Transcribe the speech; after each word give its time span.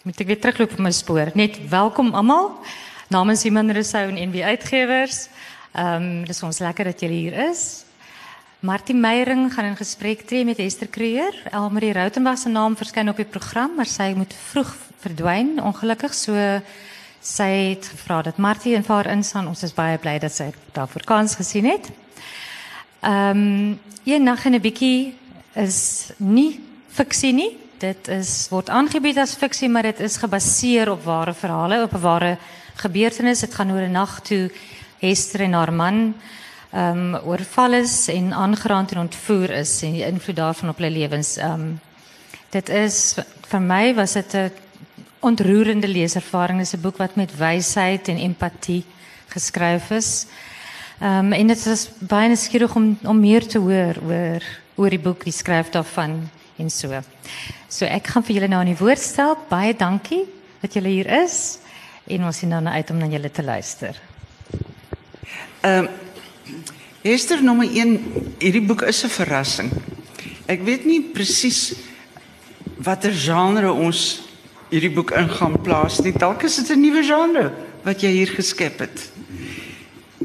Moet 0.00 0.22
ek 0.22 0.30
weer 0.30 0.38
terugloop 0.40 0.70
op 0.72 0.78
my 0.80 0.90
spoor. 0.96 1.28
Net 1.36 1.58
welkom 1.68 2.14
almal. 2.16 2.54
Namens 3.12 3.42
Iman 3.44 3.68
Rousseau 3.68 4.06
en 4.08 4.16
NB 4.30 4.40
Uitgewers. 4.48 5.26
Ehm 5.76 6.06
um, 6.06 6.24
dis 6.24 6.40
ons 6.42 6.60
lekker 6.64 6.88
dat 6.88 7.04
julle 7.04 7.18
hier 7.18 7.36
is. 7.50 7.84
Martin 8.64 9.00
Meyering 9.00 9.52
gaan 9.52 9.68
in 9.68 9.76
gesprek 9.76 10.24
tree 10.24 10.44
met 10.48 10.58
Esther 10.58 10.88
Creer. 10.88 11.36
Elmarie 11.52 11.92
Rautenbach 11.92 12.38
se 12.38 12.48
naam 12.48 12.78
verskyn 12.80 13.12
op 13.12 13.20
die 13.20 13.28
program, 13.28 13.76
maar 13.76 13.86
sy 13.86 14.14
moet 14.16 14.32
vroeg 14.48 14.72
verdwyn 15.04 15.60
ongelukkig. 15.60 16.16
So 16.16 16.32
sy 17.20 17.52
het 17.52 17.92
gevra 17.92 18.22
dat 18.22 18.40
Martie 18.40 18.76
en 18.80 18.88
haar 18.88 19.12
instaan. 19.12 19.52
Ons 19.52 19.68
is 19.68 19.76
baie 19.76 19.98
bly 20.00 20.16
dat 20.18 20.32
sy 20.32 20.48
daarvoor 20.72 21.04
kans 21.04 21.36
gesien 21.36 21.68
het. 21.68 21.92
Ehm 23.04 23.36
um, 23.36 23.80
een 24.08 24.22
nag 24.24 24.46
en 24.46 24.54
'n 24.54 24.64
bietjie 24.64 25.14
is 25.52 26.08
nie 26.16 26.60
fiksie 26.88 27.32
nie. 27.32 27.58
Dit 27.80 28.10
is 28.12 28.30
word 28.52 28.68
aangebied 28.68 29.16
as 29.22 29.32
fiksie, 29.40 29.68
maar 29.72 29.86
dit 29.88 30.02
is 30.04 30.18
gebaseer 30.20 30.90
op 30.92 31.00
ware 31.06 31.32
verhale, 31.32 31.78
op 31.82 31.94
'n 31.96 32.00
ware 32.00 32.36
gebeurtenis. 32.76 33.40
Dit 33.40 33.54
gaan 33.54 33.72
oor 33.72 33.88
'n 33.88 33.92
nag 33.92 34.20
toe 34.20 34.50
Esther 35.00 35.40
en 35.40 35.52
haar 35.52 35.72
man 35.72 36.14
ehm 36.72 37.14
um, 37.14 37.20
oorval 37.24 37.72
is 37.72 38.08
en 38.08 38.32
aangeraand 38.32 38.92
en 38.92 38.98
ontvoer 38.98 39.50
is 39.50 39.82
en 39.82 39.92
die 39.92 40.04
invloed 40.06 40.36
daarvan 40.36 40.68
op 40.68 40.76
hulle 40.76 40.90
lewens. 40.90 41.36
Ehm 41.36 41.52
um, 41.52 41.80
dit 42.50 42.68
is 42.68 43.14
vir 43.48 43.60
my 43.60 43.94
was 43.94 44.12
dit 44.12 44.34
'n 44.34 44.52
ontroerende 45.20 45.88
leeservaring. 45.88 46.58
Dit 46.58 46.66
is 46.66 46.74
'n 46.74 46.80
boek 46.80 46.96
wat 46.96 47.14
met 47.16 47.36
wysheid 47.36 48.08
en 48.08 48.16
empatie 48.16 48.84
geskryf 49.28 49.90
is. 49.90 50.26
Ehm 51.00 51.18
um, 51.24 51.32
en 51.32 51.46
dit 51.46 51.66
is 51.66 51.88
baie 51.98 52.28
nuuskierig 52.28 52.74
om 52.74 52.98
om 53.02 53.20
meer 53.20 53.46
te 53.46 53.58
hoor 53.58 53.96
oor 54.04 54.42
oor 54.74 54.90
die 54.90 54.98
boek, 54.98 55.24
die 55.24 55.32
skryf 55.32 55.70
daarvan 55.70 56.30
en 56.60 56.70
so. 56.70 57.00
So 57.68 57.88
ek 57.88 58.12
gaan 58.12 58.26
vir 58.26 58.36
julle 58.36 58.50
nou 58.52 58.60
aan 58.60 58.72
die 58.72 58.78
woord 58.78 59.02
stel. 59.02 59.36
Baie 59.48 59.74
dankie 59.74 60.26
dat 60.60 60.76
julle 60.76 60.92
hier 60.92 61.08
is 61.22 61.58
en 62.10 62.24
ons 62.28 62.36
sien 62.36 62.50
dan 62.52 62.68
uit 62.68 62.90
om 62.90 62.98
na 63.00 63.08
julle 63.10 63.30
te 63.30 63.42
luister. 63.42 64.00
Ehm 65.60 65.84
um, 65.84 65.90
Esther 67.00 67.40
nommer 67.40 67.64
1, 67.64 67.94
hierdie 68.42 68.60
boek 68.60 68.82
is 68.84 69.04
'n 69.04 69.08
verrassing. 69.08 69.70
Ek 70.46 70.60
weet 70.66 70.84
nie 70.84 71.00
presies 71.00 71.72
watter 72.76 73.12
genre 73.12 73.72
ons 73.72 74.20
hierdie 74.68 74.92
boek 74.92 75.14
in 75.16 75.28
gaan 75.28 75.56
plaas 75.64 76.00
nie. 76.04 76.12
Dalk 76.12 76.44
is 76.44 76.56
dit 76.56 76.76
'n 76.76 76.80
nuwe 76.80 77.02
genre 77.02 77.52
wat 77.84 78.02
jy 78.02 78.10
hier 78.10 78.28
geskep 78.28 78.78
het. 78.78 79.10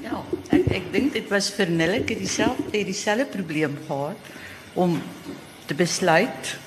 Ja, 0.03 0.23
ek 0.49 0.67
ek 0.67 0.91
dink 0.91 1.13
dit 1.13 1.29
was 1.29 1.49
vir 1.49 1.69
Nelleke 1.69 2.15
dieselfde 2.15 2.83
dieselfde 2.83 3.25
probleem 3.25 3.77
gehad 3.87 4.17
om 4.73 5.01
te 5.65 5.73
besluit 5.73 6.57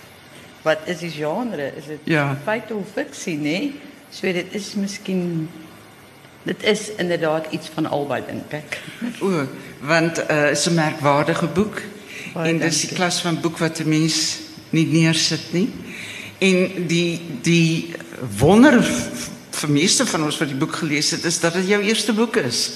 wat 0.63 0.79
is 0.87 0.99
die 0.99 1.11
genre? 1.11 1.73
Is 1.77 1.85
dit 1.87 1.99
Ja. 2.05 2.37
feit 2.45 2.71
of 2.73 2.85
fiksie, 2.95 3.39
nee? 3.39 3.75
So 4.11 4.33
dit 4.33 4.47
is 4.51 4.75
miskien 4.75 5.49
dit 6.43 6.63
is 6.63 6.91
inderdaad 6.97 7.47
iets 7.51 7.69
van 7.75 7.87
albei 7.87 8.23
dink 8.27 8.53
ek. 8.53 8.79
O, 9.21 9.47
want 9.81 10.19
uh 10.31 10.51
is 10.51 10.67
'n 10.69 10.75
merkwaardige 10.75 11.47
boek. 11.47 11.83
En 12.35 12.59
dis 12.59 12.81
die 12.81 12.89
dankie. 12.89 12.95
klas 12.97 13.21
van 13.21 13.41
boek 13.41 13.59
wat 13.59 13.79
'n 13.81 13.89
mens 13.89 14.39
nie 14.71 14.87
neersit 14.87 15.53
nie. 15.53 15.69
En 16.39 16.87
die 16.87 17.21
die 17.43 17.95
wonder 18.39 18.83
v- 18.83 19.29
vir 19.51 19.71
meeste 19.71 20.07
van 20.07 20.23
ons 20.25 20.39
wat 20.39 20.49
die 20.49 20.57
boek 20.57 20.75
gelees 20.77 21.11
het 21.11 21.25
is 21.25 21.41
dat 21.41 21.53
dit 21.53 21.67
jou 21.69 21.83
eerste 21.83 22.13
boek 22.13 22.37
is. 22.37 22.71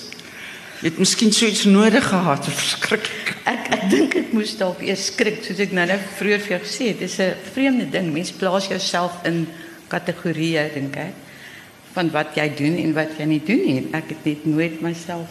Jy 0.83 0.91
het 0.91 0.99
miskien 0.99 1.31
so 1.33 1.47
iets 1.47 1.65
nodig 1.71 2.03
gehad, 2.09 2.47
verskriklik. 2.51 3.37
Ek 3.47 3.69
ek 3.71 3.85
dink 3.91 4.15
ek 4.19 4.33
moes 4.35 4.57
dalk 4.59 4.81
eers 4.83 5.05
skrik 5.13 5.45
soos 5.47 5.61
ek 5.63 5.71
nou 5.73 5.85
net 5.87 6.03
vroeër 6.19 6.43
vir 6.43 6.57
jou 6.57 6.61
gesê 6.65 6.89
het. 6.91 6.99
Dis 6.99 7.19
'n 7.21 7.35
vreemde 7.53 7.87
ding. 7.91 8.13
Mens 8.13 8.33
plaas 8.33 8.67
jouself 8.67 9.13
in 9.25 9.47
kategorieë 9.89 10.75
dink 10.75 10.97
ek 10.97 11.15
van 11.95 12.11
wat 12.11 12.35
jy 12.35 12.49
doen 12.57 12.77
en 12.77 12.93
wat 12.95 13.09
jy 13.19 13.25
nie 13.25 13.43
doen 13.45 13.63
nie. 13.67 13.87
Ek 13.93 14.09
het 14.09 14.25
net 14.25 14.45
nooit 14.47 14.81
myself 14.81 15.29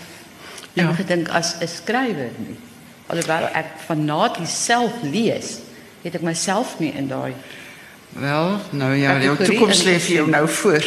Ja. 0.73 0.83
ja. 0.83 0.93
gedink 0.93 1.29
as 1.29 1.55
'n 1.59 1.67
skrywer 1.67 2.31
nie. 2.37 2.55
Alhoewel 3.07 3.49
ek 3.53 3.65
fanaties 3.85 4.65
self 4.65 4.93
lees, 5.03 5.59
het 6.03 6.15
ek 6.15 6.21
myself 6.21 6.79
nie 6.79 6.93
in 6.95 7.07
daai 7.07 7.33
Wel, 8.19 8.59
nou 8.69 8.95
ja, 8.95 9.21
jou 9.21 9.35
Kategorie 9.37 9.59
toekoms 9.59 9.83
lê 9.83 9.99
vir 9.99 10.15
jou 10.15 10.27
ingesien. 10.27 10.31
nou 10.31 10.47
voor. 10.59 10.83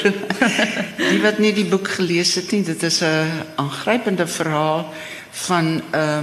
Die 1.10 1.20
wat 1.22 1.38
nie 1.38 1.52
die 1.52 1.64
boek 1.64 1.88
gelees 1.88 2.34
het 2.34 2.50
nie, 2.52 2.62
dit 2.62 2.82
is 2.82 3.00
'n 3.00 3.30
aangrypende 3.56 4.26
verhaal 4.26 4.92
van 5.30 5.64
'n 5.64 5.82
uh, 5.94 6.22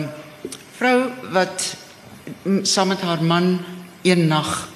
vrou 0.77 1.09
wat 1.31 1.75
mm, 2.43 2.65
saam 2.65 2.87
met 2.87 3.01
haar 3.01 3.23
man 3.23 3.59
een 4.01 4.27
nag 4.27 4.69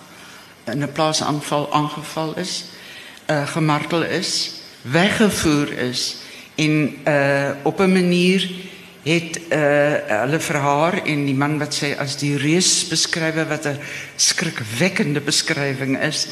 in 0.65 0.83
'n 0.83 0.91
plaasaanval 0.91 1.73
aangeval 1.73 2.33
is, 2.37 2.65
uh, 3.29 3.47
gemartel 3.47 4.03
is, 4.03 4.51
weggevoer 4.81 5.77
is 5.77 6.15
en 6.55 6.97
uh, 7.07 7.49
op 7.63 7.79
'n 7.79 7.91
manier 7.91 8.49
het 9.05 9.37
uh, 9.53 10.21
hulle 10.23 10.39
vir 10.41 10.57
haar 10.63 10.95
en 11.05 11.25
die 11.27 11.37
man 11.37 11.59
wat 11.61 11.75
sy 11.77 11.91
as 12.01 12.17
die 12.17 12.33
reus 12.41 12.87
beskryf 12.89 13.37
wat 13.49 13.67
'n 13.69 13.79
skrikwekkende 14.17 15.21
beskrywing 15.21 15.97
is, 16.01 16.27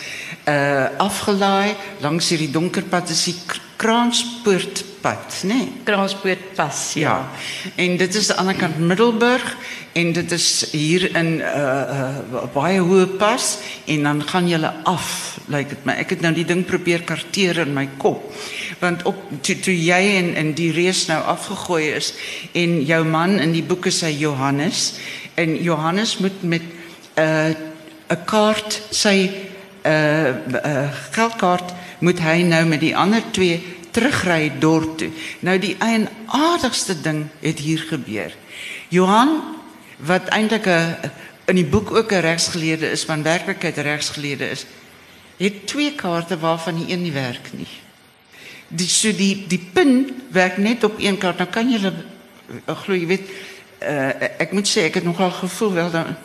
uh 0.50 0.90
afgelaai 0.98 1.76
langs 2.02 2.30
hierdie 2.30 2.52
donker 2.52 2.84
pad 2.84 3.10
is 3.10 3.26
die 3.26 3.38
K- 3.48 3.62
Kraanspoortpad, 3.84 5.44
né? 5.44 5.54
Nee? 5.54 5.72
kranspoort 5.84 6.56
pas. 6.56 6.94
Ja. 6.94 7.30
En 7.76 7.98
dit 7.98 8.16
is 8.16 8.32
aan 8.32 8.48
die 8.48 8.56
ander 8.56 8.56
kant 8.56 8.80
Middelburg 8.80 9.58
en 9.94 10.14
dit 10.14 10.32
is 10.32 10.66
hier 10.72 11.16
in 11.16 11.36
'n 11.36 11.42
uh, 11.42 11.50
uh, 12.34 12.48
baie 12.54 12.80
hoë 12.80 13.08
pas 13.18 13.58
en 13.86 14.04
dan 14.04 14.24
gaan 14.24 14.48
jy 14.48 14.60
af, 14.84 15.38
lyk 15.48 15.58
like 15.58 15.70
dit 15.70 15.86
my. 15.86 15.94
Ek 15.94 16.10
het 16.10 16.22
nou 16.22 16.34
die 16.34 16.46
ding 16.46 16.66
probeer 16.66 17.04
karteer 17.04 17.60
in 17.60 17.74
my 17.74 17.90
kop. 17.98 18.34
Want 18.84 19.04
op 19.08 19.20
toe, 19.42 19.56
toe 19.64 19.74
jy 19.76 20.02
en 20.18 20.34
in 20.36 20.50
die 20.58 20.72
reis 20.76 21.06
nou 21.08 21.22
afgegooi 21.32 21.94
is 21.96 22.12
en 22.52 22.82
jou 22.84 23.04
man 23.08 23.38
in 23.40 23.54
die 23.56 23.64
boeke 23.64 23.94
sê 23.96 24.10
Johannes 24.12 24.98
en 25.40 25.56
Johannes 25.64 26.18
moet 26.20 26.44
met 26.44 26.66
'n 27.16 27.22
uh, 27.22 27.56
'n 28.12 28.26
kaart 28.26 28.82
sy 28.92 29.32
uh, 29.86 30.30
uh 30.30 30.90
geldkaart 31.16 31.74
moet 32.00 32.20
hy 32.20 32.42
nou 32.44 32.66
met 32.66 32.80
die 32.80 32.96
ander 32.96 33.24
twee 33.32 33.62
terugry 33.92 34.52
dorp 34.60 34.98
toe. 34.98 35.12
Nou 35.40 35.60
die 35.60 35.76
eienaardigste 35.80 37.02
ding 37.02 37.28
het 37.40 37.60
hier 37.60 37.86
gebeur. 37.88 38.36
Johan 38.90 39.40
wat 39.98 40.28
eintlik 40.28 40.68
'n 40.68 41.12
in 41.46 41.56
die 41.56 41.66
boek 41.66 41.92
ook 41.92 42.12
'n 42.12 42.20
regsgeleerde 42.20 42.92
is, 42.92 43.06
maar 43.06 43.22
werklikheid 43.22 43.78
'n 43.78 43.82
regsgeleerde 43.82 44.50
is, 44.50 44.66
het 45.38 45.68
twee 45.68 45.96
kaarte 45.96 46.40
waarvan 46.40 46.76
die 46.76 46.94
een 46.94 47.02
nie 47.02 47.12
werk 47.12 47.50
nie. 47.54 47.83
Die 48.74 48.90
so 48.90 49.14
die 49.14 49.46
die 49.48 49.62
pin 49.74 50.24
werk 50.34 50.58
net 50.58 50.84
op 50.84 50.98
een 50.98 51.18
kaart. 51.22 51.42
Nou 51.44 51.50
kan 51.50 51.70
jy 51.70 51.82
uh, 51.86 52.78
glo 52.84 52.98
jy 52.98 53.08
weet 53.08 53.28
uh, 53.86 54.10
ek 54.42 54.56
moet 54.56 54.70
sê 54.70 54.88
ek 54.90 55.02
het 55.02 55.08
nogal 55.08 55.32
gevoel 55.32 55.74
wel 55.78 55.92
dan 55.94 56.16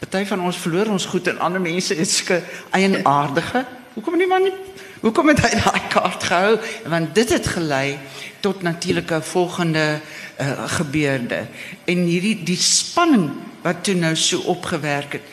party 0.00 0.24
van 0.24 0.40
ons 0.48 0.56
verloor 0.56 0.88
ons 0.94 1.06
goed 1.12 1.28
en 1.28 1.42
ander 1.44 1.60
mense 1.60 1.94
is 1.94 2.16
sulke 2.16 2.40
eienaardige. 2.72 3.66
Hoekom 3.94 4.16
nie 4.16 4.30
man 4.30 4.48
nie 4.48 4.56
Hoekom 5.00 5.30
het 5.32 5.40
hy 5.40 5.54
daai 5.56 5.86
kaart 5.88 6.24
gehou? 6.28 6.56
Want 6.92 7.14
dit 7.16 7.30
het 7.32 7.46
gelei 7.54 7.96
tot 8.44 8.60
natuurlike 8.62 9.22
volgende 9.24 9.84
uh, 9.96 10.66
gebeurde. 10.76 11.46
En 11.88 12.02
hierdie 12.04 12.36
die 12.44 12.58
spanning 12.60 13.30
wat 13.64 13.80
toe 13.84 13.94
nou 13.96 14.12
so 14.16 14.44
opgewerk 14.52 15.16
het 15.16 15.32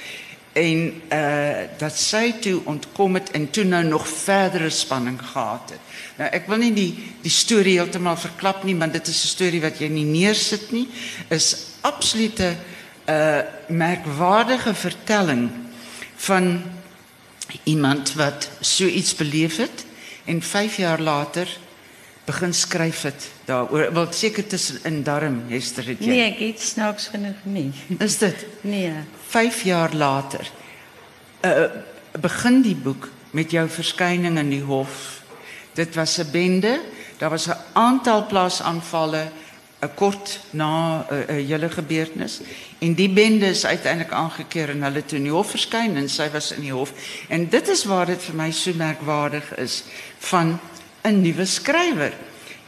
en 0.57 1.01
uh 1.13 1.65
dat 1.77 1.97
sy 1.97 2.31
toe 2.41 2.61
ontkom 2.65 3.19
het 3.19 3.31
en 3.37 3.49
toe 3.53 3.63
nou 3.63 3.83
nog 3.85 4.07
verdere 4.07 4.69
spanning 4.69 5.19
gehad 5.21 5.75
het. 5.75 5.79
Nou 6.17 6.29
ek 6.33 6.47
wil 6.49 6.61
nie 6.63 6.73
die 6.73 6.91
die 7.21 7.33
storie 7.33 7.77
heeltemal 7.77 8.17
verklap 8.17 8.63
nie, 8.65 8.75
want 8.75 8.93
dit 8.93 9.07
is 9.07 9.23
'n 9.23 9.33
storie 9.35 9.61
wat 9.61 9.79
jy 9.79 9.87
nie 9.87 10.05
neersit 10.05 10.71
nie. 10.71 10.87
Is 11.29 11.77
absolute 11.81 12.55
uh 13.05 13.41
merkwaardige 13.67 14.73
vertelling 14.73 15.49
van 16.15 16.61
iemand 17.63 18.13
wat 18.13 18.49
so 18.59 18.85
iets 18.85 19.15
beleef 19.15 19.57
het 19.57 19.85
en 20.25 20.41
5 20.41 20.75
jaar 20.77 20.99
later 20.99 21.47
begin 22.25 22.53
skryf 22.53 23.01
het 23.01 23.29
daaroor. 23.45 23.93
Wel 23.93 24.07
seker 24.11 24.47
tussen 24.47 24.79
in 24.83 25.03
darm 25.03 25.43
Hester 25.47 25.85
het 25.87 25.99
jy. 25.99 26.07
Nee, 26.11 26.23
ek 26.31 26.39
het 26.39 26.61
snaaks 26.61 27.07
genoeg 27.07 27.39
nie. 27.43 27.71
Is 28.03 28.17
dit? 28.17 28.45
Nee. 28.61 28.91
5 29.27 29.63
jaar 29.63 29.93
later 29.93 30.51
uh 31.41 31.69
begin 32.17 32.61
die 32.65 32.75
boek 32.75 33.09
met 33.31 33.51
jou 33.51 33.67
verskyning 33.69 34.39
in 34.41 34.49
die 34.49 34.63
hof. 34.65 35.21
Dit 35.77 35.95
was 35.95 36.17
'n 36.17 36.31
bende. 36.31 36.79
Daar 37.17 37.29
was 37.29 37.47
'n 37.47 37.57
aantal 37.73 38.25
plaasaanvalle 38.25 39.31
'n 39.81 39.93
kort 39.95 40.39
na 40.49 41.05
'n 41.09 41.13
uh, 41.13 41.47
hele 41.47 41.69
gebeurtenis 41.69 42.39
en 42.79 42.93
die 42.93 43.09
bende 43.09 43.45
is 43.45 43.65
uiteindelik 43.65 44.11
aangekeer 44.11 44.69
en 44.69 44.83
hulle 44.83 45.05
toe 45.05 45.17
in 45.17 45.23
die 45.23 45.31
hof 45.31 45.49
verskyn 45.49 45.95
en 45.95 46.09
sy 46.09 46.29
was 46.31 46.51
in 46.51 46.61
die 46.61 46.73
hof. 46.73 46.93
En 47.27 47.49
dit 47.49 47.67
is 47.67 47.83
waar 47.83 48.05
dit 48.05 48.23
vir 48.23 48.35
my 48.35 48.51
so 48.51 48.73
merkwaardig 48.73 49.55
is 49.55 49.83
van 50.17 50.59
'n 51.03 51.21
nuwe 51.21 51.45
skrywer. 51.45 52.13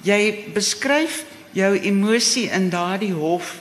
Jy 0.01 0.51
beskryf 0.53 1.25
jou 1.51 1.79
emosie 1.79 2.49
in 2.49 2.69
daardie 2.69 3.13
hof 3.13 3.57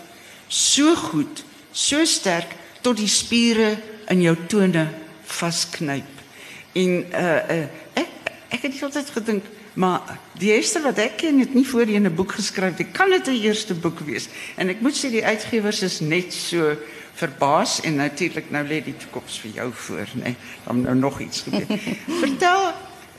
so 0.46 0.94
goed, 0.94 1.44
so 1.72 2.04
sterk 2.04 2.57
tot 2.80 2.96
die 2.96 3.10
spiere 3.10 3.76
in 4.08 4.22
jou 4.22 4.36
tone 4.48 4.88
vasknyp. 5.28 6.24
En 6.72 7.04
uh, 7.12 7.36
uh 7.58 7.64
ek 7.98 8.08
ek 8.48 8.62
het 8.62 8.82
altyd 8.82 9.10
gedink, 9.12 9.48
maar 9.74 10.18
die 10.40 10.54
eerste 10.54 10.80
wat 10.80 10.98
ek 11.02 11.18
ken 11.20 11.38
het 11.42 11.54
nie 11.54 11.66
voorheen 11.66 12.06
'n 12.06 12.14
boek 12.14 12.32
geskryf 12.38 12.78
nie. 12.78 12.88
Kan 12.92 13.10
dit 13.10 13.26
'n 13.26 13.42
eerste 13.42 13.74
boek 13.74 13.98
wees? 14.00 14.28
En 14.56 14.68
ek 14.68 14.80
moet 14.80 14.96
sê 14.96 15.10
die 15.10 15.24
uitgewers 15.24 15.82
is 15.82 16.00
net 16.00 16.32
so 16.32 16.76
verbaas 17.14 17.80
en 17.80 17.96
natuurlik 17.96 18.50
nou 18.50 18.64
lê 18.66 18.80
die 18.84 18.96
toekoms 18.96 19.38
vir 19.42 19.50
jou 19.50 19.72
voor, 19.72 20.06
nê. 20.14 20.22
Nee, 20.22 20.36
dan 20.64 20.80
nou 20.80 20.94
nog 20.94 21.20
iets 21.20 21.40
gebeur. 21.40 21.66
Vertel 22.24 22.72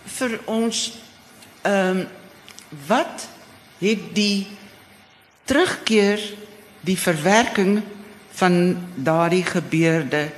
vir 0.06 0.39
ons 0.45 1.00
ehm 1.61 1.97
um, 1.97 2.07
wat 2.88 3.27
het 3.79 4.01
die 4.13 4.47
terugkeer 5.50 6.21
die 6.85 6.97
verwerking 6.97 7.81
van 8.39 8.56
daardie 8.95 9.44
gebeurde 9.45 10.30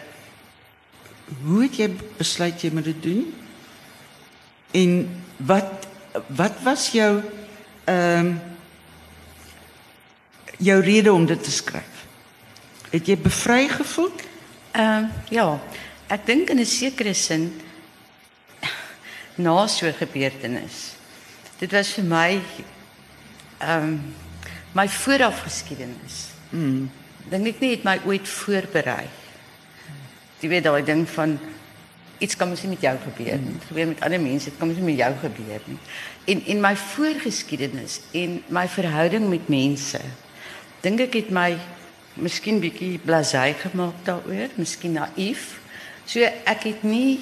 hoe 1.43 1.61
het 1.63 1.77
jy 1.79 1.87
besluit 2.17 2.63
jy 2.63 2.71
moet 2.73 2.89
dit 2.91 3.03
doen 3.03 3.25
en 4.81 4.95
wat 5.37 5.87
wat 6.27 6.63
was 6.65 6.89
jou 6.95 7.21
ehm 7.85 8.25
um, 8.25 8.39
jou 10.61 10.77
rede 10.85 11.09
om 11.13 11.25
dit 11.25 11.43
te 11.43 11.51
skryf 11.51 12.05
het 12.91 13.07
jy 13.07 13.17
bevry 13.17 13.67
gevoel 13.71 14.11
ehm 14.71 15.07
uh, 15.07 15.29
ja 15.29 15.47
ek 16.07 16.25
dink 16.25 16.49
in 16.49 16.59
'n 16.59 16.65
sekere 16.65 17.13
sin 17.13 17.49
na 19.35 19.67
so 19.67 19.87
'n 19.87 20.01
gebeurtenis 20.03 20.93
dit 21.59 21.71
was 21.71 21.93
vir 21.93 22.03
my 22.03 22.41
ehm 23.61 23.87
um, 23.87 23.95
my 24.71 24.87
vooraf 24.89 25.41
geskiedenis. 25.41 26.25
Mm. 26.49 26.91
Dink 27.29 27.47
ek 27.47 27.59
nie 27.59 27.71
het 27.75 27.83
my 27.83 27.99
ooit 28.05 28.27
voorberei. 28.27 29.07
Jy 30.41 30.49
weet 30.49 30.63
daai 30.63 30.83
ding 30.83 31.05
van 31.09 31.37
iets 32.21 32.37
kan 32.37 32.49
mos 32.49 32.61
nie 32.61 32.73
met 32.75 32.85
jou 32.85 32.93
gebeur 33.03 33.37
nie. 33.41 33.53
Dit 33.57 33.67
gebeur 33.69 33.87
met 33.87 34.01
ander 34.05 34.21
mense, 34.21 34.49
dit 34.49 34.57
kan 34.57 34.69
mos 34.69 34.77
nie 34.77 34.89
met 34.89 35.01
jou 35.01 35.11
gebeur 35.23 35.61
nie. 35.65 35.77
En 36.33 36.43
en 36.53 36.61
my 36.61 36.73
voorgeskiedenis 36.75 37.99
en 38.11 38.41
my 38.47 38.67
verhouding 38.67 39.29
met 39.29 39.49
mense. 39.49 40.01
Dink 40.81 41.01
ek 41.07 41.17
het 41.17 41.29
my 41.33 41.55
miskien 42.21 42.59
bietjie 42.61 42.99
blasé 43.01 43.51
gemaak 43.61 44.01
daaroor, 44.05 44.53
miskien 44.57 44.97
naïef. 44.99 45.59
So 46.05 46.25
ek 46.25 46.67
het 46.69 46.83
nie 46.83 47.19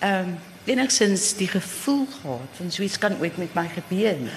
ehm 0.00 0.32
um, 0.32 0.40
enigsins 0.62 1.32
die 1.34 1.48
gevoel 1.50 2.04
gehad 2.06 2.50
van 2.54 2.68
so 2.70 2.82
iets 2.82 2.98
kan 2.98 3.16
ooit 3.18 3.36
met 3.36 3.54
my 3.54 3.64
gebeur 3.68 4.14
nie. 4.18 4.34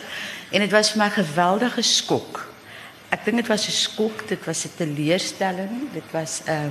En 0.49 0.63
dit 0.63 0.71
was 0.71 0.91
vir 0.91 1.03
my 1.03 1.07
'n 1.07 1.21
geweldige 1.21 1.81
skok. 1.81 2.54
Dink 3.25 3.41
dit 3.41 3.47
was 3.47 3.67
'n 3.67 3.71
skok, 3.71 4.27
dit 4.27 4.45
was 4.45 4.65
'n 4.65 4.75
teleurstelling, 4.77 5.91
dit 5.93 6.11
was 6.11 6.41
'n 6.45 6.51
uh, 6.51 6.69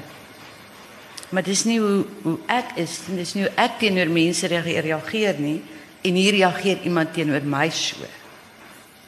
maar 1.34 1.42
dis 1.42 1.64
nie 1.64 1.80
hoe 1.80 2.04
hoe 2.22 2.38
ek 2.46 2.76
is, 2.76 3.00
dis 3.10 3.34
nie 3.34 3.46
hoe 3.46 3.54
ek 3.58 3.78
teenoor 3.78 4.10
mense 4.12 4.46
reageer 4.46 5.38
nie 5.38 5.62
en 6.04 6.14
hier 6.14 6.36
reageer 6.36 6.84
iemand 6.86 7.14
teenoor 7.14 7.42
my 7.42 7.70
so. 7.70 8.06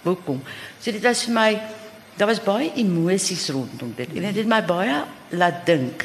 Hoekom? 0.03 0.43
So 0.81 0.91
dit 0.91 1.03
was 1.03 1.25
vir 1.27 1.35
my 1.35 1.51
daar 2.17 2.31
was 2.31 2.41
baie 2.41 2.73
emosies 2.81 3.49
rondom 3.53 3.93
dit 3.97 4.09
en 4.09 4.25
dit 4.31 4.39
het 4.41 4.49
my 4.49 4.63
baie 4.65 5.03
laat 5.37 5.67
dink 5.69 6.05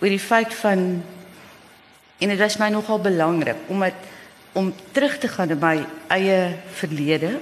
oor 0.00 0.08
die 0.08 0.22
feit 0.22 0.54
van 0.62 1.02
en 2.20 2.32
dit 2.32 2.40
was 2.40 2.56
my 2.60 2.70
nogal 2.72 3.00
belangrik 3.04 3.68
om 3.68 3.82
het, 3.84 4.08
om 4.56 4.72
terug 4.92 5.18
te 5.20 5.28
gaan 5.28 5.52
in 5.52 5.60
my 5.60 5.76
eie 6.08 6.38
verlede 6.80 7.36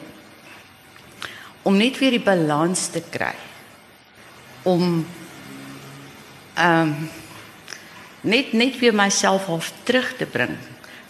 om 1.68 1.76
net 1.76 1.98
weer 2.00 2.16
die 2.16 2.24
balans 2.24 2.86
te 2.94 3.02
kry. 3.04 3.34
Om 4.68 5.04
ehm 6.58 6.94
um, 6.94 6.94
net 8.28 8.50
net 8.52 8.80
weer 8.80 8.94
myself 8.96 9.46
half 9.46 9.68
terug 9.86 10.08
te 10.18 10.26
bring 10.26 10.56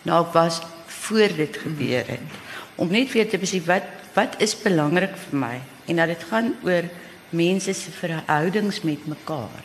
na 0.04 0.18
wat 0.20 0.34
was 0.34 0.58
voor 0.86 1.32
dit 1.36 1.56
gebeur 1.56 2.04
het. 2.06 2.34
Om 2.76 2.90
net 2.92 3.14
weer 3.14 3.30
te 3.30 3.40
besef 3.40 3.64
wat 3.70 3.86
wat 4.14 4.34
is 4.42 4.56
belangrik 4.58 5.14
vir 5.28 5.38
my 5.38 5.56
en 5.86 6.02
dat 6.02 6.12
dit 6.12 6.26
gaan 6.28 6.52
oor 6.66 6.90
mense 7.30 7.72
se 7.72 7.90
verhoudings 7.94 8.82
met 8.82 9.06
mekaar. 9.06 9.64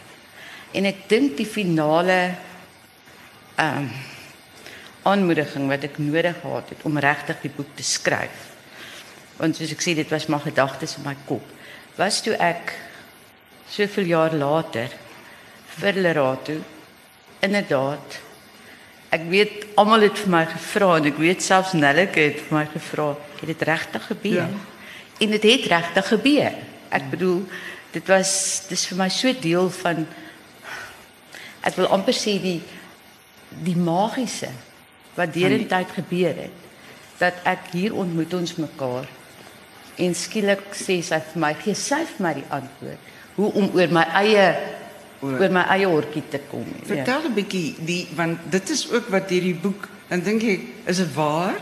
En 0.71 0.85
ek 0.85 1.05
dink 1.09 1.37
die 1.37 1.49
finale 1.49 2.19
ehm 3.57 3.83
um, 3.83 3.93
aanmoediging 5.03 5.67
wat 5.67 5.83
ek 5.83 5.97
nodig 5.99 6.37
gehad 6.39 6.69
het 6.71 6.85
om 6.87 6.97
regtig 6.97 7.41
die 7.43 7.51
boek 7.51 7.73
te 7.75 7.83
skryf 7.83 8.52
want 9.37 9.57
soos 9.57 9.71
ek 9.73 9.81
sê 9.81 9.95
dit 9.97 10.09
was 10.13 10.27
maar 10.29 10.43
gedagtes 10.45 10.97
in 10.97 11.07
my 11.07 11.15
kop. 11.27 11.45
Was 11.97 12.21
toe 12.25 12.35
ek 12.41 12.73
soveel 13.69 14.11
jaar 14.11 14.35
later 14.37 14.91
vir 15.79 15.97
Lerato 15.97 16.59
inderdaad 17.43 18.19
ek 19.13 19.25
weet 19.29 19.65
almal 19.77 20.05
het 20.07 20.17
vir 20.17 20.31
my 20.33 20.43
gevra 20.49 20.97
en 20.97 21.09
ek 21.09 21.19
weet 21.21 21.43
selfs 21.45 21.73
Nelleke 21.77 22.21
het 22.21 22.39
vir 22.45 22.57
my 22.57 22.65
gevra 22.71 23.11
het 23.39 23.49
dit 23.49 23.65
regtig 23.67 24.05
gebeur? 24.09 24.45
Ja. 24.45 24.71
en 25.19 25.29
dit 25.29 25.43
het 25.43 25.65
regtig 25.65 26.07
gebeur. 26.07 26.53
Ek 26.89 27.09
bedoel 27.09 27.43
dit 27.93 28.07
was 28.09 28.63
dis 28.69 28.85
vir 28.89 28.97
my 28.97 29.09
so 29.13 29.33
deel 29.41 29.69
van 29.79 30.05
ek 31.63 31.77
wil 31.77 31.91
amper 31.93 32.15
sê 32.17 32.39
die 32.41 32.59
die 33.63 33.77
magiese 33.77 34.49
wat 35.13 35.33
deur 35.35 35.53
die 35.53 35.69
tyd 35.69 35.91
gebeur 35.93 36.39
het 36.41 36.61
dat 37.19 37.37
ek 37.47 37.69
hier 37.75 37.93
ontmoet 37.93 38.33
ons 38.33 38.55
mekaar 38.57 39.05
En 39.97 40.15
skielik 40.15 40.73
sê 40.73 41.01
sy 41.01 41.19
vir 41.33 41.41
my, 41.41 41.53
gee 41.53 41.75
sy 41.75 42.01
vir 42.05 42.25
my 42.25 42.33
die 42.33 42.47
antwoord 42.49 43.11
hoe 43.35 43.49
om 43.57 43.69
oor 43.73 43.93
my 43.93 44.05
eie 44.21 44.47
oor 45.23 45.53
my 45.55 45.63
eie 45.73 45.87
hortjie 45.87 46.23
te 46.29 46.41
kom. 46.49 46.65
Ja. 46.67 46.85
Vertel 46.95 47.21
'n 47.21 47.31
ja. 47.31 47.35
bietjie 47.39 47.75
die 47.79 48.07
want 48.15 48.39
dit 48.51 48.69
is 48.69 48.91
ook 48.91 49.07
wat 49.09 49.29
hierdie 49.29 49.55
boek 49.55 49.87
en 50.09 50.23
dink 50.23 50.43
ek 50.43 50.61
is 50.85 50.97
dit 50.97 51.13
waar? 51.15 51.61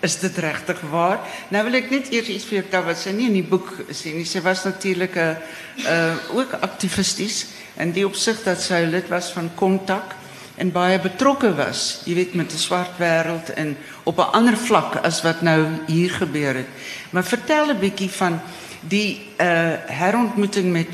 Is 0.00 0.16
dit 0.16 0.36
regtig 0.38 0.80
waar? 0.90 1.20
Nou 1.50 1.64
wil 1.64 1.74
ek 1.74 1.90
net 1.90 2.08
eers 2.08 2.28
iets 2.28 2.44
vir 2.44 2.60
jou 2.60 2.62
vertel 2.62 2.84
wat 2.86 2.98
sy 2.98 3.10
nie 3.12 3.26
in 3.26 3.36
die 3.36 3.44
boek 3.44 3.68
sê 3.92 4.14
nie. 4.14 4.24
Sy 4.24 4.40
was 4.40 4.64
natuurlik 4.64 5.16
'n 5.16 5.36
uh 5.84 6.36
ook 6.36 6.52
aktivisties 6.62 7.46
in 7.76 7.92
die 7.92 8.06
opsig 8.06 8.42
dat 8.44 8.60
sy 8.60 8.86
lid 8.88 9.08
was 9.08 9.32
van 9.32 9.50
Kontak 9.54 10.16
en 10.60 10.72
baie 10.72 10.98
betrokke 11.00 11.54
was, 11.56 12.02
jy 12.04 12.14
weet 12.18 12.34
met 12.36 12.50
die 12.52 12.60
swart 12.60 12.98
wêreld 13.00 13.48
en 13.56 13.76
op 14.04 14.18
'n 14.18 14.32
ander 14.36 14.56
vlak 14.56 14.96
as 15.02 15.22
wat 15.22 15.40
nou 15.42 15.66
hier 15.86 16.10
gebeur 16.10 16.54
het. 16.54 16.68
Maar 17.10 17.24
vertel 17.24 17.72
'n 17.72 17.78
bietjie 17.78 18.10
van 18.10 18.40
die 18.80 19.20
uh 19.40 19.76
herontmoeting 19.86 20.72
met 20.72 20.88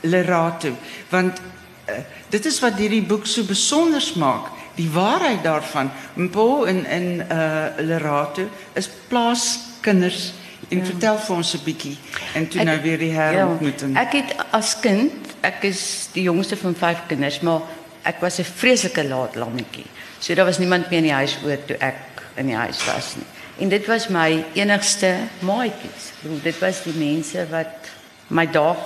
Lerato 0.00 0.76
want 1.08 1.40
uh, 1.88 1.94
dit 2.28 2.46
is 2.46 2.60
wat 2.60 2.78
hierdie 2.78 3.02
boek 3.02 3.26
so 3.26 3.42
besonder 3.42 4.02
maak. 4.16 4.46
Die 4.74 4.90
waarheid 4.90 5.42
daarvan, 5.42 5.90
Mpo 6.14 6.64
en 6.64 6.84
en 6.84 7.26
uh 7.30 7.66
Lerato 7.78 8.48
is 8.72 8.90
plaaskinders 9.08 10.32
en 10.68 10.78
ja. 10.78 10.84
vertel 10.84 11.18
vir 11.18 11.36
ons 11.36 11.54
'n 11.54 11.64
bietjie 11.64 11.96
en 12.34 12.48
toe 12.48 12.60
ek, 12.60 12.66
nou 12.66 12.80
weer 12.80 12.98
die 12.98 13.12
herontmoeting. 13.12 13.94
Ja, 13.94 14.00
ek 14.00 14.12
het 14.12 14.34
as 14.50 14.80
kind, 14.80 15.12
ek 15.40 15.62
is 15.62 16.08
die 16.12 16.22
jongste 16.22 16.56
van 16.56 16.74
vyf 16.74 17.06
kinders, 17.06 17.40
maar 17.40 17.60
ek 18.02 18.20
was 18.20 18.38
'n 18.38 18.44
vreeslike 18.44 19.04
laat 19.04 19.34
lammetjie. 19.34 19.86
So 20.18 20.34
daar 20.34 20.44
was 20.44 20.58
niemand 20.58 20.90
meer 20.90 20.98
in 20.98 21.04
die 21.04 21.12
huis 21.12 21.38
oor 21.44 21.58
toe 21.64 21.76
ek 21.76 21.96
in 22.34 22.46
die 22.46 22.56
huis 22.56 22.84
was 22.84 23.14
nie. 23.16 23.26
En 23.58 23.68
dit 23.68 23.86
was 23.86 24.08
my 24.08 24.44
enigste 24.52 25.16
maatjies. 25.38 26.12
Dit 26.42 26.58
was 26.58 26.82
die 26.82 26.94
mense 26.96 27.46
wat 27.50 27.90
my 28.26 28.46
dag 28.46 28.76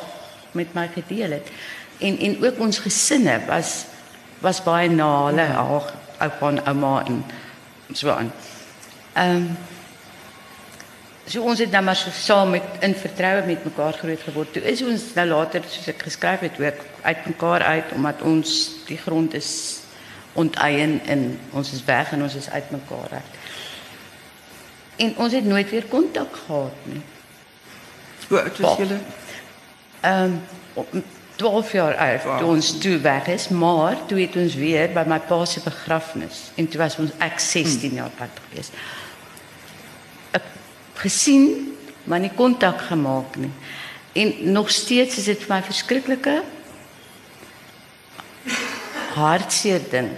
met 0.52 0.74
my 0.74 0.88
gedeel 0.94 1.30
het. 1.30 1.48
En 1.98 2.18
en 2.18 2.44
ook 2.44 2.58
ons 2.58 2.78
gesinne 2.78 3.40
was 3.46 3.84
was 4.40 4.62
baie 4.62 4.88
na 4.88 5.26
hulle 5.26 5.46
haar 5.46 5.92
oupa 6.18 6.48
en 6.48 6.66
ouma 6.66 7.04
en 7.06 7.24
so 7.92 8.10
aan. 8.10 8.32
Ehm 9.12 9.36
um, 9.36 9.56
so 11.26 11.42
ons 11.42 11.58
het 11.58 11.70
nou 11.70 11.82
maar 11.84 11.96
so 11.96 12.10
saam 12.12 12.50
met 12.50 12.82
in 12.84 12.94
vertroue 12.94 13.46
met 13.46 13.64
mekaar 13.64 13.92
groot 13.92 14.20
geword. 14.26 14.52
Toe 14.52 14.62
is 14.62 14.82
ons 14.82 15.06
nou 15.14 15.26
later 15.28 15.64
soos 15.68 15.88
ek 15.94 16.04
geskryf 16.08 16.44
het 16.44 16.60
ook 16.60 16.84
uit 17.02 17.26
mekaar 17.26 17.62
uit 17.62 17.96
omdat 17.96 18.22
ons 18.22 18.52
die 18.88 18.98
grond 18.98 19.34
is 19.34 19.50
onteien 20.34 21.00
en 21.06 21.26
ons 21.50 21.72
is 21.72 21.84
weg 21.84 22.12
en 22.12 22.22
ons 22.22 22.34
is 22.34 22.50
uit 22.50 22.70
mekaar 22.70 23.18
uit. 23.18 23.42
En 24.96 25.16
ons 25.16 25.32
het 25.32 25.44
nooit 25.44 25.70
weer 25.70 25.84
kontak 25.90 26.36
gehad 26.46 26.86
nie. 26.90 27.02
Hoe 28.28 28.40
oud 28.40 28.58
was 28.58 28.78
julle? 28.78 28.98
Ehm 30.00 30.40
um, 30.74 31.04
12 31.36 31.72
jaar 31.72 31.96
oud 31.96 32.22
wow. 32.22 32.38
toe 32.38 32.48
ons 32.48 32.68
toe 32.78 32.98
weg 33.02 33.26
is, 33.26 33.48
maar 33.48 33.96
toe 34.06 34.20
het 34.20 34.36
ons 34.38 34.54
weer 34.54 34.92
by 34.94 35.02
my 35.10 35.18
pa 35.18 35.40
se 35.44 35.60
begrafnis 35.64 36.44
en 36.54 36.68
toe 36.70 36.78
was 36.78 36.94
ons 37.02 37.10
ek 37.18 37.40
16 37.42 37.88
hmm. 37.88 37.96
jaar 37.98 38.12
oud 38.22 38.38
gewees. 38.46 38.70
Gesien, 41.04 41.76
maar 42.08 42.22
nie 42.22 42.32
kontak 42.32 42.80
gemaak 42.88 43.36
nie. 43.36 43.52
En 44.14 44.52
nog 44.52 44.70
steeds 44.70 45.18
is 45.20 45.28
dit 45.28 45.40
vir 45.42 45.52
my 45.56 45.60
verskriklike 45.66 46.34
hartseer 49.14 49.82
ding. 49.90 50.10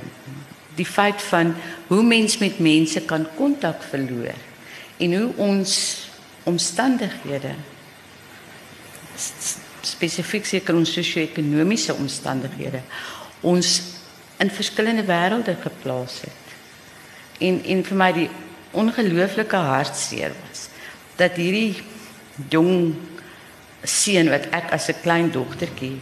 Die 0.77 0.87
feit 0.87 1.23
van 1.31 1.55
hoe 1.89 2.03
mens 2.03 2.39
met 2.39 2.59
mense 2.63 3.01
kan 3.09 3.27
kontak 3.37 3.83
verloor 3.91 4.37
en 4.97 5.15
hoe 5.17 5.31
ons 5.37 5.73
omstandighede 6.47 7.55
spesifiek 9.87 10.47
seker 10.47 10.77
ons 10.77 10.93
sosio-ekonomiese 10.93 11.95
omstandighede 11.95 12.81
ons 13.47 13.73
in 14.43 14.53
verskillende 14.53 15.05
wêrelde 15.09 15.57
geplaas 15.61 16.21
het. 16.27 16.55
En 17.41 17.63
en 17.65 17.85
vir 17.85 18.01
my 18.03 18.11
die 18.17 18.29
ongelooflike 18.77 19.61
hartseer 19.71 20.35
was 20.45 20.56
dat 21.17 21.39
hierdie 21.41 21.83
jong 22.53 22.95
seun 23.87 24.29
wat 24.31 24.51
ek 24.51 24.73
as 24.73 24.89
'n 24.89 25.03
klein 25.03 25.31
dogtertjie 25.31 25.99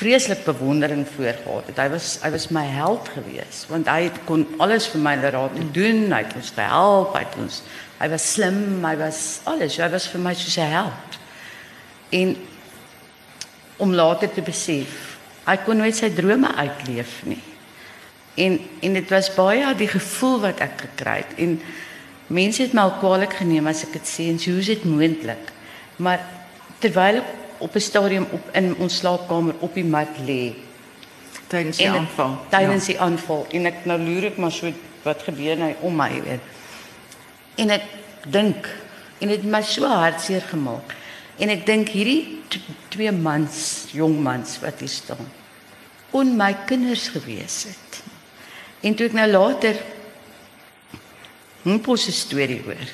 vreeslik 0.00 0.44
bewondering 0.44 1.06
voor 1.16 1.34
gehad 1.44 1.66
het. 1.66 1.76
Hy 1.76 1.88
was 1.92 2.18
hy 2.22 2.30
was 2.32 2.48
my 2.48 2.64
held 2.64 3.08
geweest 3.12 3.68
want 3.68 3.88
hy 3.90 4.06
het 4.08 4.16
kon 4.24 4.46
alles 4.56 4.88
vir 4.88 5.02
my 5.04 5.16
laat 5.20 5.58
doen. 5.76 6.06
Hy 6.08 6.22
het 6.24 6.36
ons 6.38 6.52
gehelp, 6.56 7.12
hy 7.14 7.24
het 7.26 7.36
ons 7.40 7.62
hy 8.00 8.08
was 8.08 8.32
slim, 8.32 8.80
hy 8.84 8.94
was 8.96 9.20
alles. 9.44 9.76
Hy 9.76 9.90
was 9.92 10.08
vir 10.08 10.24
my 10.24 10.32
soos 10.34 10.56
'n 10.56 10.72
held. 10.72 11.18
En 12.10 12.36
om 13.76 13.94
later 13.94 14.32
te 14.32 14.42
besef, 14.42 15.18
hy 15.44 15.56
kon 15.64 15.76
nooit 15.76 15.96
sy 15.96 16.10
drome 16.14 16.48
uitleef 16.56 17.20
nie. 17.24 17.42
En 18.34 18.60
en 18.80 18.92
dit 18.92 19.10
was 19.10 19.34
baie 19.34 19.74
die 19.74 19.88
gevoel 19.88 20.40
wat 20.40 20.60
ek 20.60 20.80
gekry 20.80 21.16
het 21.16 21.36
en 21.36 21.60
mense 22.30 22.62
het 22.62 22.74
my 22.76 22.86
al 22.86 22.96
kwaadlik 23.00 23.34
geneem 23.40 23.66
as 23.70 23.82
ek 23.86 23.98
dit 23.98 24.08
sê 24.08 24.28
en 24.30 24.38
so 24.38 24.54
hoe 24.54 24.62
is 24.62 24.70
dit 24.70 24.84
moontlik? 24.86 25.50
Maar 25.98 26.22
terwyl 26.82 27.20
ek 27.20 27.60
op 27.60 27.74
'n 27.74 27.80
stadium 27.80 28.26
op 28.32 28.54
in 28.54 28.74
ons 28.76 28.96
slaapkamer 28.96 29.54
op 29.60 29.74
die 29.74 29.84
mat 29.84 30.14
lê 30.26 30.54
tydens 31.48 31.76
die 31.76 31.90
aanval. 31.90 32.38
Tydens 32.48 32.86
die 32.86 33.00
aanval 33.00 33.46
en 33.50 33.66
ek 33.66 33.84
nou 33.84 33.98
loer 33.98 34.30
ek 34.30 34.38
maar 34.38 34.52
so 34.52 34.72
wat 35.02 35.22
gebeur 35.22 35.56
nou 35.56 35.74
om 35.80 35.96
my 35.96 36.22
weet. 36.22 36.40
En 37.56 37.70
ek 37.70 37.84
dink 38.28 38.68
en 39.20 39.28
dit 39.28 39.36
het 39.36 39.50
my 39.50 39.62
so 39.62 39.86
hartseer 39.86 40.44
gemaak. 40.48 40.94
En 41.40 41.48
ek 41.48 41.66
dink 41.66 41.88
hierdie 41.88 42.40
twee 42.88 43.12
mans, 43.12 43.86
jong 43.92 44.18
mans 44.22 44.58
wat 44.60 44.80
hier 44.80 44.92
staan, 44.92 45.28
kon 46.10 46.36
my 46.36 46.52
kinders 46.66 47.08
gewees 47.08 47.64
het. 47.70 48.02
En 48.80 48.94
toe 48.94 49.06
ek 49.06 49.16
nou 49.16 49.26
later 49.30 49.76
'n 51.64 51.80
posse 51.80 52.12
storie 52.12 52.62
hoor. 52.64 52.88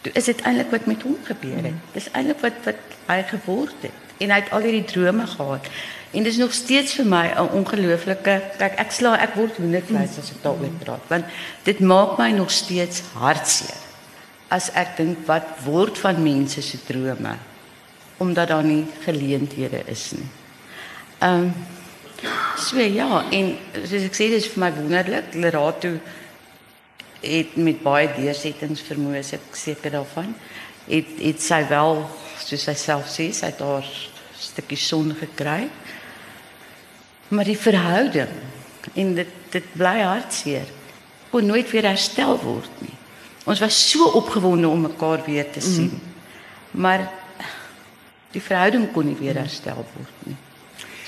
Toe 0.00 0.12
is 0.12 0.24
dit 0.24 0.40
eintlik 0.40 0.70
wat 0.70 0.86
met 0.86 1.02
hom 1.02 1.16
gebeur 1.24 1.62
het. 1.62 1.78
Dis 1.92 2.10
eintlik 2.12 2.40
wat 2.40 2.52
wat 2.64 2.82
hy 3.06 3.22
geword 3.22 3.74
het 3.80 4.06
en 4.18 4.30
hy 4.30 4.40
het 4.42 4.50
al 4.50 4.66
hierdie 4.66 4.84
drome 4.84 5.26
gehad. 5.26 5.66
En 6.10 6.22
dis 6.22 6.36
nog 6.36 6.52
steeds 6.52 6.94
vir 6.94 7.06
my 7.06 7.26
'n 7.34 7.52
ongelooflike 7.52 8.42
kyk 8.58 8.78
ek 8.78 8.90
sla 8.92 9.18
ek 9.18 9.34
word 9.34 9.56
hoendervleis 9.56 10.18
as 10.18 10.30
ek 10.30 10.42
daaroor 10.42 10.74
praat 10.84 11.04
want 11.08 11.24
dit 11.64 11.80
maak 11.80 12.18
my 12.18 12.30
nog 12.30 12.50
steeds 12.50 13.02
hartseer 13.14 13.82
as 14.48 14.70
ek 14.72 14.96
dink 14.96 15.26
wat 15.26 15.44
word 15.64 15.98
van 15.98 16.22
mense 16.22 16.62
se 16.62 16.78
drome 16.86 17.36
omdat 18.18 18.48
daar 18.48 18.64
nie 18.64 18.86
geleenthede 19.04 19.82
is 19.86 20.10
nie. 20.10 20.30
Ehm 21.18 21.34
um, 21.34 21.54
so 22.56 22.78
ja 22.80 23.24
en 23.30 23.56
soos 23.84 24.02
ek 24.02 24.14
sê 24.14 24.30
dis 24.30 24.48
vir 24.48 24.64
my 24.64 24.72
wonderlik 24.74 25.34
Lerato 25.34 25.98
het 27.20 27.56
met 27.56 27.82
baie 27.82 28.08
deursettings 28.16 28.82
vermoë 28.86 29.18
is 29.22 29.32
ek 29.32 29.56
seker 29.58 29.90
daarvan. 29.98 30.34
Het 30.88 31.18
het 31.20 31.42
sy 31.42 31.62
wel 31.68 32.04
soos 32.38 32.64
sy 32.64 32.74
self 32.78 33.10
sê, 33.12 33.28
sy 33.34 33.50
het 33.50 33.60
haar 33.60 33.86
stukkie 34.38 34.78
son 34.80 35.12
gekry. 35.18 35.68
Maar 37.28 37.44
die 37.44 37.58
verhouding 37.58 38.34
en 38.94 39.14
dit 39.18 39.34
dit 39.48 39.68
bly 39.80 40.02
hartseer 40.04 40.68
kon 41.32 41.46
nooit 41.48 41.70
weer 41.72 41.86
herstel 41.88 42.36
word 42.42 42.82
nie. 42.84 42.94
Ons 43.48 43.62
was 43.64 43.78
so 43.90 44.10
opgewonde 44.18 44.68
om 44.68 44.84
mekaar 44.84 45.22
weer 45.24 45.48
te 45.52 45.60
sien. 45.64 45.88
Mm. 45.88 46.80
Maar 46.84 47.06
die 48.34 48.42
verhouding 48.44 48.90
kon 48.92 49.08
nie 49.08 49.16
weer 49.16 49.40
herstel 49.40 49.80
word 49.80 50.26
nie. 50.28 50.36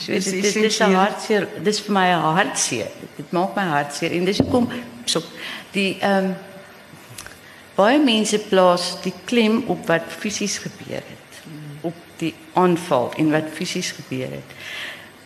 So 0.00 0.12
Dis 0.12 0.30
dit 0.30 0.42
dit, 0.42 0.54
dit 0.54 0.64
is 0.70 0.80
'n 0.80 0.96
hartseer. 0.96 1.48
Dis 1.62 1.80
vir 1.80 1.92
my 1.92 2.06
'n 2.08 2.34
hartseer. 2.36 2.90
Dit 3.16 3.32
maak 3.32 3.54
my 3.56 3.62
hartseer 3.62 4.12
en 4.12 4.24
dis 4.24 4.38
hoekom 4.38 4.68
so 5.10 5.22
die 5.74 5.98
ehm 6.00 6.30
um, 6.30 6.36
baie 7.80 8.00
mense 8.02 8.36
plaas 8.50 8.90
die 9.04 9.14
klem 9.24 9.62
op 9.72 9.86
wat 9.88 10.10
fisies 10.12 10.58
gebeur 10.60 11.00
het. 11.00 11.38
Op 11.88 11.96
die 12.20 12.34
aanval 12.52 13.12
en 13.16 13.30
wat 13.32 13.48
fisies 13.56 13.94
gebeur 13.96 14.34
het. 14.34 14.56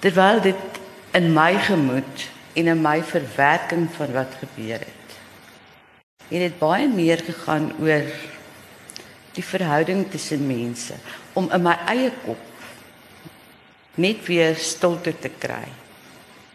Terwyl 0.04 0.40
dit 0.44 0.80
in 1.18 1.32
my 1.34 1.56
gemoed 1.66 2.28
en 2.54 2.70
in 2.70 2.82
my 2.82 3.00
verwerking 3.02 3.88
van 3.96 4.12
wat 4.14 4.38
gebeur 4.38 4.78
het. 4.86 5.18
Het 6.28 6.46
dit 6.46 6.58
baie 6.58 6.86
meer 6.88 7.20
gegaan 7.26 7.72
oor 7.80 8.06
die 9.34 9.44
verhouding 9.44 10.06
tussen 10.10 10.46
mense 10.46 10.94
om 11.34 11.50
in 11.52 11.62
my 11.62 11.74
eie 11.90 12.12
kop 12.22 12.50
net 13.98 14.22
weer 14.26 14.54
stilte 14.58 15.14
te 15.18 15.30
kry 15.38 15.66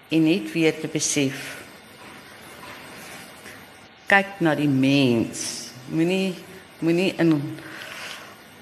en 0.10 0.24
net 0.24 0.52
weer 0.56 0.76
te 0.80 0.88
besef 0.92 1.59
kyk 4.10 4.40
na 4.46 4.56
die 4.58 4.70
mens 4.72 5.72
moenie 5.94 6.36
moenie 6.82 7.14
in 7.22 7.34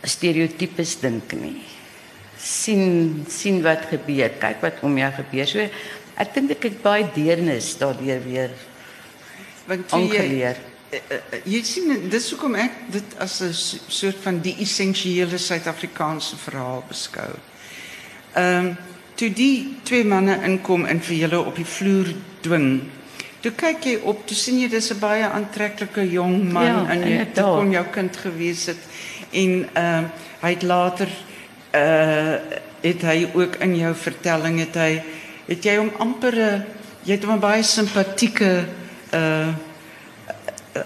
stereotypes 0.04 0.98
dink 1.01 1.34
nie 1.39 1.60
sien 2.38 3.25
sien 3.32 3.62
wat 3.66 3.89
gebeur 3.92 4.38
kyk 4.42 4.63
wat 4.63 4.82
om 4.88 4.98
jou 4.98 5.12
gebeur 5.20 5.54
so 5.54 5.68
ek 6.18 6.34
dink 6.36 6.58
ek 6.58 6.70
het 6.70 6.82
baie 6.84 7.06
deernis 7.16 7.75
daardeur 7.80 8.24
weer 8.25 8.58
Want 9.68 9.88
toe 9.92 10.00
jy 10.00 10.08
aangeleer 10.08 10.60
eh, 10.92 11.01
eh, 11.18 11.39
jy 11.51 11.62
sien 11.68 12.10
dis 12.12 12.30
hoekom 12.32 12.56
ek 12.60 12.84
dit 12.94 13.16
as 13.24 13.42
'n 13.44 13.54
soort 13.54 14.20
van 14.24 14.39
die 14.42 14.56
essensiële 14.63 15.38
Suid-Afrikaanse 15.38 16.38
verhaal 16.38 16.84
beskou. 16.88 17.32
Ehm 18.36 18.75
toe 19.18 19.32
die 19.34 19.77
twee 19.84 20.06
manne 20.06 20.36
inkom 20.46 20.86
en 20.86 21.00
vir 21.01 21.16
julle 21.16 21.39
op 21.39 21.56
die 21.58 21.66
vloer 21.66 22.13
dwing. 22.46 22.86
Toe 23.41 23.51
kyk 23.51 23.84
jy 23.84 23.96
op, 24.03 24.25
toe 24.27 24.36
sien 24.36 24.60
jy 24.60 24.67
dis 24.70 24.89
'n 24.91 25.00
baie 25.00 25.24
aantreklike 25.24 26.10
jong 26.12 26.51
man 26.53 26.65
Ja, 26.65 26.86
en 26.89 27.00
jy 27.00 27.03
dit 27.03 27.12
inderdaad. 27.27 27.58
kon 27.58 27.72
jou 27.72 27.86
kind 27.91 28.17
gewees 28.17 28.65
het 28.65 28.77
en 29.32 29.70
ehm 29.74 30.03
hy 30.41 30.50
het 30.53 30.63
later 30.63 31.08
uh 31.74 32.36
het 32.82 33.01
hy 33.01 33.27
ook 33.34 33.56
in 33.56 33.75
jou 33.75 33.94
vertelling 33.96 34.60
het 34.60 34.75
hy 34.75 35.01
het 35.48 35.63
jy 35.63 35.75
hom 35.77 35.91
amper 36.00 36.34
'n 36.36 36.65
jy 37.03 37.12
het 37.13 37.24
hom 37.24 37.34
'n 37.36 37.39
baie 37.39 37.63
simpatieke 37.63 38.65
uh 39.13 39.48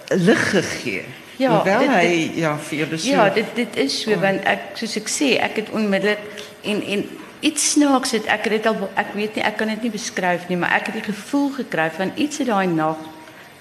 lig 0.09 0.49
gegee. 0.49 1.03
Ja, 1.37 1.55
Hoewel 1.55 1.79
dit- 1.79 1.89
hy 1.89 2.31
ja 2.39 2.57
vir 2.57 2.77
julle 2.79 2.97
so 2.97 3.09
Ja, 3.09 3.29
dit 3.29 3.45
dit 3.55 3.75
is 3.75 4.01
so 4.01 4.15
want 4.19 4.43
ek 4.45 4.59
soos 4.75 4.95
ek 4.97 5.07
sê, 5.09 5.39
ek 5.41 5.55
het 5.55 5.69
onmiddellik 5.69 6.19
en 6.63 6.83
en 6.83 7.05
iets 7.41 7.71
snaaks 7.71 8.11
het 8.11 8.25
ek 8.29 8.43
het 8.45 8.51
dit 8.57 8.65
al 8.69 8.89
ek 8.95 9.13
weet 9.17 9.35
nie, 9.35 9.43
ek 9.43 9.57
kan 9.57 9.67
dit 9.67 9.81
nie 9.87 9.91
beskryf 9.93 10.47
nie, 10.49 10.57
maar 10.57 10.71
ek 10.77 10.85
het 10.91 10.95
die 10.99 11.07
gevoel 11.13 11.49
gekry 11.57 11.89
van 11.95 12.11
iets 12.15 12.39
in 12.39 12.45
daai 12.51 12.67
nag 12.67 12.97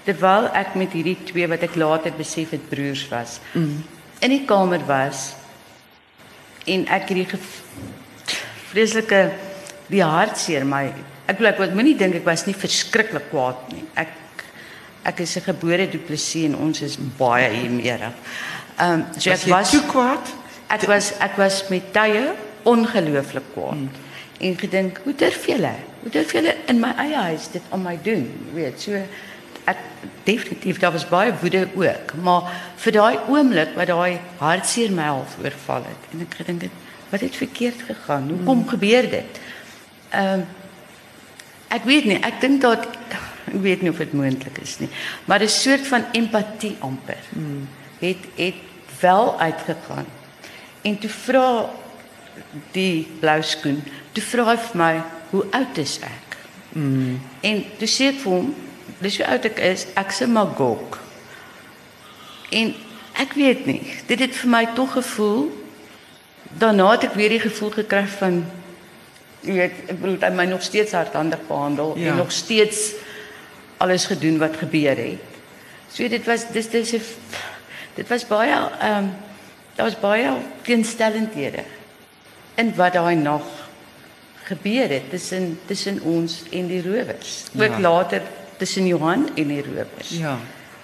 terwyl 0.04 0.48
ek 0.56 0.74
met 0.80 0.92
hierdie 0.96 1.16
twee 1.24 1.46
wat 1.48 1.62
ek 1.62 1.76
later 1.76 2.12
besef 2.16 2.50
het 2.50 2.68
broers 2.70 3.02
was. 3.10 3.38
Mm. 3.54 3.82
In 4.20 4.30
die 4.30 4.44
kamer 4.48 4.80
was 4.88 5.34
en 6.66 6.86
ek 6.88 7.08
het 7.08 7.16
die 7.16 7.24
gef- 7.24 7.62
vreeslike 8.70 9.20
die 9.90 10.02
hartseer 10.04 10.64
my 10.64 10.92
ek 11.30 11.38
wil 11.38 11.46
ek 11.50 11.58
wil- 11.58 11.74
moenie 11.74 11.96
dink 11.96 12.14
ek 12.20 12.24
was 12.26 12.46
nie 12.46 12.54
verskriklik 12.54 13.30
kwaad 13.30 13.56
nie. 13.72 13.84
Ek 13.96 14.08
ek 15.04 15.20
is 15.20 15.36
'n 15.36 15.40
gebore 15.40 15.86
duplisie 15.88 16.44
en 16.46 16.54
ons 16.56 16.80
is 16.82 16.96
baie 17.18 17.48
hiermeerig. 17.48 18.12
Ehm 18.78 18.92
um, 18.92 19.06
so 19.18 19.30
was 19.30 19.42
ek 19.44 19.48
was 19.50 19.70
toe 19.70 19.82
kwaad? 19.88 20.24
ek 20.68 20.82
was 20.86 21.12
ek 21.20 21.36
was 21.36 21.64
met 21.70 21.92
tye 21.92 22.32
ongelooflik 22.62 23.52
kwaad. 23.52 23.72
Hmm. 23.72 23.90
En 24.40 24.58
gedink, 24.58 25.00
hoe 25.04 25.14
durf 25.14 25.46
julle? 25.46 25.72
Hoe 26.00 26.10
durf 26.10 26.32
julle 26.32 26.54
in 26.66 26.80
my 26.80 26.92
eie 26.96 27.16
huis 27.16 27.50
dit 27.52 27.62
aan 27.70 27.82
my 27.82 27.98
doen? 28.02 28.24
Jy 28.48 28.54
weet, 28.54 28.80
so 28.80 29.02
ek 29.70 29.82
definitief 30.24 30.78
daar 30.80 30.92
was 30.92 31.08
baie 31.08 31.34
woede 31.42 31.66
ook, 31.74 32.14
maar 32.24 32.48
vir 32.80 32.92
daai 32.96 33.18
oomblik 33.28 33.74
wat 33.76 33.90
daai 33.92 34.18
hartseer 34.38 34.90
my 34.92 35.10
half 35.12 35.36
oorval 35.42 35.84
het 35.84 36.08
en 36.14 36.24
ek 36.24 36.38
gedink 36.40 36.64
het, 36.66 36.78
wat 37.10 37.20
het 37.20 37.36
verkeerd 37.36 37.84
gegaan? 37.86 38.30
Hoekom 38.32 38.64
hmm. 38.64 38.72
gebeur 38.72 39.10
dit? 39.18 39.44
Ehm 40.10 40.48
Ek 41.70 41.84
weet 41.86 42.08
nie, 42.10 42.18
ek 42.26 42.40
dink 42.42 42.62
dat 42.64 42.86
ek 43.50 43.60
weet 43.62 43.84
nie 43.84 43.92
of 43.92 44.00
dit 44.02 44.14
moontlik 44.14 44.58
is 44.62 44.78
nie, 44.82 44.90
maar 45.30 45.42
'n 45.42 45.48
soort 45.48 45.86
van 45.86 46.04
empatie 46.12 46.76
amper. 46.80 47.22
Mm. 47.30 47.68
Het 47.98 48.22
het 48.36 48.58
wel 49.00 49.40
uitgegaan. 49.40 50.06
En 50.82 50.98
toe 50.98 51.10
vra 51.10 51.70
die 52.72 53.08
blou 53.20 53.42
skoen, 53.42 53.82
toe 54.12 54.22
vra 54.22 54.44
hy 54.44 54.56
vir 54.56 54.76
my, 54.76 55.02
"Hoe 55.30 55.44
oud 55.50 55.78
is 55.78 55.98
ek?" 56.02 56.36
Mm. 56.72 57.20
En 57.40 57.64
toe 57.78 57.88
sê 57.88 58.08
ek 58.08 58.20
vir 58.22 58.32
hom, 58.32 58.54
"Dis 59.00 59.16
hoe 59.16 59.26
oud 59.26 59.44
ek 59.44 59.58
is, 59.58 59.86
ek's 59.94 60.20
'n 60.20 60.32
magok." 60.32 60.98
En 62.50 62.74
ek 63.12 63.32
weet 63.32 63.66
nie, 63.66 63.82
dit 64.06 64.18
het 64.20 64.34
vir 64.34 64.50
my 64.50 64.66
tog 64.74 64.92
gevoel 64.92 65.50
daarna 66.58 66.90
het 66.90 67.04
ek 67.04 67.14
weer 67.14 67.28
die 67.28 67.40
gevoel 67.42 67.70
gekry 67.70 68.06
van 68.18 68.40
jy 69.40 69.52
weet, 69.52 69.76
ek 69.88 70.00
bedoel 70.00 70.18
hy 70.20 70.30
my 70.34 70.46
nog 70.50 70.62
steeds 70.62 70.92
hardhandig 70.92 71.40
behandel 71.48 71.94
Ja. 71.98 72.10
en 72.10 72.16
nog 72.16 72.32
steeds 72.32 72.92
alles 73.76 74.06
gedoen 74.06 74.38
wat 74.38 74.56
gebeur 74.56 74.96
het. 74.96 75.22
So 75.92 76.08
dit 76.08 76.26
was 76.26 76.50
dis 76.52 76.68
dis 76.68 76.92
'n 76.92 77.02
dit 77.94 78.08
was 78.08 78.26
baie 78.26 78.52
ehm 78.80 78.98
um, 78.98 79.12
daar 79.76 79.86
was 79.86 80.00
baie 80.00 80.30
teenstellendhede 80.62 81.64
in 82.60 82.72
wat 82.76 82.96
daai 82.98 83.16
nag 83.16 83.46
gebeur 84.50 84.88
het 84.90 85.10
tussen 85.10 85.58
tussen 85.66 86.00
ons 86.02 86.42
en 86.50 86.66
die 86.68 86.82
rowers. 86.82 87.44
Ook 87.54 87.76
Ja. 87.78 87.80
later 87.80 88.22
tussen 88.58 88.86
Johan 88.86 89.28
en 89.34 89.48
die 89.48 89.62
rowers. 89.62 90.10
Ja. 90.10 90.38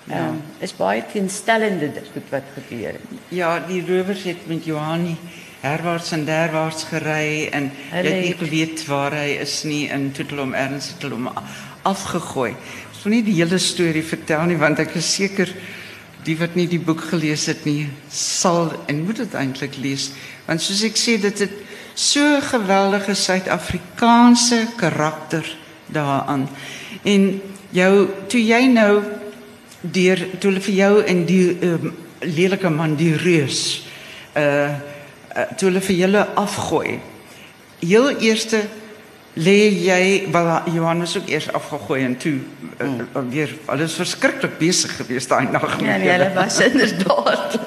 Ehm 0.09 0.29
um, 0.29 0.43
is 0.63 0.77
baie 0.77 1.03
teenstellende 1.13 1.93
dit 1.93 2.07
goed 2.13 2.29
wat 2.31 2.43
gebeur 2.55 2.93
het. 2.95 3.19
Ja, 3.29 3.59
die 3.67 3.83
rowers 3.87 4.23
het 4.23 4.47
met 4.47 4.65
Johanni 4.65 5.17
herwaarts 5.61 6.13
en 6.13 6.25
derwaarts 6.25 6.85
gery 6.85 7.49
en 7.51 7.71
jy 7.91 8.03
het 8.05 8.21
nie 8.23 8.37
geweet 8.39 8.85
waar 8.87 9.17
hy 9.19 9.33
is 9.43 9.63
nie 9.65 9.89
en 9.91 10.13
toe 10.13 10.25
hulle 10.29 10.45
hom 10.45 10.55
erns 10.55 10.93
het 10.93 11.03
hulle 11.03 11.15
hom 11.19 11.31
afgegooi. 11.83 12.53
Ek 12.53 13.01
sou 13.01 13.11
nie 13.11 13.23
die 13.27 13.35
hele 13.41 13.59
storie 13.59 14.05
vertel 14.07 14.47
nie 14.47 14.61
want 14.61 14.79
ek 14.79 14.95
is 15.01 15.09
seker 15.17 15.51
die 16.27 16.37
wat 16.39 16.55
nie 16.59 16.69
die 16.71 16.83
boek 16.83 17.03
gelees 17.11 17.47
het 17.51 17.65
nie 17.67 17.89
sal 18.11 18.73
en 18.87 19.05
moet 19.07 19.17
dit 19.25 19.35
eintlik 19.35 19.77
lees 19.83 20.11
want 20.47 20.63
soos 20.63 20.83
ek 20.87 20.99
sê 20.99 21.17
dit 21.21 21.45
het 21.45 21.55
so 21.97 22.41
geweldige 22.41 23.15
Suid-Afrikaanse 23.15 24.67
karakter 24.77 25.47
daaraan. 25.87 26.49
En 27.03 27.43
jou 27.71 28.09
toe 28.29 28.43
jy 28.43 28.67
nou 28.69 29.03
deur 29.81 30.21
toe 30.39 30.51
hulle 30.51 30.65
vir 30.65 30.77
jou 30.77 30.93
in 31.05 31.25
die 31.29 31.57
um, 31.67 31.93
lelike 32.21 32.71
man 32.73 32.97
die 32.99 33.15
reus 33.17 33.87
uh, 34.37 34.43
uh 34.43 35.47
toe 35.57 35.69
hulle 35.69 35.85
vir 35.85 35.97
julle 35.97 36.27
afgooi. 36.41 36.99
Heel 37.81 38.09
eerste 38.25 38.63
lê 39.37 39.69
jy 39.85 40.03
wel 40.33 40.49
Johannes 40.73 41.17
ook 41.19 41.29
eers 41.29 41.51
afgegooi 41.53 42.01
en 42.05 42.17
toe 42.17 42.39
uh, 42.81 42.87
uh, 42.89 43.25
weer 43.29 43.53
alles 43.67 43.97
verskriklik 44.01 44.57
besig 44.59 44.97
geweest 44.97 45.29
daai 45.29 45.51
nag 45.53 45.81
Ja, 45.81 45.97
nee, 45.97 46.09
hulle 46.09 46.31
was 46.35 46.61
inderdaad. 46.65 47.59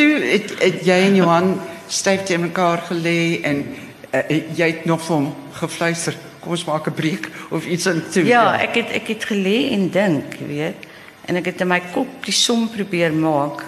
toe 0.00 0.16
het, 0.24 0.52
het 0.62 0.80
jy 0.86 0.98
en 1.10 1.16
Johan 1.18 1.54
styf 1.90 2.24
te 2.28 2.38
mekaar 2.40 2.86
gelê 2.88 3.40
en 3.44 3.62
uh, 3.68 4.22
jy 4.56 4.68
het 4.72 4.86
nog 4.88 5.02
vir 5.04 5.16
hom 5.18 5.30
gefluister 5.60 6.16
kom 6.40 6.54
ons 6.56 6.64
maak 6.64 6.88
'n 6.88 6.96
breek 6.96 7.28
of 7.52 7.66
iets 7.68 7.86
in 7.86 8.00
toe. 8.12 8.24
Ja, 8.24 8.56
ek 8.56 8.80
het 8.80 8.90
ek 8.96 9.08
het 9.12 9.24
gelê 9.28 9.76
en 9.76 9.90
dink, 9.92 10.38
weet. 10.40 10.88
En 11.28 11.36
ek 11.36 11.52
het 11.52 11.60
in 11.60 11.68
my 11.68 11.80
kop 11.92 12.08
die 12.24 12.32
som 12.32 12.68
probeer 12.68 13.12
maak 13.12 13.64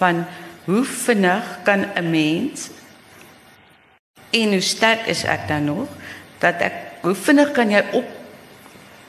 van 0.00 0.26
hoe 0.66 0.84
vinnig 0.84 1.46
kan 1.62 1.86
'n 1.94 2.10
mens 2.10 2.70
en 4.30 4.48
hoe 4.50 4.60
sterk 4.60 5.06
is 5.06 5.24
ek 5.24 5.46
dan 5.48 5.64
nog 5.64 5.88
dat 6.38 6.58
ek 6.58 6.74
hoe 7.02 7.14
vinnig 7.14 7.52
kan 7.52 7.70
jy 7.70 7.84
op 7.92 8.19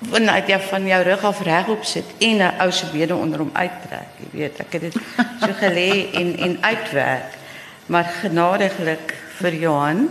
vanuit 0.09 0.47
jy 0.49 0.59
van 0.59 0.87
jou 0.87 1.01
rug 1.03 1.23
af 1.23 1.41
regop 1.45 1.83
sit 1.85 2.05
en 2.17 2.37
'n 2.37 2.53
ou 2.61 2.71
se 2.71 2.85
bene 2.91 3.15
onder 3.15 3.39
hom 3.39 3.51
uittrek, 3.53 4.09
jy 4.17 4.27
weet. 4.31 4.59
Ek 4.59 4.73
het 4.73 4.81
dit 4.81 4.93
so 5.39 5.53
gelê 5.53 6.13
en 6.13 6.37
en 6.37 6.57
uitwerk. 6.61 7.37
Maar 7.85 8.03
genadiglik 8.21 9.13
vir 9.41 9.53
Johan. 9.53 10.09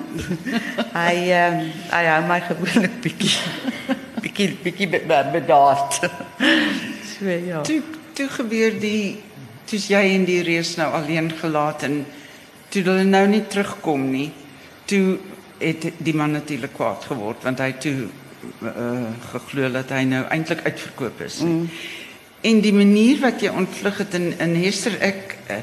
hy 0.92 1.30
ehm 1.30 1.58
um, 1.58 1.72
hy 1.90 2.04
hou 2.04 2.22
my 2.26 2.40
gewoonlik 2.40 3.00
bietjie 3.00 3.38
bietjie 4.20 4.56
bietjie 4.62 4.88
bedaard. 5.32 6.10
so 7.18 7.28
ja. 7.28 7.60
Toe 7.60 7.82
toe 8.12 8.28
gebeur 8.28 8.78
die 8.80 9.22
toe's 9.64 9.88
jy 9.88 10.02
en 10.14 10.24
die 10.24 10.42
reus 10.42 10.76
nou 10.76 10.92
alleen 10.92 11.32
gelaat 11.40 11.82
en 11.82 12.04
toe 12.68 12.82
hulle 12.82 13.04
nou 13.04 13.26
nie 13.26 13.46
terugkom 13.46 14.10
nie. 14.10 14.30
Toe 14.84 15.18
het 15.58 15.92
die 15.98 16.14
man 16.14 16.30
natuurlik 16.30 16.72
kwaad 16.74 17.04
geword 17.04 17.42
want 17.42 17.58
hy 17.58 17.72
toe 17.72 18.08
uh, 18.62 19.12
geglo 19.32 19.70
dat 19.70 19.90
hy 19.90 20.04
nou 20.08 20.24
eintlik 20.28 20.64
uitverkoop 20.64 21.20
is. 21.20 21.40
Mm. 21.44 21.70
En 22.40 22.60
die 22.60 22.72
manier 22.72 23.20
wat 23.20 23.40
jy 23.40 23.52
ontvlug 23.52 23.98
het 23.98 24.14
in 24.14 24.32
in 24.38 24.54
Hester 24.62 24.96
ek 25.00 25.36
uh, 25.50 25.62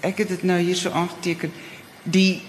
ek 0.00 0.24
het 0.24 0.28
dit 0.28 0.42
nou 0.42 0.58
hier 0.60 0.76
so 0.76 0.90
aangeteken 0.90 1.52
die 2.02 2.42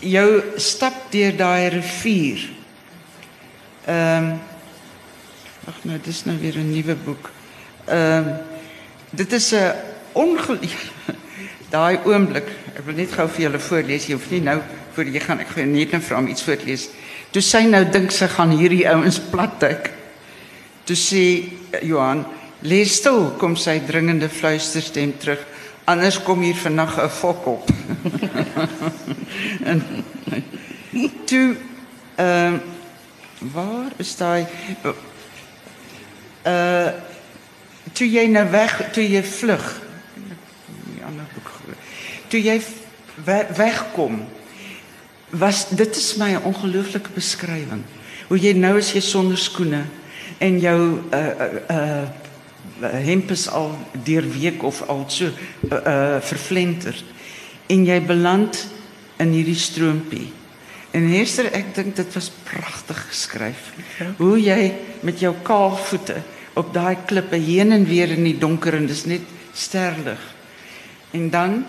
jou 0.00 0.42
stap 0.56 1.12
deur 1.12 1.36
daai 1.36 1.68
rivier. 1.68 2.50
Ehm 3.86 4.32
um, 4.32 4.34
Ag 5.64 5.78
nou, 5.88 5.96
dis 6.04 6.24
nou 6.28 6.36
weer 6.40 6.58
'n 6.58 6.70
nuwe 6.70 6.94
boek. 6.94 7.30
Ehm 7.84 8.28
um, 8.28 8.36
dit 9.10 9.32
is 9.32 9.52
'n 9.52 9.72
ongelukkig 10.12 10.92
daai 11.76 11.98
oomblik. 12.04 12.48
Ek 12.74 12.84
wil 12.84 12.94
net 12.94 13.12
gou 13.12 13.28
vir 13.28 13.40
julle 13.40 13.60
voorlees. 13.60 14.06
Jy 14.06 14.12
hoef 14.12 14.30
nie 14.30 14.40
nou 14.40 14.60
voor 14.92 15.04
jy 15.04 15.20
gaan 15.20 15.38
ek 15.38 15.48
gaan 15.48 15.72
net 15.72 15.92
net 15.92 16.04
vir 16.04 16.16
hom 16.16 16.26
iets 16.26 16.42
voorlees. 16.42 16.88
Toe 17.34 17.42
sy 17.42 17.64
nou 17.66 17.82
dink 17.90 18.12
sy 18.14 18.28
gaan 18.30 18.52
hierdie 18.54 18.84
ouens 18.86 19.16
platduik. 19.18 19.88
Toe 20.86 20.94
sê 20.94 21.50
Johan, 21.82 22.22
"Lees 22.62 22.94
stil," 23.00 23.34
kom 23.38 23.56
sy 23.56 23.80
dringende 23.86 24.28
fluisterstem 24.28 25.18
terug. 25.18 25.40
Anders 25.84 26.22
kom 26.22 26.42
hier 26.42 26.54
vannag 26.54 26.96
'n 27.02 27.08
fok 27.08 27.46
op. 27.46 27.70
en 29.70 29.82
toe 31.26 31.56
ehm 32.16 32.54
uh, 32.54 32.60
waar 33.52 33.92
is 33.96 34.16
daai 34.16 34.46
uh 36.46 36.92
toe 37.92 38.10
jy 38.10 38.26
nou 38.26 38.50
weg, 38.50 38.90
toe 38.92 39.02
jy 39.02 39.22
vlug. 39.22 39.82
Die 40.94 41.04
ander 41.04 41.26
boek. 41.34 41.50
Toe 42.28 42.40
jy 42.42 42.62
we, 43.24 43.46
wegkom 43.56 44.24
was 45.38 45.68
dit 45.68 45.96
is 45.96 46.14
my 46.16 46.34
'n 46.34 46.42
ongelooflike 46.42 47.10
beskrywing. 47.14 47.82
Hoe 48.28 48.38
jy 48.38 48.52
nou 48.52 48.78
is 48.78 48.92
jy 48.92 49.00
sonder 49.00 49.38
skoene 49.38 49.84
en 50.38 50.60
jou 50.60 51.00
uh 51.12 51.18
uh, 51.18 51.48
uh 51.70 52.08
hemp 52.82 53.30
is 53.30 53.48
al 53.48 53.78
deur 54.04 54.24
week 54.32 54.62
of 54.62 54.82
al 54.88 55.04
so 55.08 55.24
uh, 55.24 55.32
uh 55.70 56.20
vervlenterd 56.20 57.04
en 57.66 57.84
jy 57.84 58.00
beland 58.02 58.66
in 59.16 59.32
hierdie 59.32 59.58
stroompie. 59.58 60.32
En 60.90 61.08
Hester, 61.10 61.48
ek 61.52 61.74
dink 61.74 61.96
dit 61.96 62.14
was 62.14 62.30
pragtig 62.44 63.06
geskryf. 63.08 63.72
Ja. 63.98 64.12
Hoe 64.16 64.38
jy 64.42 64.74
met 65.02 65.20
jou 65.20 65.34
kaal 65.42 65.76
voete 65.76 66.20
op 66.54 66.74
daai 66.74 66.96
klippe 67.06 67.36
heen 67.36 67.72
en 67.72 67.86
weer 67.86 68.10
in 68.14 68.24
die 68.24 68.38
donker 68.38 68.74
en 68.74 68.86
dis 68.86 69.04
net 69.04 69.22
sterlig. 69.52 70.20
En 71.10 71.30
dan 71.30 71.64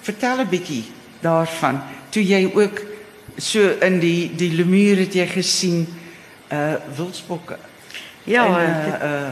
vertel 0.00 0.40
'n 0.40 0.48
bietjie 0.48 0.84
daarvan 1.20 1.82
toe 2.10 2.24
jy 2.24 2.50
ook 2.54 2.89
so 3.36 3.68
in 3.80 4.00
die 4.00 4.30
die 4.36 4.52
lemuur 4.54 5.04
het 5.04 5.14
jy 5.14 5.26
gesien 5.26 5.86
uh 6.52 6.74
wildsbokke. 6.96 7.58
Ja, 8.24 8.46
en, 8.46 8.92
uh, 8.92 9.10
uh 9.10 9.30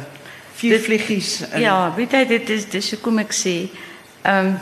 vier 0.58 0.80
vliegies. 0.80 1.44
Ja, 1.56 1.94
weet 1.94 2.12
jy 2.12 2.24
dit 2.26 2.50
is 2.50 2.66
dis 2.70 2.90
hoekom 2.96 3.20
ek 3.22 3.34
sê, 3.36 3.54
ehm 4.22 4.54
um, 4.54 4.58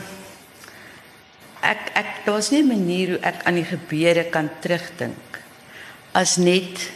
ek 1.67 1.89
ek 1.97 2.11
daar's 2.25 2.51
nie 2.51 2.61
'n 2.61 2.67
manier 2.67 3.07
hoe 3.15 3.23
ek 3.25 3.41
aan 3.43 3.57
die 3.57 3.65
gebeure 3.65 4.23
kan 4.29 4.49
terugdink 4.61 5.41
as 6.13 6.37
net 6.37 6.91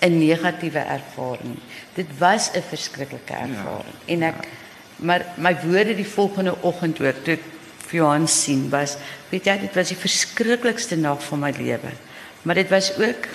'n 0.00 0.18
negatiewe 0.18 0.78
ervaring. 0.78 1.56
Dit 1.94 2.06
was 2.18 2.50
'n 2.52 2.62
verskriklike 2.62 3.32
ja, 3.32 3.46
ervaring 3.46 3.98
ja, 4.06 4.14
en 4.14 4.22
ek 4.22 4.44
ja. 4.44 4.48
maar 4.96 5.24
my 5.36 5.56
woorde 5.64 5.94
die 5.94 6.06
volgende 6.06 6.54
oggend 6.62 6.98
hoor 6.98 7.14
toe 7.22 7.36
vir 7.36 7.59
Johan 7.92 8.28
sien 8.28 8.68
was, 8.70 8.96
weet 9.30 9.46
jy, 9.46 9.58
dit 9.58 9.74
was 9.74 9.88
die 9.88 9.98
verskriklikste 9.98 10.96
nag 10.96 11.22
van 11.24 11.40
my 11.40 11.50
lewe. 11.56 11.92
Maar 12.42 12.54
dit 12.54 12.68
was 12.68 12.92
ook 12.98 13.26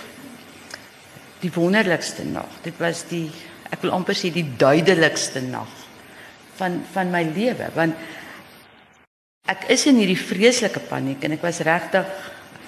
die 1.40 1.52
wonderlikste 1.52 2.24
nag. 2.24 2.50
Dit 2.64 2.78
was 2.80 3.04
die 3.10 3.30
ek 3.74 3.82
wil 3.86 3.96
amper 3.98 4.18
sê 4.18 4.32
die 4.34 4.46
duidelikste 4.58 5.42
nag 5.46 5.72
van 6.60 6.80
van 6.94 7.12
my 7.14 7.24
lewe 7.36 7.70
want 7.76 7.98
ek 9.52 9.68
is 9.74 9.86
in 9.90 10.00
hierdie 10.02 10.20
vreeslike 10.20 10.82
paniek 10.90 11.24
en 11.26 11.36
ek 11.38 11.44
was 11.46 11.62
regtig 11.68 12.08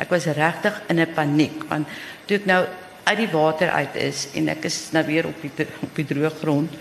ek 0.02 0.12
was 0.14 0.28
regtig 0.38 0.76
in 0.92 1.00
'n 1.00 1.14
paniek 1.14 1.64
want 1.70 1.88
toe 2.26 2.38
ek 2.38 2.46
nou 2.46 2.62
uit 3.08 3.18
die 3.18 3.32
water 3.32 3.70
uit 3.72 3.96
is 3.96 4.28
en 4.36 4.50
ek 4.50 4.66
is 4.66 4.92
nou 4.92 5.04
weer 5.06 5.26
op 5.28 5.42
die 5.42 5.68
op 5.82 5.96
die 5.96 6.06
droë 6.06 6.34
grond 6.42 6.72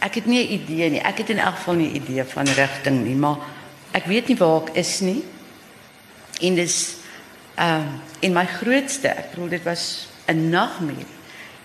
ek 0.00 0.14
het 0.14 0.26
nie 0.26 0.42
'n 0.44 0.52
idee 0.58 0.90
nie 0.90 1.02
ek 1.02 1.18
het 1.18 1.30
in 1.30 1.38
elk 1.38 1.56
geval 1.56 1.74
nie 1.74 1.90
'n 1.90 1.96
idee 2.02 2.24
van 2.24 2.46
rigting 2.46 3.04
nie 3.04 3.16
maar 3.16 3.38
ek 3.94 4.10
weet 4.10 4.28
nie 4.28 4.38
waar 4.40 4.66
ek 4.66 4.76
is 4.82 4.98
nie 5.06 5.22
en 6.42 6.58
dis 6.58 6.78
ehm 7.54 7.86
uh, 7.86 8.02
in 8.24 8.32
my 8.34 8.46
grootste 8.48 9.10
ek 9.12 9.34
bedoel 9.34 9.48
dit 9.58 9.64
was 9.64 10.08
'n 10.26 10.50
nagmerrie 10.50 11.12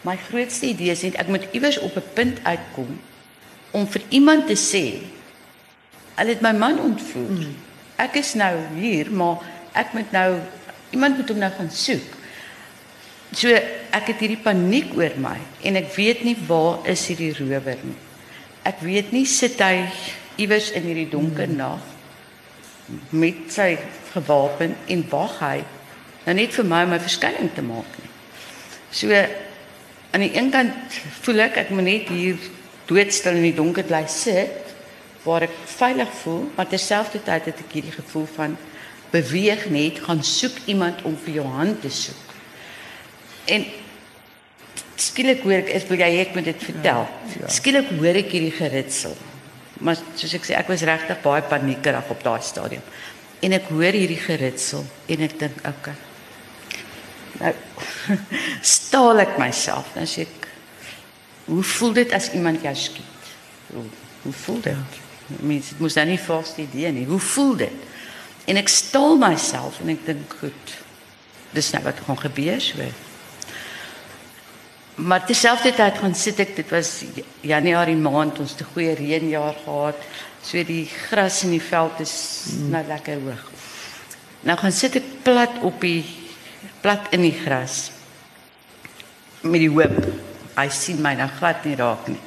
my 0.03 0.15
grootste 0.29 0.69
idee 0.69 0.91
is 0.91 1.03
net 1.03 1.15
ek 1.19 1.27
moet 1.27 1.47
iewers 1.51 1.79
op 1.79 1.95
'n 1.95 2.13
punt 2.13 2.37
uitkom 2.43 2.99
om 3.71 3.87
vir 3.87 4.01
iemand 4.09 4.47
te 4.47 4.55
sê 4.55 5.01
hulle 6.19 6.35
het 6.35 6.41
my 6.43 6.51
man 6.51 6.79
ontvoer. 6.79 7.31
Mm. 7.31 7.55
Ek 7.95 8.15
is 8.19 8.33
nou 8.33 8.53
hier, 8.75 9.11
maar 9.11 9.43
ek 9.77 9.93
moet 9.93 10.11
nou 10.11 10.39
iemand 10.91 11.17
moet 11.17 11.29
hom 11.29 11.37
nou 11.37 11.51
gaan 11.51 11.71
soek. 11.71 12.17
So 13.31 13.53
ek 13.93 14.11
het 14.11 14.23
hierdie 14.23 14.41
paniek 14.43 14.95
oor 14.97 15.15
my 15.21 15.37
en 15.63 15.79
ek 15.79 15.93
weet 15.95 16.23
nie 16.25 16.35
waar 16.47 16.81
is 16.89 17.05
hierdie 17.07 17.35
rower 17.37 17.77
nie. 17.83 17.97
Ek 18.67 18.81
weet 18.81 19.13
nie 19.15 19.25
sit 19.29 19.61
hy 19.61 19.87
iewers 20.41 20.71
in 20.71 20.83
hierdie 20.89 21.09
donker 21.11 21.47
mm. 21.47 21.59
nag 21.59 21.85
met 23.09 23.49
sy 23.53 23.73
gewapen 24.13 24.75
en 24.87 25.03
wag 25.11 25.35
hy 25.43 25.57
nou 26.25 26.35
net 26.37 26.53
vir 26.53 26.67
my 26.67 26.83
om 26.85 26.93
my 26.93 26.99
verskyning 27.01 27.51
te 27.55 27.63
maak 27.65 27.99
nie. 27.99 28.09
So 28.91 29.13
aan 29.13 30.25
die 30.25 30.33
een 30.35 30.49
kant 30.53 30.97
voel 31.21 31.45
ek 31.45 31.59
ek 31.63 31.73
moet 31.73 31.87
net 31.87 32.09
hier 32.13 32.39
doodstil 32.89 33.37
in 33.37 33.49
die 33.49 33.57
donker 33.57 33.85
bly 33.85 34.03
sit 34.09 34.73
waar 35.25 35.45
ek 35.45 35.55
veilig 35.67 36.11
voel, 36.21 36.45
maar 36.55 36.69
terselfdertyd 36.69 37.49
het 37.51 37.61
ek 37.61 37.75
hierdie 37.75 37.93
gevoel 37.93 38.25
van 38.37 38.55
beweeg 39.11 39.67
net, 39.73 39.99
gaan 40.05 40.23
soek 40.23 40.61
iemand 40.71 41.01
om 41.05 41.17
vir 41.25 41.41
jou 41.41 41.45
hand 41.49 41.81
te 41.83 41.91
soek. 41.93 42.33
En 43.49 43.65
skielik 44.99 45.43
hoor 45.43 45.59
ek, 45.59 45.73
ek 45.75 45.89
wil 45.89 46.03
jy 46.03 46.09
ek 46.23 46.37
moet 46.37 46.47
dit 46.51 46.63
vertel. 46.69 47.03
Ja, 47.09 47.41
ja. 47.41 47.51
Skielik 47.51 47.91
hoor 47.97 48.19
ek 48.21 48.31
hierdie 48.35 48.53
geritsel. 48.55 49.17
Maar 49.79 49.99
soos 50.19 50.35
ek 50.35 50.47
sê, 50.47 50.55
ek 50.59 50.69
was 50.71 50.83
regtig 50.87 51.21
baie 51.23 51.43
paniekerig 51.47 52.11
op 52.11 52.23
daai 52.23 52.41
stadium. 52.43 52.83
En 53.39 53.55
ek 53.55 53.69
hoor 53.71 53.95
hierdie 53.95 54.19
geritsel 54.19 54.83
en 55.07 55.25
ek 55.27 55.37
dink, 55.39 55.61
okay. 55.67 55.95
Nou 57.39 57.53
staal 58.75 59.23
ek 59.23 59.37
myself 59.39 59.93
en 59.99 60.09
sê 60.09 60.25
ek, 60.27 60.49
hoe 61.49 61.63
voel 61.65 61.95
dit 62.01 62.11
as 62.13 62.31
iemand 62.37 62.65
jou 62.65 62.73
skiet? 62.77 63.29
Hoe, 63.71 63.85
hoe 64.25 64.33
voel 64.43 64.59
dit? 64.67 64.99
Mens 65.39 65.71
moet 65.77 65.95
dan 65.95 66.09
nie 66.09 66.19
vas 66.21 66.51
idee 66.57 66.91
nie. 66.93 67.05
Hoe 67.07 67.21
voel 67.21 67.55
dit? 67.63 67.87
En 68.49 68.57
ek 68.59 68.71
staal 68.73 69.17
myself 69.21 69.79
en 69.83 69.93
ek 69.93 70.03
dink, 70.07 70.35
goed. 70.41 70.75
Dis 71.53 71.71
nou 71.73 71.83
wat 71.85 72.01
gaan 72.05 72.19
gebeur 72.19 72.61
so. 72.61 72.89
Maar 74.99 75.23
terselfdertyd 75.25 76.01
gaan 76.01 76.15
sit 76.15 76.39
ek, 76.43 76.57
dit 76.59 76.71
was 76.73 77.05
Januarie 77.45 77.95
maand, 77.95 78.39
ons 78.39 78.55
'n 78.59 78.67
goeie 78.73 78.93
reënjaar 78.95 79.55
gehad. 79.63 79.95
So 80.43 80.63
die 80.63 80.85
gras 80.85 81.43
in 81.43 81.51
die 81.55 81.63
veld 81.63 81.99
is 81.99 82.45
mm. 82.51 82.69
nou 82.69 82.83
lekker 82.87 83.19
hoog. 83.23 83.45
Nou 84.41 84.57
gaan 84.57 84.71
sit 84.71 84.95
ek 84.95 85.07
plat 85.23 85.55
op 85.61 85.79
die 85.81 86.03
plat 86.81 87.07
in 87.11 87.21
die 87.21 87.35
gras 87.35 87.91
met 89.41 89.59
die 89.59 89.71
hoop 89.71 89.95
hy 90.59 90.67
sien 90.69 91.01
my 91.01 91.13
nou 91.15 91.29
glad 91.39 91.63
nie 91.63 91.75
raak 91.79 92.07
nie. 92.07 92.19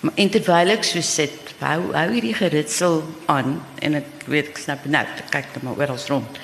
Maar 0.00 0.30
terwyl 0.32 0.72
ek 0.74 0.84
so 0.84 1.00
sit, 1.00 1.54
hou 1.60 1.92
hou 1.92 2.06
hierdie 2.10 2.34
geritsel 2.34 3.02
aan 3.26 3.60
en 3.84 3.94
ek 4.00 4.24
weet 4.26 4.48
ek 4.54 4.58
snap 4.58 4.86
nou, 4.86 5.04
kyk 5.30 5.54
net 5.54 5.62
maar 5.62 5.78
oral 5.78 6.00
rond. 6.08 6.40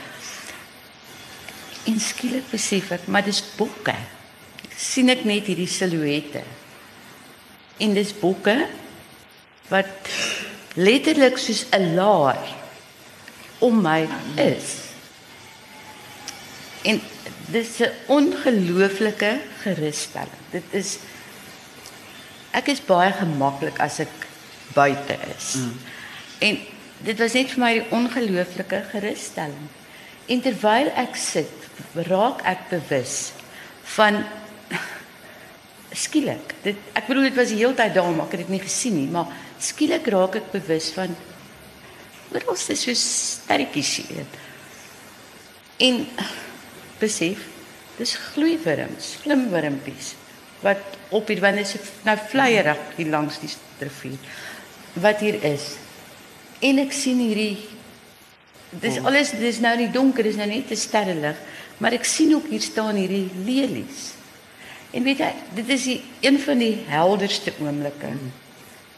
En 1.86 1.98
skielik 2.00 2.50
besef 2.50 2.92
ek, 2.92 3.06
maar 3.08 3.24
dis 3.24 3.42
bokke 3.56 3.94
sien 4.76 5.08
ek 5.08 5.24
net 5.24 5.48
hierdie 5.48 5.70
silhouette. 5.70 6.42
En 7.80 7.94
dis 7.96 8.12
bokke 8.20 8.56
wat 9.68 10.10
letterlik 10.76 11.38
soos 11.40 11.64
'n 11.72 11.94
laar 11.96 12.40
om 13.58 13.80
my 13.82 14.06
is. 14.36 14.92
En 16.84 17.00
dis 17.50 17.80
'n 17.80 17.92
ongelooflike 18.06 19.40
gerusstelling. 19.62 20.44
Dit 20.50 20.64
is 20.70 20.98
ek 22.50 22.68
is 22.68 22.80
baie 22.80 23.12
gemaklik 23.12 23.80
as 23.80 23.98
ek 23.98 24.14
buite 24.74 25.16
is. 25.36 25.54
Mm. 25.54 25.78
En 26.38 26.58
dit 26.98 27.18
was 27.18 27.32
net 27.32 27.50
vir 27.50 27.60
my 27.60 27.72
'n 27.78 27.90
ongelooflike 27.90 28.84
gerusstelling. 28.90 29.68
En 30.26 30.40
terwyl 30.40 30.90
ek 30.94 31.16
sit, 31.16 31.52
raak 31.94 32.42
ek 32.42 32.68
bewus 32.68 33.32
van 33.82 34.24
skielik. 35.96 36.54
Dit 36.62 36.76
ek 36.96 37.08
bedoel 37.08 37.30
dit 37.30 37.38
was 37.38 37.52
die 37.52 37.60
hele 37.60 37.76
tyd 37.78 37.94
daar 37.96 38.10
maar 38.12 38.28
ek 38.28 38.36
het 38.36 38.44
dit 38.46 38.54
nie 38.56 38.62
gesien 38.64 38.96
nie, 38.98 39.08
maar 39.10 39.32
skielik 39.62 40.06
raak 40.12 40.38
ek 40.42 40.52
bewus 40.52 40.90
van 40.96 41.14
wat 42.32 42.44
was 42.48 42.66
dit 42.68 42.80
so 42.80 42.94
sterretjies 42.98 43.92
hier. 44.08 44.26
En 45.86 46.02
besef 47.00 47.46
dis 47.96 48.16
gloeiwurms, 48.32 49.16
glimwurmpies 49.24 50.14
wat 50.64 50.96
op 51.14 51.28
hier 51.28 51.40
wanneer 51.44 51.68
se 51.68 51.80
nou 52.04 52.16
vleierig 52.30 52.80
hier 52.96 53.10
langs 53.12 53.38
die 53.42 53.50
rivier 53.80 54.18
wat 54.96 55.20
hier 55.20 55.36
is. 55.44 55.76
En 56.64 56.80
ek 56.80 56.94
sien 56.96 57.20
hierdie 57.20 57.58
dis 58.80 58.98
alles 59.04 59.32
dis 59.36 59.60
nou 59.62 59.74
nie 59.78 59.90
donker, 59.92 60.24
dis 60.24 60.36
nou 60.40 60.48
net 60.48 60.70
'n 60.72 60.76
sterrelig, 60.76 61.36
maar 61.78 61.92
ek 61.92 62.04
sien 62.04 62.34
ook 62.34 62.48
hier 62.48 62.60
staan 62.60 62.96
hierdie 62.96 63.30
lelies. 63.44 64.15
En 64.96 65.02
weet 65.02 65.20
dit 65.54 65.68
is 65.68 65.82
die, 65.84 66.00
een 66.20 66.38
van 66.40 66.58
die 66.58 66.76
helderste 66.88 67.52
oomblikke 67.60 68.14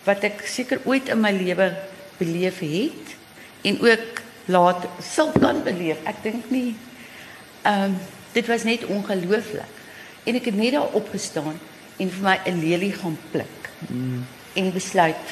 wat 0.06 0.22
ek 0.24 0.44
seker 0.46 0.78
ooit 0.86 1.10
in 1.10 1.18
my 1.20 1.32
lewe 1.34 1.72
beleef 2.20 2.60
het 2.62 3.16
en 3.66 3.80
ook 3.82 4.20
laat 4.48 4.86
sal 5.02 5.32
kan 5.34 5.58
beleef. 5.66 5.98
Ek 6.08 6.22
dink 6.22 6.52
nie 6.54 6.76
ehm 7.66 7.98
dit 8.36 8.46
was 8.46 8.62
net 8.62 8.84
ongelooflik. 8.86 9.74
En 10.28 10.36
ek 10.38 10.50
het 10.52 10.54
net 10.54 10.76
daar 10.76 10.94
opgestaan 10.94 11.56
en 11.98 12.10
vir 12.12 12.22
my 12.22 12.36
'n 12.46 12.60
lelie 12.60 12.92
gaan 12.92 13.18
pluk. 13.32 13.70
Mm. 13.88 14.22
En 14.54 14.72
besluit, 14.72 15.26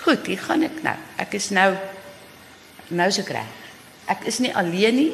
goed, 0.00 0.26
hier 0.26 0.38
gaan 0.38 0.62
ek 0.62 0.82
nou. 0.82 0.96
Ek 1.16 1.34
is 1.34 1.50
nou 1.50 1.76
nou 2.88 3.10
so 3.10 3.22
reg. 3.26 3.52
Is 4.24 4.38
nie 4.38 4.54
alleen 4.56 4.94
nie. 4.94 5.12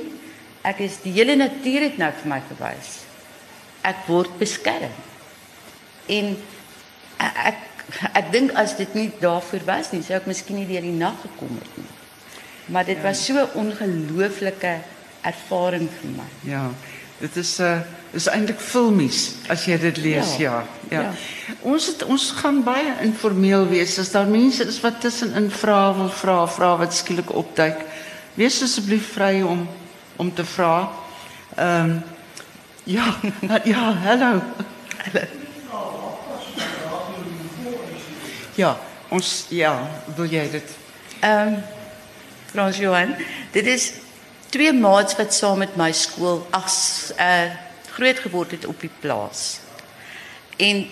Ek 0.62 0.78
is 0.78 1.02
die 1.02 1.12
hele 1.12 1.36
natuur 1.36 1.80
het 1.80 1.98
nou 1.98 2.12
vir 2.12 2.28
my 2.28 2.40
verwys 2.48 3.07
ek 3.88 4.05
word 4.11 4.37
beskerm. 4.40 4.94
En 6.09 6.37
ek 7.18 7.64
ek, 8.12 8.31
dink 8.33 8.53
as 8.59 8.77
dit 8.77 8.94
nie 8.96 9.09
daarvoor 9.20 9.64
was 9.68 9.92
nie, 9.94 10.03
sou 10.05 10.16
ek 10.18 10.29
miskien 10.29 10.61
nie 10.61 10.68
deur 10.68 10.85
die 10.85 10.96
nag 10.96 11.16
gekom 11.24 11.57
het 11.57 11.79
nie. 11.81 11.88
Maar 12.68 12.88
dit 12.90 13.01
ja. 13.01 13.07
was 13.09 13.24
so 13.24 13.35
'n 13.35 13.48
ongelooflike 13.55 14.74
ervaring 15.24 15.88
vir 16.01 16.11
my. 16.16 16.29
Ja. 16.44 16.70
Dit 17.18 17.37
is 17.37 17.59
uh, 17.61 17.81
is 18.12 18.29
eintlik 18.29 18.61
filmies 18.61 19.35
as 19.48 19.64
jy 19.64 19.79
dit 19.79 19.96
lees, 19.96 20.37
ja. 20.37 20.64
Ja. 20.90 21.01
ja. 21.01 21.01
ja. 21.01 21.12
Ons 21.62 21.87
het, 21.87 22.05
ons 22.05 22.31
gaan 22.31 22.62
baie 22.62 22.94
informeel 23.03 23.66
wees 23.68 23.98
as 23.98 24.12
daar 24.12 24.29
mense 24.29 24.64
is 24.64 24.81
wat 24.81 25.01
tussenin 25.01 25.51
vra 25.51 25.94
wil 25.96 26.11
vra, 26.11 26.46
vra 26.46 26.77
wat 26.77 26.94
skielik 26.94 27.33
opduik. 27.35 27.81
Wees 28.35 28.62
asseblief 28.62 29.12
vry 29.16 29.42
om 29.42 29.68
om 30.16 30.35
te 30.35 30.44
vra. 30.44 30.92
Ehm 31.57 31.90
um, 31.90 32.03
Ja, 32.88 33.20
ja, 33.64 33.92
hallo. 33.92 34.40
Ja, 38.55 38.70
ons 39.12 39.44
ja, 39.53 39.74
wil 40.16 40.31
jy 40.33 40.46
dit? 40.55 40.72
Ehm 41.20 41.53
um, 41.53 41.59
Frans 42.48 42.81
Johan, 42.81 43.12
dit 43.53 43.66
is 43.68 43.90
twee 44.48 44.72
maats 44.72 45.18
wat 45.20 45.37
saam 45.37 45.61
met 45.61 45.77
my 45.77 45.90
skool 45.92 46.40
as 46.57 47.12
uh 47.20 47.53
groot 47.92 48.24
geword 48.24 48.57
het 48.57 48.64
op 48.64 48.81
die 48.81 48.92
plaas. 49.03 49.61
En 50.57 50.87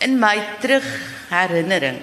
in 0.00 0.18
my 0.22 0.36
terugherinnering 0.64 2.00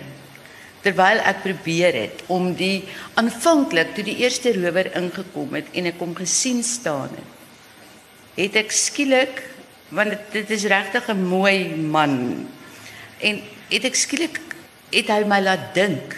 terwyl 0.85 1.23
ek 1.33 1.41
probeer 1.47 1.97
het 1.97 2.27
om 2.29 2.51
die 2.53 2.83
aanvanklik 3.17 3.95
toe 3.97 4.05
die 4.05 4.19
eerste 4.21 4.53
rower 4.53 4.93
ingekom 4.93 5.57
het 5.57 5.73
en 5.73 5.89
ek 5.89 5.97
hom 5.97 6.13
gesien 6.13 6.61
staan 6.61 7.09
het 7.09 7.34
het 8.35 8.55
ek 8.55 8.71
skielik 8.71 9.43
want 9.95 10.11
dit, 10.11 10.31
dit 10.31 10.49
is 10.57 10.67
regtig 10.71 11.07
'n 11.09 11.27
mooi 11.27 11.75
man 11.75 12.47
en 13.19 13.41
het 13.69 13.85
ek 13.85 13.95
skielik 13.95 14.39
het 14.91 15.07
hy 15.07 15.23
my 15.23 15.41
laat 15.41 15.73
dink 15.73 16.15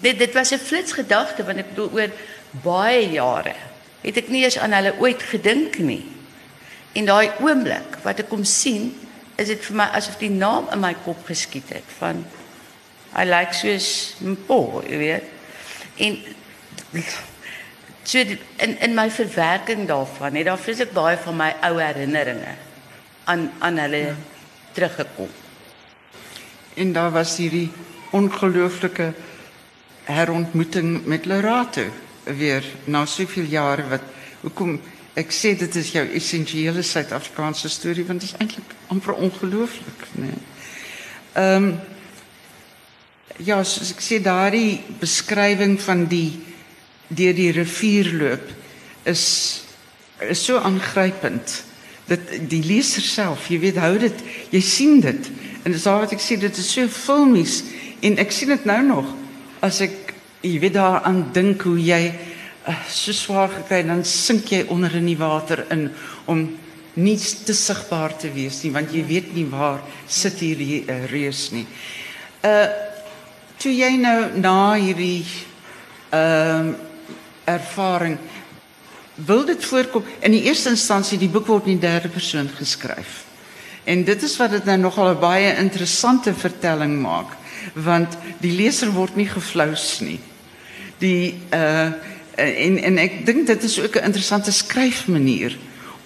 dit 0.00 0.18
dit 0.18 0.32
was 0.34 0.52
'n 0.52 0.58
flits 0.58 0.92
gedagte 0.92 1.44
want 1.44 1.58
ek 1.58 1.70
bedoel 1.74 1.92
oor 1.92 2.10
baie 2.62 3.10
jare 3.10 3.56
het 4.02 4.16
ek 4.16 4.28
nie 4.28 4.44
eens 4.44 4.58
aan 4.58 4.72
hulle 4.72 4.98
ooit 4.98 5.22
gedink 5.22 5.78
nie 5.78 6.04
en 6.92 7.04
daai 7.04 7.30
oomblik 7.40 8.02
wat 8.02 8.18
ek 8.18 8.28
kom 8.28 8.44
sien 8.44 8.94
is 9.36 9.48
dit 9.48 9.64
vir 9.64 9.76
my 9.76 9.88
asof 9.96 10.18
die 10.18 10.30
naam 10.30 10.68
in 10.72 10.80
my 10.80 10.94
kop 11.04 11.24
geskiet 11.26 11.68
het 11.68 11.88
van 11.98 12.24
I 13.10 13.24
like 13.26 13.54
soos 13.58 14.14
Mpo, 14.22 14.82
jy 14.86 14.98
weet. 15.00 15.30
En 15.98 16.18
So 18.10 18.18
in 18.18 18.72
in 18.80 18.94
my 18.94 19.10
verwerking 19.10 19.86
daarvan 19.86 20.34
het 20.34 20.48
daar 20.48 20.58
vreeslik 20.58 20.90
baie 20.92 21.18
van 21.22 21.36
my 21.38 21.52
ou 21.62 21.76
herinneringe 21.78 22.56
aan 23.24 23.44
aan 23.58 23.78
hulle 23.78 23.96
ja. 23.96 24.14
teruggekom. 24.72 25.28
En 26.74 26.92
daar 26.92 27.10
was 27.10 27.36
hierdie 27.36 27.70
ongelooflike 28.10 29.12
herontmoeting 30.02 31.04
met 31.04 31.24
Lerato 31.24 31.86
weer 32.24 32.64
na 32.84 33.04
soveel 33.06 33.46
jare 33.46 33.86
wat 33.88 34.02
hoekom 34.40 34.80
ek 35.14 35.30
sê 35.30 35.54
dit 35.62 35.74
is 35.78 35.94
jou 35.94 36.06
essensiële 36.10 36.82
Suid-Afrikaanse 36.82 37.70
storie 37.70 38.04
want 38.10 38.26
dit 38.26 38.30
is 38.32 38.36
eintlik 38.42 38.74
amper 38.86 39.14
ongelooflik, 39.14 40.06
né? 40.12 40.26
Nee. 40.26 40.44
Ehm 41.32 41.64
um, 41.64 41.72
ja, 43.38 43.62
soos 43.64 43.94
ek 43.94 44.02
sê 44.02 44.18
daardie 44.18 44.80
beskrywing 44.98 45.78
van 45.80 46.08
die 46.10 46.49
deur 47.10 47.34
die 47.34 47.50
rivier 47.54 48.12
loop 48.18 48.52
is 49.10 49.24
is 50.20 50.42
so 50.44 50.60
aangrypend 50.60 51.62
dat 52.10 52.32
die 52.50 52.60
leser 52.66 53.04
self, 53.06 53.46
jy 53.48 53.60
weet, 53.62 53.78
hou 53.80 53.94
dit, 54.02 54.22
jy 54.50 54.60
sien 54.64 54.98
dit. 55.00 55.28
En 55.62 55.72
dis 55.72 55.86
al 55.86 56.02
wat 56.02 56.12
ek 56.16 56.20
sê, 56.20 56.36
dit 56.40 56.56
is 56.58 56.70
so 56.74 56.90
filmies 56.90 57.60
en 58.04 58.18
ek 58.20 58.32
sien 58.34 58.50
dit 58.50 58.66
nou 58.68 58.80
nog 58.84 59.12
as 59.64 59.82
ek 59.84 60.14
jy 60.40 60.56
weet 60.62 60.76
daaraan 60.78 61.22
dink 61.36 61.66
hoe 61.68 61.76
jy 61.78 62.00
uh, 62.10 62.76
so 62.88 63.12
swaar 63.16 63.50
gekry 63.52 63.82
dan 63.84 64.02
sink 64.08 64.52
jy 64.54 64.62
onder 64.72 64.94
in 64.96 65.08
die 65.10 65.18
water 65.20 65.66
in 65.72 65.90
om 66.32 66.46
nie 67.00 67.16
te 67.20 67.54
sigbaar 67.56 68.16
te 68.18 68.32
wees 68.32 68.62
nie 68.64 68.72
want 68.74 68.94
jy 68.96 69.04
weet 69.06 69.34
nie 69.36 69.46
waar 69.52 69.82
sit 70.08 70.40
hierdie 70.40 70.82
uh, 70.86 71.02
reus 71.12 71.50
nie. 71.54 71.66
Uh 72.44 72.68
toe 73.60 73.74
jy 73.76 73.90
nou 74.00 74.40
na 74.40 74.72
hierdie 74.80 75.26
ehm 76.16 76.70
uh, 76.72 76.86
ervaring 77.44 78.18
wil 79.14 79.44
dit 79.44 79.64
voorkom 79.64 80.04
in 80.20 80.32
die 80.32 80.42
eerste 80.48 80.72
instansie 80.72 81.18
die 81.18 81.28
boek 81.28 81.46
word 81.46 81.66
in 81.66 81.80
derde 81.80 82.08
persoon 82.08 82.48
geskryf. 82.56 83.24
En 83.84 84.04
dit 84.04 84.22
is 84.22 84.36
wat 84.36 84.50
dit 84.50 84.64
nou 84.64 84.78
nogal 84.78 85.10
'n 85.14 85.20
baie 85.20 85.56
interessante 85.56 86.34
vertelling 86.34 87.00
maak, 87.00 87.36
want 87.74 88.16
die 88.40 88.52
leser 88.52 88.92
word 88.92 89.16
nie 89.16 89.28
geflous 89.28 90.00
nie. 90.00 90.20
Die 90.98 91.34
uh 91.52 91.92
en 92.40 92.78
en 92.78 92.98
ek 92.98 93.26
dink 93.26 93.46
dit 93.46 93.62
is 93.62 93.80
ook 93.80 93.96
'n 93.96 94.04
interessante 94.04 94.52
skryfmanier 94.52 95.56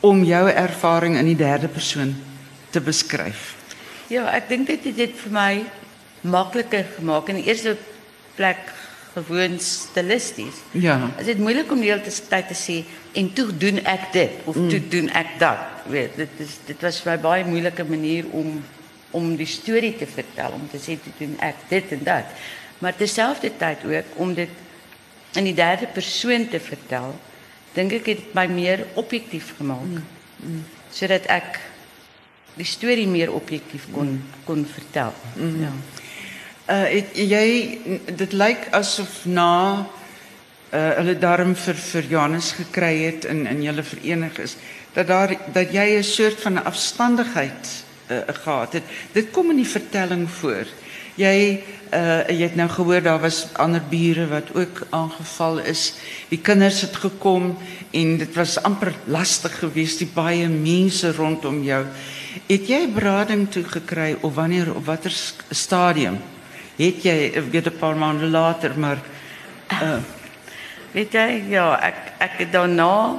om 0.00 0.24
jou 0.24 0.50
ervaring 0.50 1.16
in 1.16 1.24
die 1.24 1.36
derde 1.36 1.68
persoon 1.68 2.16
te 2.70 2.80
beskryf. 2.80 3.54
Ja, 4.06 4.26
ek 4.34 4.48
dink 4.48 4.66
dit 4.66 4.84
het 4.84 4.96
dit 4.96 5.14
vir 5.16 5.32
my 5.32 5.64
makliker 6.20 6.86
gemaak 6.96 7.28
in 7.28 7.34
die 7.34 7.44
eerste 7.44 7.76
plek 8.34 8.72
gewoon 9.14 9.58
stilisties. 9.60 10.62
Ja. 10.70 11.10
Is 11.18 11.28
dit 11.30 11.38
moeilik 11.38 11.70
om 11.70 11.80
die 11.80 11.90
hele 11.90 12.02
tyd 12.02 12.48
te 12.50 12.56
sê 12.58 12.80
en 13.14 13.32
toe 13.32 13.46
doen 13.56 13.78
ek 13.86 14.08
dit 14.12 14.42
of 14.44 14.58
toe 14.58 14.80
doen 14.90 15.10
ek 15.14 15.36
dat. 15.38 15.84
Weet, 15.86 16.16
dit 16.18 16.40
is 16.42 16.56
dit 16.66 16.80
was 16.82 16.98
vir 17.04 17.12
my 17.12 17.18
baie 17.22 17.46
moeilike 17.46 17.86
manier 17.86 18.30
om 18.30 18.58
om 19.14 19.36
die 19.38 19.46
storie 19.46 19.92
te 19.94 20.08
vertel, 20.10 20.56
om 20.56 20.64
te 20.70 20.80
sê 20.82 20.96
toe 20.98 21.12
doen 21.20 21.36
ek 21.46 21.60
dit 21.70 21.92
en 21.94 22.00
dat. 22.02 22.32
Maar 22.82 22.96
terselfdertyd 22.98 23.84
ook 23.86 24.16
om 24.18 24.34
dit 24.34 24.50
in 25.38 25.46
die 25.46 25.54
derde 25.54 25.86
persoon 25.86 26.48
te 26.50 26.58
vertel, 26.60 27.14
dink 27.74 27.94
ek 27.94 28.10
het 28.10 28.24
dit 28.24 28.34
my 28.34 28.48
meer 28.50 28.82
objektief 28.98 29.52
gemaak. 29.60 30.02
Sodat 30.94 31.30
ek 31.30 31.60
die 32.58 32.66
storie 32.66 33.06
meer 33.10 33.30
objektief 33.34 33.86
kon 33.94 34.16
kon 34.46 34.66
vertel. 34.66 35.14
Ja. 35.62 35.70
Uh 36.64 36.86
het 36.88 37.10
jy 37.12 37.48
dit 38.16 38.32
lyk 38.32 38.70
asof 38.72 39.26
na 39.28 39.84
uh 40.72 40.90
hulle 40.96 41.14
darm 41.20 41.52
vir 41.54 41.76
vir 41.76 42.06
Janus 42.08 42.54
gekry 42.56 43.20
en 43.28 43.46
in 43.46 43.60
julle 43.62 43.84
is 44.40 44.56
dat 44.94 45.06
daar 45.06 45.36
dat 45.52 45.72
jy 45.72 45.98
'n 45.98 46.02
soort 46.02 46.40
van 46.40 46.54
'n 46.54 46.64
afstandigheid 46.64 47.84
uh, 48.10 48.18
gehad 48.26 48.72
het. 48.72 48.82
Dit 49.12 49.30
kom 49.30 49.50
in 49.50 49.56
die 49.56 49.68
vertelling 49.68 50.30
voor. 50.30 50.64
Jy 51.14 51.62
uh 51.92 52.24
het 52.26 52.56
nou 52.56 52.68
gehoor 52.68 53.02
daar 53.02 53.20
was 53.20 53.46
ander 53.52 53.82
bure 53.88 54.26
wat 54.26 54.54
ook 54.54 54.86
aangeval 54.90 55.58
is. 55.58 55.94
Die 56.28 56.40
kinders 56.40 56.80
het 56.80 56.96
gekom 56.96 57.58
en 57.90 58.16
dit 58.16 58.34
was 58.34 58.62
amper 58.62 58.94
lastig 59.04 59.58
geweest 59.58 59.98
die 59.98 60.10
baie 60.14 60.48
mense 60.48 61.12
rondom 61.12 61.62
jou. 61.62 61.84
Het 62.46 62.68
jy 62.68 62.88
berading 62.88 63.50
toe 63.50 63.64
gekry 63.64 64.16
of 64.20 64.34
wanneer 64.34 64.74
op 64.74 64.84
watter 64.86 65.12
stadium? 65.50 66.33
Het 66.76 67.04
jy 67.04 67.42
weet 67.50 67.66
'n 67.66 67.78
paar 67.78 67.96
maande 67.96 68.26
later 68.26 68.78
maar 68.78 68.98
uh 69.70 70.02
Weet 70.94 71.10
jy, 71.10 71.30
ja, 71.50 71.72
ek 71.82 71.96
ek 72.22 72.34
het 72.38 72.52
daarna 72.54 73.18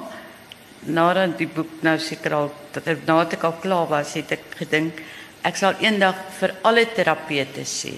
nadat 0.88 1.34
die 1.36 1.48
boek 1.52 1.82
nou 1.84 1.98
seker 2.00 2.34
al 2.38 2.48
nadat 3.04 3.34
ek 3.36 3.44
al 3.44 3.58
klaar 3.60 3.90
was, 3.92 4.14
het 4.16 4.32
ek 4.32 4.46
gedink 4.62 5.02
ek 5.44 5.60
sal 5.60 5.76
eendag 5.84 6.16
vir 6.40 6.56
alle 6.64 6.86
terapeute 6.96 7.66
sê 7.68 7.92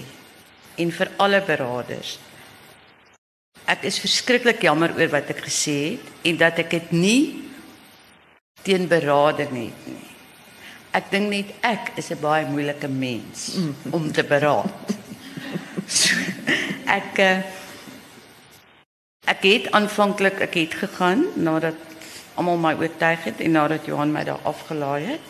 en 0.82 0.90
vir 0.90 1.12
alle 1.22 1.40
beraders. 1.46 2.18
Ek 3.70 3.86
is 3.86 4.00
verskriklik 4.02 4.66
jammer 4.66 4.96
oor 4.98 5.14
wat 5.14 5.30
ek 5.30 5.46
gesê 5.46 5.78
het 5.92 6.26
en 6.26 6.42
dat 6.42 6.58
ek 6.58 6.74
dit 6.74 6.92
nie 6.98 7.22
teen 8.66 8.90
berading 8.90 9.54
het 9.62 9.86
nie. 9.86 10.06
Ek 10.90 11.06
dink 11.12 11.30
net 11.30 11.54
ek 11.62 11.92
is 12.02 12.10
'n 12.10 12.18
baie 12.18 12.50
moeilike 12.50 12.88
mens 12.88 13.54
om 13.94 14.10
te 14.10 14.24
beraad. 14.26 14.97
So, 15.88 16.16
ek 16.86 17.18
uh, 17.24 17.38
Ek 19.28 19.42
het 19.44 19.66
aanvanklik 19.76 20.40
ek 20.40 20.54
het 20.56 20.74
gegaan 20.74 21.26
nadat 21.36 21.76
almal 22.34 22.56
my 22.56 22.72
oortuig 22.80 23.26
het 23.28 23.40
en 23.44 23.52
nadat 23.58 23.84
Johan 23.84 24.12
my 24.12 24.22
daar 24.24 24.40
afgelaai 24.48 25.04
het, 25.04 25.26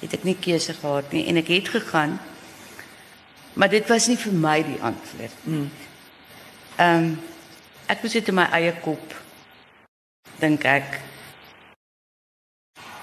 het 0.00 0.16
ek 0.18 0.24
nie 0.26 0.34
keuse 0.34 0.74
gehad 0.74 1.12
nie 1.14 1.22
en 1.30 1.38
ek 1.38 1.52
het 1.52 1.70
gegaan. 1.70 2.16
Maar 3.54 3.70
dit 3.70 3.86
was 3.86 4.08
nie 4.10 4.18
vir 4.18 4.34
my 4.34 4.56
die 4.66 4.80
antwoord 4.82 5.46
nie. 5.46 5.68
Ehm 6.78 7.04
um, 7.04 7.10
ek 7.88 8.02
moes 8.02 8.12
dit 8.18 8.26
in 8.28 8.36
my 8.36 8.44
eie 8.52 8.72
kop 8.84 9.14
dink 10.42 10.64
ek 10.68 10.98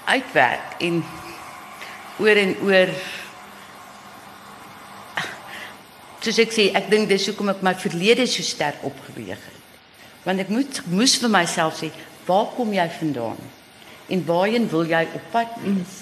uitwerk 0.06 0.76
en 0.78 1.00
oor 2.22 2.38
en 2.44 2.52
oor 2.68 2.92
soos 6.26 6.40
ek 6.42 6.54
sê, 6.54 6.64
ek 6.74 6.88
dink 6.90 7.06
dis 7.10 7.28
hoekom 7.30 7.52
ek 7.52 7.62
my 7.62 7.72
verlede 7.78 8.26
so 8.26 8.42
sterk 8.42 8.82
opgeweeg 8.86 9.38
het. 9.38 9.62
Want 10.26 10.42
ek 10.42 10.50
moet 10.50 10.80
moes 10.90 11.14
vir 11.22 11.30
myself 11.30 11.78
sê, 11.78 11.92
waar 12.26 12.50
kom 12.56 12.72
jy 12.74 12.86
vandaan? 12.98 13.38
En 14.10 14.24
waarheen 14.26 14.66
wil 14.70 14.90
jy 14.90 15.04
op 15.14 15.30
pad 15.30 15.54
wees? 15.62 15.94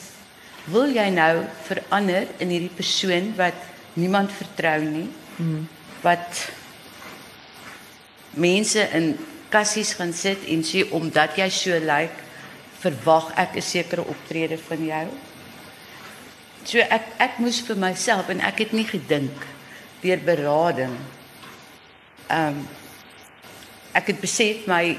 Wil 0.73 0.95
jy 0.97 1.11
nou 1.13 1.45
verander 1.67 2.29
in 2.41 2.53
hierdie 2.55 2.73
persoon 2.73 3.35
wat 3.37 3.57
niemand 4.01 4.33
vertrou 4.33 4.81
nie? 4.81 5.09
Wat 6.05 6.41
mense 8.41 8.89
in 8.97 9.13
kassies 9.53 9.93
gaan 9.99 10.13
sit 10.17 10.49
en 10.49 10.65
sê 10.65 10.87
omdat 10.91 11.37
jy 11.37 11.51
so 11.53 11.77
lyk, 11.77 12.17
verwag 12.81 13.33
ek 13.37 13.57
'n 13.57 13.63
sekere 13.63 14.05
optrede 14.05 14.57
van 14.57 14.81
jou? 14.85 15.07
So 16.65 16.79
ek 16.79 17.13
ek 17.21 17.39
moes 17.39 17.61
vir 17.61 17.77
myself 17.77 18.29
en 18.29 18.41
ek 18.41 18.59
het 18.59 18.73
nie 18.73 18.89
gedink 18.89 19.54
deur 20.05 20.21
berading. 20.25 20.97
Ehm 22.29 22.49
um, 22.49 22.69
ek 23.95 24.11
het 24.11 24.21
besef 24.21 24.67
my 24.67 24.99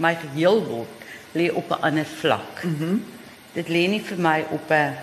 my 0.00 0.14
geheel 0.16 0.62
word 0.64 1.08
lê 1.36 1.50
op 1.52 1.70
'n 1.70 1.82
ander 1.82 2.06
vlak. 2.20 2.64
Mhm. 2.64 2.84
Mm 2.84 3.18
dit 3.54 3.68
lê 3.68 3.86
nie 3.90 4.02
vir 4.02 4.18
my 4.18 4.44
op 4.54 4.70
'n 4.70 4.94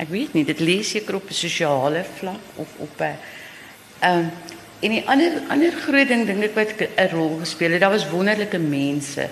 ek 0.00 0.08
weet 0.08 0.32
nie, 0.34 0.44
dit 0.44 0.60
lê 0.60 0.82
seker 0.82 1.14
op 1.14 1.28
'n 1.28 1.32
sosiale 1.32 2.04
vlak 2.18 2.44
of 2.56 2.68
op 2.78 3.00
'n 3.00 3.16
ehm 4.00 4.18
um, 4.18 4.30
en 4.80 4.90
die 4.90 5.08
ander 5.08 5.42
ander 5.48 5.72
groot 5.72 6.08
ding 6.08 6.26
dink 6.26 6.42
ek 6.42 6.54
wat 6.54 6.80
'n 6.80 7.08
rol 7.12 7.38
gespeel 7.40 7.70
het, 7.70 7.80
daar 7.80 7.90
was 7.90 8.08
wonderlike 8.08 8.58
mense 8.58 9.28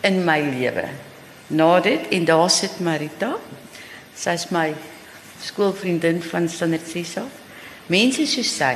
in 0.00 0.24
my 0.24 0.40
lewe. 0.40 0.88
Na 1.46 1.80
dit 1.80 2.08
en 2.08 2.24
daar 2.24 2.50
sit 2.50 2.80
Marita. 2.80 3.36
Sy's 4.14 4.48
my 4.50 4.74
skoolvriendin 5.44 6.22
van 6.22 6.48
standaard 6.48 6.88
6 6.88 7.16
af. 7.22 7.40
Mense 7.92 8.26
soos 8.26 8.52
sy 8.56 8.74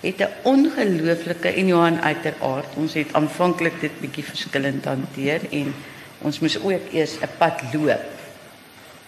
het 0.00 0.20
'n 0.20 0.32
ongelooflike 0.42 1.48
en 1.48 1.66
Johan 1.66 2.00
uiteraard. 2.00 2.76
Ons 2.76 2.94
het 2.94 3.12
aanvanklik 3.12 3.80
dit 3.80 4.00
bietjie 4.00 4.24
verskillend 4.24 4.84
hanteer 4.84 5.40
en 5.50 5.74
ons 6.22 6.38
moes 6.40 6.58
ook 6.62 6.92
eers 6.92 7.16
'n 7.20 7.28
pad 7.38 7.62
loop 7.72 8.04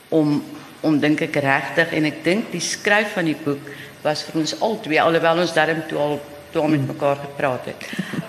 om 0.09 0.45
om 0.81 0.99
dink 0.99 1.21
ek 1.21 1.35
regtig 1.35 1.93
en 1.93 2.05
ek 2.05 2.25
dink 2.25 2.53
die 2.53 2.61
skryf 2.61 3.13
van 3.13 3.25
die 3.25 3.37
boek 3.45 3.71
was 4.03 4.23
vir 4.23 4.41
ons 4.41 4.61
albei 4.61 4.99
alhoewel 4.99 5.39
ons 5.39 5.53
darm 5.53 5.83
toe 5.89 5.99
al 5.99 6.21
toe 6.53 6.63
al 6.63 6.69
met 6.69 6.87
mekaar 6.87 7.17
gepraat 7.17 7.65
het. 7.65 7.83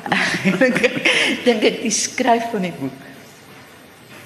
dink 0.60 0.82
ek 0.82 0.98
dink 1.44 1.64
ek 1.64 1.82
die 1.82 1.92
skryf 1.92 2.50
van 2.52 2.62
die 2.62 2.74
boek 2.80 3.09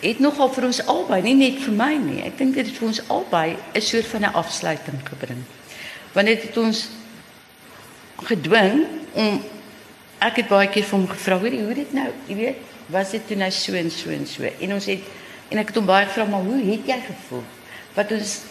het 0.04 0.20
nogal 0.20 0.50
vir 0.52 0.68
ons 0.68 0.82
albei, 0.92 1.22
nie 1.24 1.36
net 1.38 1.62
vir 1.64 1.76
my 1.78 1.94
nie. 1.96 2.20
Ek 2.28 2.36
dink 2.38 2.58
dit 2.58 2.68
het 2.68 2.76
vir 2.76 2.88
ons 2.90 3.02
albei 3.14 3.56
'n 3.74 3.82
soort 3.82 4.06
van 4.06 4.22
'n 4.22 4.34
afsluiting 4.34 5.00
gebring. 5.04 5.44
Want 6.14 6.28
dit 6.28 6.42
het 6.44 6.58
ons 6.58 6.90
gedwing 8.24 8.86
om 9.14 9.42
ek 10.20 10.36
het 10.36 10.48
baie 10.48 10.70
keer 10.70 10.84
vir 10.84 11.00
hom 11.00 11.08
gevra, 11.08 11.40
hoor 11.40 11.54
jy 11.54 11.64
hoe 11.64 11.74
dit 11.74 11.94
nou, 11.94 12.10
jy 12.28 12.36
weet, 12.36 12.56
was 12.88 13.12
dit 13.12 13.28
toe 13.28 13.38
nou 13.38 13.52
so 13.52 13.74
en 13.74 13.92
so 13.92 14.10
en 14.10 14.28
so. 14.28 14.44
En 14.44 14.74
ons 14.74 14.86
het 14.86 15.00
en 15.50 15.58
ek 15.58 15.68
het 15.68 15.76
hom 15.76 15.86
baie 15.86 16.06
gevra, 16.06 16.26
maar 16.26 16.42
hoe 16.42 16.62
het 16.72 16.86
jy 16.86 17.00
gevoel? 17.08 17.44
Wat 17.94 18.12
ons 18.12 18.42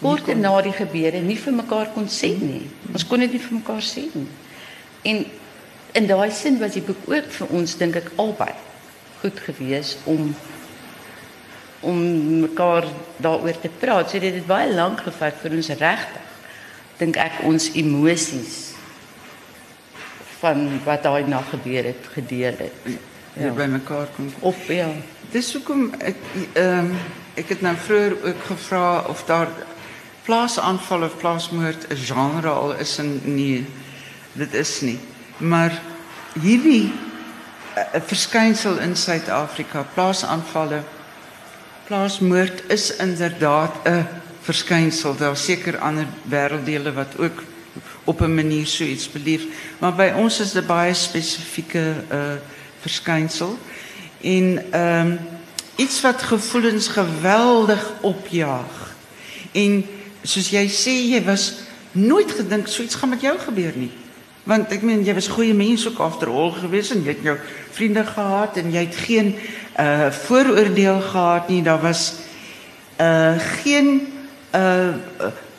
kort 0.00 0.36
na 0.36 0.60
die 0.62 0.72
gebeure 0.72 1.20
nie 1.20 1.36
vir 1.36 1.52
mekaar 1.52 1.92
kon 1.94 2.06
sê 2.06 2.38
nie. 2.38 2.70
Ons 2.92 3.06
kon 3.06 3.18
dit 3.18 3.32
nie 3.32 3.40
vir 3.40 3.54
mekaar 3.54 3.82
sê 3.82 4.06
nie. 4.14 4.28
En 5.02 5.26
in 5.92 6.06
daai 6.06 6.30
sin 6.30 6.58
was 6.58 6.72
die 6.72 6.82
boek 6.82 7.06
ook 7.06 7.30
vir 7.30 7.46
ons 7.48 7.76
dink 7.76 7.96
ek 7.96 8.10
albei 8.16 8.54
goed 9.20 9.40
gewees 9.40 9.96
om 10.04 10.34
om 11.80 11.98
mekaar 12.40 12.84
daaroor 13.22 13.60
te 13.60 13.70
praat. 13.78 14.10
So 14.10 14.18
dit 14.18 14.34
het 14.34 14.46
baie 14.46 14.72
lank 14.74 15.04
gevat 15.06 15.36
vir 15.42 15.54
ons 15.60 15.68
regtig 15.78 16.24
dink 16.98 17.16
ek 17.22 17.44
ons 17.46 17.68
emosies 17.78 18.56
van 20.40 20.80
wat 20.84 21.04
daai 21.06 21.28
nag 21.30 21.46
gebeur 21.50 21.86
het 21.92 22.10
gedeel 22.14 22.58
het. 22.58 22.98
ja. 23.38 23.52
by 23.54 23.68
mekaar 23.70 24.10
kom. 24.16 24.30
Of 24.40 24.66
ja. 24.66 24.88
Dis 25.30 25.52
hoekom 25.54 25.92
ek 25.98 26.18
ehm 26.58 26.94
ek 27.38 27.52
het 27.54 27.60
nou 27.62 27.76
vroeër 27.78 28.16
ook 28.26 28.40
gevra 28.48 28.86
of 29.06 29.20
daar 29.28 29.50
plaasaanval 30.26 31.04
of 31.06 31.18
plaasmoord 31.22 31.86
'n 31.88 31.96
genre 31.96 32.50
al 32.50 32.72
is 32.74 32.98
en 32.98 33.20
nee, 33.24 33.66
dit 34.32 34.54
is 34.54 34.80
nie. 34.80 34.98
Maar 35.36 35.82
hierdie 36.40 36.90
'n 37.92 38.02
verskynsel 38.06 38.78
in 38.78 38.96
Suid-Afrika, 38.96 39.86
plaasaanvalle, 39.94 40.82
plaasmoord 41.86 42.62
is 42.66 42.96
inderdaad 42.96 43.72
'n 43.84 44.06
verskynsel. 44.40 45.16
Daar 45.16 45.36
seker 45.36 45.78
ander 45.78 46.06
wêrelddele 46.28 46.92
wat 46.92 47.18
ook 47.18 47.42
op 48.04 48.20
'n 48.20 48.34
manier 48.34 48.66
so 48.66 48.84
iets 48.84 49.10
beleef, 49.10 49.42
maar 49.78 49.94
by 49.94 50.12
ons 50.16 50.40
is 50.40 50.52
dit 50.52 50.66
baie 50.66 50.94
spesifieke 50.94 51.94
uh 52.12 52.32
verskynsel. 52.80 53.58
En 54.20 54.64
ehm 54.70 55.06
um, 55.06 55.18
iets 55.76 56.00
wat 56.00 56.22
gevoelens 56.22 56.88
geweldig 56.88 57.92
opjaag. 58.00 58.96
En 59.52 59.86
soos 60.22 60.50
jy 60.50 60.66
sê 60.68 60.94
jy 61.14 61.22
was 61.24 61.52
nooit 61.92 62.30
gedink 62.30 62.66
so 62.66 62.82
iets 62.82 62.94
gaan 62.94 63.08
met 63.08 63.20
jou 63.20 63.38
gebeur 63.38 63.72
nie. 63.76 63.92
Want 64.48 64.72
ek 64.72 64.84
meen 64.86 65.04
jy 65.04 65.12
was 65.12 65.28
goeie 65.28 65.54
mens 65.56 65.84
ook 65.88 65.98
agterhol 66.00 66.54
gewees 66.56 66.92
en 66.94 67.02
jy 67.04 67.12
het 67.12 67.26
jou 67.26 67.36
vriende 67.76 68.04
gehad 68.08 68.56
en 68.56 68.70
jy 68.72 68.86
het 68.86 68.96
geen 69.04 69.34
uh 69.78 70.08
vooroordeel 70.24 71.02
gehad 71.10 71.50
nie. 71.52 71.60
Daar 71.62 71.82
was 71.84 72.14
uh 73.00 73.36
geen 73.60 74.08
uh 74.56 74.96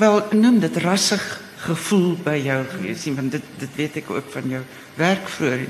wel 0.02 0.22
noem 0.34 0.60
dit 0.60 0.82
rassig 0.82 1.24
gevoel 1.60 2.16
by 2.24 2.38
jou 2.42 2.60
gewees 2.74 3.06
nie 3.06 3.16
want 3.16 3.32
dit 3.38 3.48
dit 3.62 3.76
weet 3.76 4.02
ek 4.02 4.10
ook 4.10 4.34
van 4.34 4.50
jou 4.58 4.64
werk 4.98 5.30
vroeër. 5.38 5.66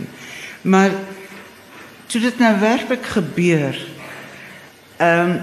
Maar 0.62 0.92
toe 2.08 2.22
dit 2.22 2.40
nou 2.40 2.56
werklik 2.60 3.06
gebeur 3.20 3.78
ehm 4.98 5.30
um, 5.30 5.40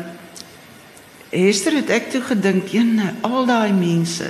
Hester 1.37 1.75
het 1.75 1.91
ek 1.91 2.07
toe 2.15 2.21
gedink, 2.23 2.71
jene, 2.71 3.11
al 3.27 3.45
daai 3.49 3.73
mense 3.75 4.29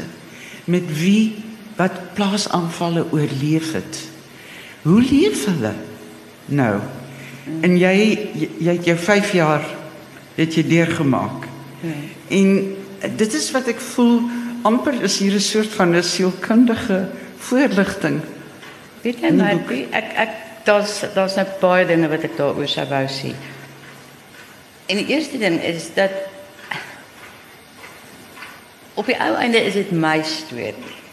met 0.67 0.87
wie 0.99 1.45
wat 1.77 2.15
plaasaanvalle 2.15 3.05
oorleef 3.13 3.73
het. 3.73 3.99
Hoe 4.83 5.03
leef 5.03 5.45
hulle 5.45 5.75
nou? 6.45 6.81
En 7.61 7.77
jy 7.79 7.95
jy, 8.35 8.49
jy 8.59 8.73
het 8.79 8.89
jou 8.89 8.97
5 8.99 9.33
jaar 9.33 9.65
het 10.37 10.55
jy 10.55 10.65
deurgemaak. 10.67 11.47
En 12.29 12.49
dit 13.17 13.35
is 13.35 13.51
wat 13.55 13.69
ek 13.71 13.81
voel 13.93 14.21
amper 14.67 15.03
is 15.07 15.19
hier 15.23 15.35
'n 15.35 15.41
soort 15.41 15.73
van 15.75 15.95
'n 15.95 16.03
sielkundige 16.03 17.09
voorligting. 17.39 18.21
Weet 19.03 19.21
jy 19.21 19.31
maar 19.31 19.61
ek 19.91 20.09
ek 20.17 20.31
daar's 20.65 21.05
daar's 21.15 21.35
nou 21.35 21.47
baie 21.61 21.87
dinge 21.87 22.09
wat 22.09 22.23
ek 22.23 22.37
daaroor 22.37 22.69
sou 22.69 22.87
wou 22.89 23.07
sê. 23.07 23.35
En 24.87 24.97
die 24.97 25.07
eerste 25.07 25.39
ding 25.39 25.63
is 25.63 25.95
dat 25.95 26.11
op 28.95 29.07
die 29.07 29.19
ou 29.21 29.35
einde 29.35 29.65
is 29.65 29.75
dit 29.75 29.91
my 29.91 30.23
storie. 30.23 31.06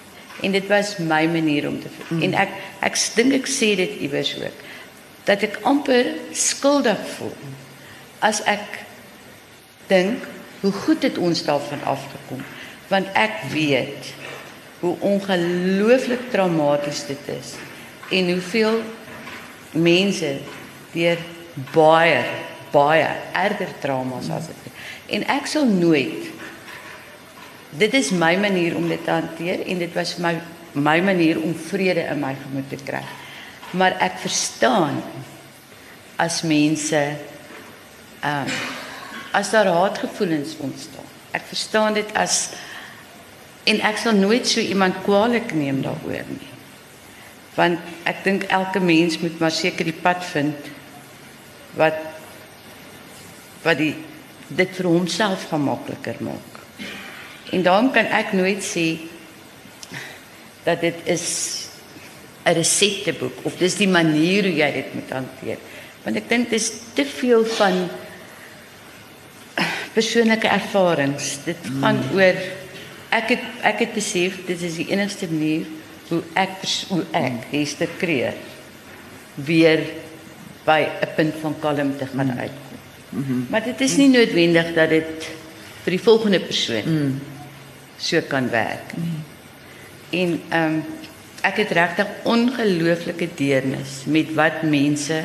En 0.44 0.52
dit 0.52 0.68
was 0.68 0.98
my 1.00 1.24
manier 1.32 1.68
om 1.68 1.80
te 1.80 1.90
mm. 2.08 2.22
en 2.28 2.38
ek 2.46 2.56
ek 2.84 3.00
dink 3.16 3.38
ek 3.40 3.48
sê 3.48 3.74
dit 3.80 4.00
iewers 4.04 4.36
ook 4.42 4.64
dat 5.24 5.44
ek 5.48 5.62
amper 5.64 6.10
skuldig 6.36 7.00
voel 7.16 7.36
as 8.24 8.42
ek 8.50 8.82
dink 9.88 10.28
hoe 10.64 10.72
goed 10.72 11.04
het 11.04 11.18
ons 11.20 11.44
daarvan 11.44 11.84
afgekom. 11.84 12.44
Want 12.92 13.08
ek 13.20 13.40
weet 13.52 14.12
hoe 14.84 14.96
ongelooflik 15.00 16.30
traumaties 16.32 17.06
dit 17.08 17.32
is 17.32 17.56
en 18.12 18.32
hoeveel 18.32 18.82
mense 19.72 20.38
deur 20.92 21.20
baie 21.72 22.20
baie 22.74 23.08
erger 23.38 23.72
traumas 23.80 24.30
as 24.34 24.50
dit 24.50 25.16
en 25.18 25.26
ek 25.36 25.48
sal 25.50 25.68
nooit 25.70 26.30
dit 27.78 27.94
is 27.94 28.12
my 28.12 28.36
manier 28.38 28.76
om 28.76 28.88
dit 28.88 29.04
te 29.04 29.12
hanteer 29.12 29.66
en 29.66 29.82
dit 29.82 29.94
was 29.94 30.18
my 30.18 30.38
my 30.74 30.98
manier 31.06 31.38
om 31.38 31.54
vrede 31.54 32.02
in 32.10 32.18
my 32.20 32.34
gemoed 32.34 32.70
te 32.70 32.80
kry. 32.82 33.04
Maar 33.78 33.94
ek 34.02 34.18
verstaan 34.24 35.02
as 36.18 36.42
mense 36.42 37.02
ehm 38.22 38.48
um, 38.50 38.82
as 39.34 39.50
daar 39.50 39.66
haatgevoelens 39.66 40.54
ontstaan. 40.62 41.06
Ek 41.34 41.42
verstaan 41.50 41.94
dit 41.94 42.10
as 42.14 42.52
en 43.66 43.80
ek 43.82 43.98
sal 43.98 44.14
nooit 44.14 44.46
so 44.48 44.62
iemand 44.62 45.00
kwaadlik 45.06 45.54
neem 45.58 45.82
daaroor 45.82 46.28
nie. 46.30 46.52
Want 47.56 47.82
ek 48.10 48.22
dink 48.26 48.46
elke 48.54 48.80
mens 48.80 49.18
moet 49.22 49.40
maar 49.42 49.54
seker 49.54 49.90
die 49.90 50.02
pad 50.06 50.22
vind 50.34 50.70
wat 51.82 51.98
wat 53.64 53.78
die 53.82 53.96
dit 54.54 54.74
vir 54.78 54.90
homself 54.92 55.48
gemakliker 55.50 56.20
maak. 56.22 56.53
En 57.54 57.62
daarom 57.62 57.92
kan 57.94 58.06
ek 58.10 58.34
nooit 58.34 58.64
sê 58.66 58.88
dat 60.64 60.82
dit 60.82 60.96
is 61.04 61.28
'n 62.44 62.56
resepteboek 62.60 63.46
of 63.48 63.56
dis 63.58 63.76
die 63.76 63.88
manier 63.88 64.44
hoe 64.44 64.56
jy 64.56 64.72
dit 64.72 64.94
moet 64.94 65.10
hanteer. 65.10 65.58
Want 66.04 66.16
ek 66.16 66.30
dink 66.30 66.50
dis 66.50 66.72
te 66.94 67.06
veel 67.06 67.46
van 67.46 67.88
persoonlike 69.94 70.48
ervarings. 70.48 71.38
Dit 71.46 71.58
gaan 71.80 72.02
mm. 72.02 72.18
oor 72.18 72.36
ek 73.14 73.30
het 73.30 73.44
ek 73.62 73.80
het 73.86 73.94
besef 73.94 74.40
dit 74.48 74.62
is 74.62 74.76
die 74.82 74.90
enigste 74.90 75.30
manier 75.32 75.66
hoe 76.10 76.22
ek 76.34 76.66
hoe 76.90 77.06
ek 77.12 77.48
Hester 77.52 77.90
Kreer 77.98 78.34
weer 79.36 79.86
by 80.66 80.82
'n 81.02 81.14
punt 81.16 81.36
van 81.42 81.56
kalmte 81.60 82.06
gaan 82.06 82.34
mm. 82.34 82.40
uitkom. 82.40 82.78
Mm 83.10 83.24
-hmm. 83.28 83.46
Maar 83.50 83.64
dit 83.64 83.82
is 83.82 83.96
nie 83.96 84.10
noodwendig 84.10 84.74
dat 84.74 84.90
dit 84.90 85.30
vir 85.84 85.92
die 85.92 86.02
volgende 86.02 86.40
persoon 86.40 86.84
mm 86.86 87.33
so 88.04 88.22
kan 88.28 88.50
werk. 88.50 88.92
Nie. 89.00 89.22
En 90.22 90.42
ehm 90.50 90.74
um, 90.74 90.84
ek 91.44 91.58
het 91.60 91.74
regtig 91.76 92.08
ongelooflike 92.24 93.28
deernis 93.36 94.04
met 94.08 94.30
wat 94.34 94.62
mense 94.64 95.18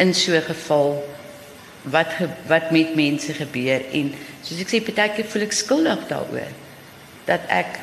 in 0.00 0.14
so 0.14 0.32
'n 0.32 0.42
geval 0.42 1.04
wat 1.82 2.08
ge, 2.16 2.28
wat 2.46 2.70
met 2.70 2.94
mense 2.94 3.32
gebeur. 3.32 3.82
En 3.92 4.14
soos 4.42 4.60
ek 4.60 4.70
sê 4.72 4.80
partykeer 4.80 5.28
voel 5.28 5.42
ek 5.42 5.52
skuldig 5.52 6.06
daaroor 6.08 6.52
dat 7.24 7.40
ek 7.48 7.78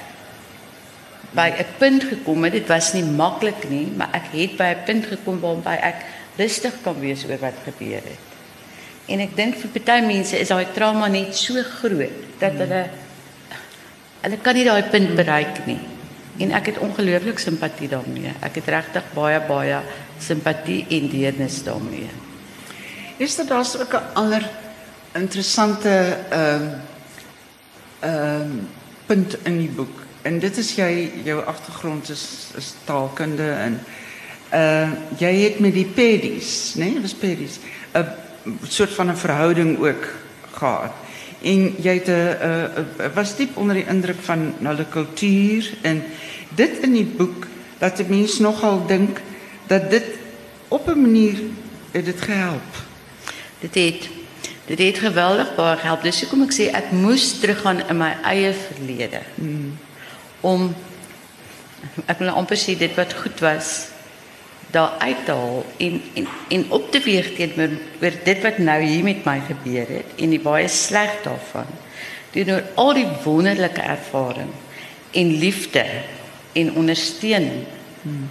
by 1.32 1.54
'n 1.58 1.65
punt 1.78 2.04
gekom 2.04 2.43
het. 2.43 2.54
Dit 2.54 2.67
was 2.67 2.93
nie 2.93 3.04
maklik 3.04 3.69
nie 3.69 3.88
maar 3.97 4.10
ek 4.12 4.28
het 4.32 4.58
by 4.58 4.73
'n 4.73 4.84
punt 4.86 5.06
gekom 5.06 5.39
waarby 5.39 5.78
ek 5.82 6.06
rustig 6.38 6.73
kan 6.82 6.99
wees 6.99 7.26
oor 7.26 7.39
wat 7.39 7.58
gebeur 7.65 8.02
het. 8.02 8.23
En 9.06 9.19
ek 9.19 9.36
dink 9.36 9.56
vir 9.56 9.69
party 9.69 10.06
mense 10.06 10.39
is 10.39 10.47
daai 10.47 10.67
trauma 10.73 11.08
net 11.08 11.36
so 11.36 11.62
groot 11.62 12.39
dat 12.39 12.54
hulle 12.54 12.82
hmm 12.82 13.03
hulle 14.24 14.40
kan 14.42 14.56
nie 14.56 14.66
daai 14.68 14.84
punt 14.92 15.16
bereik 15.20 15.66
nie. 15.68 15.80
En 16.42 16.54
ek 16.58 16.72
het 16.72 16.82
ongelooflik 16.82 17.40
simpatie 17.40 17.90
daarmee. 17.92 18.32
Ek 18.42 18.56
het 18.62 18.70
regtig 18.72 19.10
baie 19.14 19.40
baie 19.48 19.82
simpatie 20.24 20.86
en 20.90 21.10
deernis 21.12 21.60
daarmee. 21.64 22.10
Is 23.22 23.36
dit 23.36 23.48
daar's 23.48 23.76
ook 23.78 23.94
'n 23.94 24.14
ander 24.14 24.50
interessante 25.14 26.18
ehm 26.30 26.70
ehm 28.00 28.52
punt 29.06 29.38
in 29.44 29.58
die 29.58 29.70
boek. 29.70 30.02
En 30.22 30.40
dit 30.40 30.58
is 30.58 30.76
jy 30.76 31.12
jou 31.24 31.44
agtergrond 31.46 32.10
is 32.10 32.52
is 32.58 32.74
taalkunde 32.86 33.52
en 33.52 33.80
uh 34.54 34.90
jy 35.18 35.34
het 35.44 35.60
met 35.60 35.74
die 35.74 35.86
pedis, 35.86 36.74
né? 36.76 36.86
Nee, 36.86 37.02
was 37.02 37.14
pedis 37.14 37.60
'n 37.94 38.60
soort 38.68 38.94
van 38.94 39.10
'n 39.10 39.18
verhouding 39.18 39.80
ook 39.80 40.08
gehad. 40.52 41.03
En 41.44 41.76
jy 41.84 41.94
het 41.94 42.08
'n 42.08 42.12
uh, 42.12 42.64
uh, 42.64 43.14
was 43.14 43.36
diep 43.36 43.58
onder 43.58 43.76
die 43.76 43.88
indruk 43.88 44.22
van 44.22 44.54
hulle 44.60 44.86
kultuur 44.90 45.74
en 45.82 46.04
dit 46.56 46.80
in 46.82 46.94
die 46.94 47.06
boek 47.18 47.48
dat 47.78 47.98
die 47.98 48.06
mens 48.08 48.40
nogal 48.40 48.88
dink 48.88 49.22
dat 49.68 49.90
dit 49.90 50.04
op 50.68 50.88
'n 50.88 51.02
manier 51.02 51.38
het 51.92 52.06
dit 52.06 52.22
gehelp. 52.22 52.72
Dit 53.60 53.76
het 53.76 54.10
dit 54.66 54.80
het 54.80 54.98
geweldig 54.98 55.56
baie 55.56 55.78
gehelp. 55.78 56.02
Dis 56.04 56.22
hoekom 56.22 56.42
ek 56.42 56.54
sê 56.54 56.72
ek 56.72 56.92
moes 56.92 57.40
teruggaan 57.40 57.88
in 57.90 57.98
my 57.98 58.16
eie 58.24 58.54
verlede. 58.54 59.20
Hmm. 59.36 59.78
Om 60.42 60.76
ek 62.06 62.20
wil 62.20 62.30
amper 62.30 62.58
sê 62.58 62.78
dit 62.78 62.96
wat 62.96 63.14
goed 63.14 63.40
was 63.40 63.93
daar 64.74 64.96
uit 64.98 65.26
te 65.26 65.32
haal 65.32 65.66
en 65.78 66.02
en 66.14 66.28
en 66.50 66.66
op 66.74 66.92
te 66.92 67.00
weeg 67.06 67.34
teenoor 67.38 67.76
oor 68.02 68.16
dit 68.24 68.42
wat 68.42 68.58
nou 68.58 68.80
hier 68.82 69.04
met 69.04 69.26
my 69.26 69.38
gebeur 69.46 69.92
het 70.00 70.16
en 70.18 70.34
die 70.34 70.42
baie 70.42 70.68
sleg 70.68 71.20
daarvan. 71.26 71.70
Teenoor 72.34 72.64
al 72.82 72.94
die 72.98 73.10
wonderlike 73.24 73.82
ervaring 73.82 74.50
en 75.12 75.38
liefde 75.38 75.86
en 76.58 76.74
ondersteuning 76.82 77.68
hmm. 78.02 78.26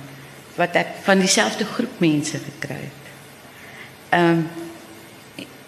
wat 0.58 0.74
ek 0.82 0.98
van 1.06 1.22
dieselfde 1.22 1.64
groep 1.64 2.02
mense 2.02 2.42
gekry 2.50 2.80
het. 2.82 3.14
Ehm 4.18 4.42
um, 4.42 4.44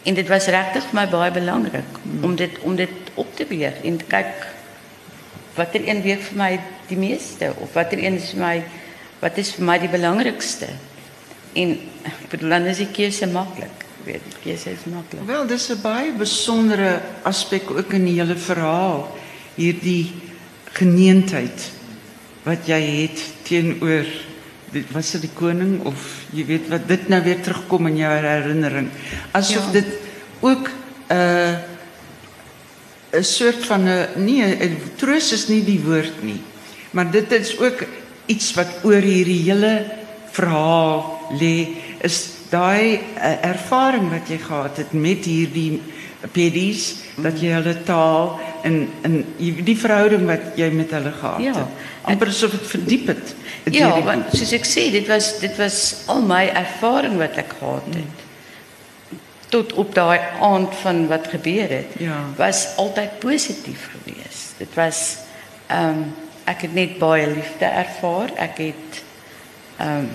en 0.05 0.14
dit 0.14 0.28
was 0.28 0.46
regtig 0.53 0.84
vir 0.84 0.98
my 0.98 1.07
baie 1.09 1.32
belangrik 1.32 1.98
hmm. 2.03 2.24
om 2.26 2.34
dit 2.36 2.59
om 2.61 2.74
dit 2.76 3.14
op 3.14 3.30
te 3.36 3.46
weeg 3.48 3.78
en 3.88 3.96
te 3.96 4.05
kyk 4.11 4.42
watter 5.55 5.88
een 5.88 6.03
weeg 6.03 6.20
vir 6.26 6.36
my 6.36 6.51
die 6.90 6.98
meeste 6.98 7.55
of 7.62 7.72
watter 7.72 8.03
een 8.03 8.18
is 8.18 8.34
vir 8.34 8.42
my 8.42 8.57
wat 9.20 9.38
is 9.38 9.54
vir 9.56 9.64
my 9.64 9.78
die 9.78 9.90
belangrikste? 9.92 10.68
En 11.54 11.76
ek 12.04 12.28
bedoel 12.30 12.56
dan 12.56 12.66
is 12.72 12.82
die 12.82 12.90
keuse 12.92 13.26
maklik. 13.30 13.84
Weet, 14.04 14.24
die 14.28 14.40
keuse 14.42 14.74
is 14.74 14.84
maklik. 14.90 15.24
Wel, 15.26 15.46
dis 15.46 15.70
'n 15.70 15.80
baie 15.80 16.12
besondere 16.12 17.00
aspek 17.22 17.70
ook 17.70 17.92
in 17.92 18.04
die 18.04 18.20
hele 18.20 18.36
verhaal. 18.36 19.08
Hierdie 19.56 20.12
geneentheid 20.72 21.70
wat 22.44 22.66
jy 22.66 22.80
het 22.80 23.20
teenoor 23.46 24.04
dit 24.74 24.90
was 24.92 25.12
dit 25.14 25.28
die 25.28 25.34
koning 25.34 25.84
of 25.86 26.24
jy 26.34 26.44
weet 26.48 26.68
wat 26.68 26.88
dit 26.88 27.08
nou 27.08 27.22
weer 27.22 27.40
terugkom 27.40 27.86
in 27.86 27.96
jou 27.96 28.10
herinnering. 28.10 28.88
Asof 29.32 29.70
ja. 29.70 29.80
dit 29.80 29.90
ook 30.40 30.68
'n 30.68 31.14
uh, 31.14 31.56
'n 33.14 33.22
soort 33.22 33.64
van 33.66 33.86
'n 33.88 34.24
nee, 34.24 34.76
troos 34.96 35.32
is 35.32 35.48
nie 35.48 35.64
die 35.64 35.80
woord 35.80 36.22
nie. 36.22 36.40
Maar 36.90 37.10
dit 37.10 37.32
is 37.32 37.58
ook 37.58 37.84
iets 38.26 38.52
wat 38.56 38.68
oor 38.84 39.02
hierdie 39.04 39.42
hele 39.50 39.84
verhaal 40.34 41.02
lê 41.40 41.68
is 42.04 42.22
daai 42.50 42.98
uh, 43.16 43.34
ervaring 43.50 44.10
wat 44.12 44.28
jy 44.30 44.38
gehad 44.38 44.76
het 44.82 44.92
met 44.92 45.24
hierdie 45.26 45.80
pedies 46.32 46.94
dat 47.20 47.36
jy 47.42 47.50
hulle 47.52 47.74
taal 47.84 48.38
en 48.64 48.78
en 49.04 49.18
die 49.38 49.76
verhouding 49.76 50.24
wat 50.26 50.54
jy 50.56 50.70
met 50.72 50.90
hulle 50.96 51.12
gehad 51.12 51.40
Ja. 51.44 51.52
het. 51.58 51.82
Amper 52.08 52.28
asof 52.32 52.50
dit 52.50 52.66
verdiep 52.68 53.06
het. 53.12 53.34
Ja, 53.64 53.88
deur 53.88 53.94
die 54.00 54.04
want 54.08 54.32
soos 54.36 54.52
ek 54.52 54.64
sê, 54.68 54.90
dit 54.92 55.06
was 55.08 55.38
dit 55.40 55.56
was 55.60 55.78
al 56.06 56.22
my 56.24 56.46
ervaring 56.52 57.16
wat 57.20 57.36
ek 57.40 57.52
gehad 57.58 57.88
het. 57.94 58.22
Tot 59.52 59.72
op 59.78 59.94
daai 59.94 60.18
aand 60.42 60.74
van 60.82 61.06
wat 61.08 61.28
gebeur 61.32 61.68
het, 61.68 61.92
Ja. 61.98 62.18
was 62.36 62.66
altyd 62.76 63.18
positief 63.20 63.88
geweest. 63.92 64.54
Dit 64.58 64.74
was 64.74 65.16
ehm 65.68 66.08
ek 66.45 66.66
het 66.66 66.74
net 66.74 66.99
baie 67.01 67.26
liefde 67.30 67.68
ervaar. 67.68 68.32
Ek 68.36 68.59
het 68.62 69.03
ehm 69.82 70.09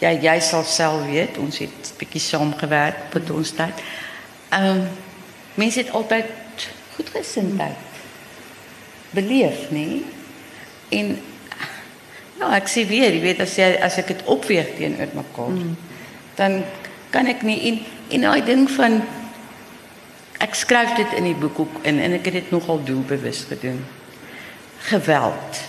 ja, 0.00 0.14
jy 0.16 0.38
sal 0.40 0.64
self 0.64 1.04
weet, 1.10 1.36
ons 1.38 1.58
het 1.60 1.92
bietjie 2.00 2.22
saamgewerk 2.24 3.12
op 3.14 3.32
ons 3.36 3.52
tyd. 3.56 3.82
Ehm 4.56 4.86
mense 5.60 5.82
het 5.82 5.90
altyd 5.90 6.30
goedgesindheid 6.94 7.88
beleef, 9.10 9.66
nê? 9.74 10.00
En 10.94 11.18
ja, 12.38 12.50
ek 12.56 12.70
sê 12.70 12.86
weer, 12.88 13.12
jy 13.12 13.22
weet 13.24 13.42
as 13.44 13.56
jy 13.58 13.68
as 13.82 13.98
ek 14.00 14.14
dit 14.14 14.26
opweeg 14.30 14.74
teenoor 14.78 15.10
mekaar, 15.18 15.54
mm. 15.56 15.74
dan 16.38 16.60
kan 17.10 17.28
ek 17.30 17.42
nie 17.46 17.58
en 17.70 17.80
en 18.10 18.26
daai 18.26 18.42
ding 18.46 18.64
van 18.74 19.00
ek 20.42 20.56
skryf 20.58 20.96
dit 20.96 21.12
in 21.18 21.28
die 21.28 21.36
boek 21.38 21.58
ook 21.62 21.82
in 21.86 22.00
en 22.02 22.16
ek 22.16 22.30
het 22.30 22.40
dit 22.40 22.52
nogal 22.54 22.80
doelbewus 22.86 23.44
gedoen. 23.50 23.82
Geweld. 24.80 25.68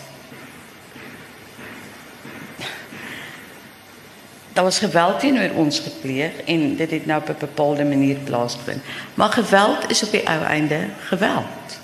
Daar 4.53 4.63
was 4.63 4.79
geweld 4.79 5.19
teenoor 5.19 5.49
ons 5.55 5.79
gepleeg 5.79 6.31
en 6.45 6.75
dit 6.75 6.91
het 6.91 7.05
nou 7.05 7.21
op 7.21 7.27
'n 7.29 7.35
bepaalde 7.39 7.83
manier 7.83 8.15
plaasgevind. 8.15 8.83
Maar 9.13 9.29
geweld 9.29 9.89
is 9.89 10.03
op 10.03 10.11
die 10.11 10.27
ou 10.27 10.43
einde 10.43 10.79
geweld. 10.99 11.79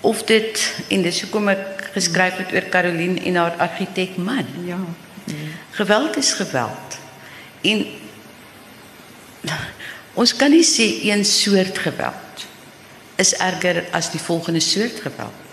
Of 0.00 0.22
dit 0.22 0.74
en 0.88 1.02
dis 1.02 1.20
hoekom 1.20 1.48
ek 1.48 1.88
geskryf 1.92 2.36
het 2.36 2.52
oor 2.52 2.68
Caroline 2.68 3.20
en 3.20 3.34
haar 3.34 3.54
argitek 3.56 4.16
man. 4.16 4.46
Ja. 4.64 4.78
Geweld 5.70 6.16
is 6.16 6.32
geweld. 6.32 6.98
En 7.60 7.86
ons 10.14 10.36
kan 10.36 10.50
nie 10.50 10.64
sê 10.64 11.04
een 11.04 11.24
soort 11.24 11.78
geweld 11.78 12.46
is 13.14 13.34
erger 13.34 13.84
as 13.90 14.10
die 14.10 14.20
volgende 14.20 14.60
soort 14.60 15.00
geweld. 15.00 15.43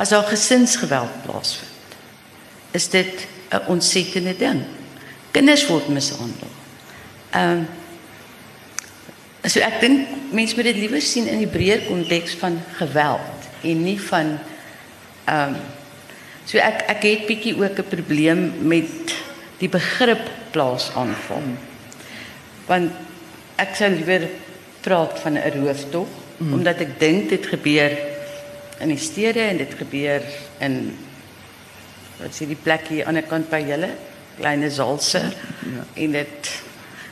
As 0.00 0.08
daar 0.08 0.24
gesinsgeweld 0.24 1.22
plaasvind, 1.26 1.68
is 2.70 2.88
dit 2.88 3.26
'n 3.50 3.66
ontsettende 3.66 4.36
ding. 4.36 4.62
Kinders 5.30 5.66
word 5.66 5.88
mishandel. 5.88 6.48
Ehm 7.30 7.50
um, 7.50 7.66
so 9.44 9.60
ek 9.60 9.80
dink 9.80 10.08
mense 10.32 10.54
moet 10.54 10.64
dit 10.64 10.76
liewer 10.76 11.02
sien 11.02 11.26
in 11.26 11.38
die 11.38 11.50
breër 11.50 11.86
konteks 11.88 12.34
van 12.40 12.60
geweld 12.76 13.48
en 13.60 13.82
nie 13.82 14.00
van 14.00 14.38
ehm 15.24 15.54
um, 15.54 15.56
so 16.44 16.58
ek 16.58 16.86
ek 16.88 17.02
het 17.02 17.26
bietjie 17.26 17.56
ook 17.56 17.78
'n 17.78 17.88
probleem 17.88 18.52
met 18.60 19.14
die 19.58 19.68
begrip 19.68 20.30
plaasaanval. 20.50 21.42
Want 22.66 22.92
ek 23.56 23.74
sou 23.76 23.90
liewer 23.90 24.28
praat 24.80 25.20
van 25.20 25.36
'n 25.36 25.52
rooftog 25.60 26.08
mm. 26.38 26.52
omdat 26.52 26.80
ek 26.80 26.98
dink 26.98 27.28
dit 27.28 27.46
gebeur 27.46 28.09
in 28.80 28.92
die 28.92 29.00
stede 29.00 29.40
en 29.40 29.60
dit 29.60 29.74
gebeur 29.78 30.24
in 30.64 30.80
wat 32.20 32.36
sê 32.36 32.46
die 32.48 32.58
plek 32.58 32.88
hier 32.88 33.06
aan 33.06 33.16
die 33.16 33.22
ander 33.22 33.28
kant 33.28 33.50
by 33.52 33.60
julle 33.64 33.90
kleine 34.40 34.70
Zalse 34.72 35.22
ja. 35.28 35.84
en 35.94 36.16
dit 36.16 36.50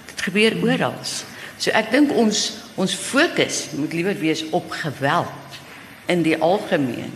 dit 0.08 0.24
gebeur 0.24 0.56
oral. 0.64 0.96
So 1.58 1.72
ek 1.76 1.92
dink 1.92 2.12
ons 2.16 2.44
ons 2.78 2.94
fokus 2.94 3.66
moet 3.76 3.94
liewer 3.96 4.18
wees 4.20 4.44
op 4.54 4.70
geweld 4.70 5.58
in 6.08 6.22
die 6.24 6.36
algemeen 6.38 7.12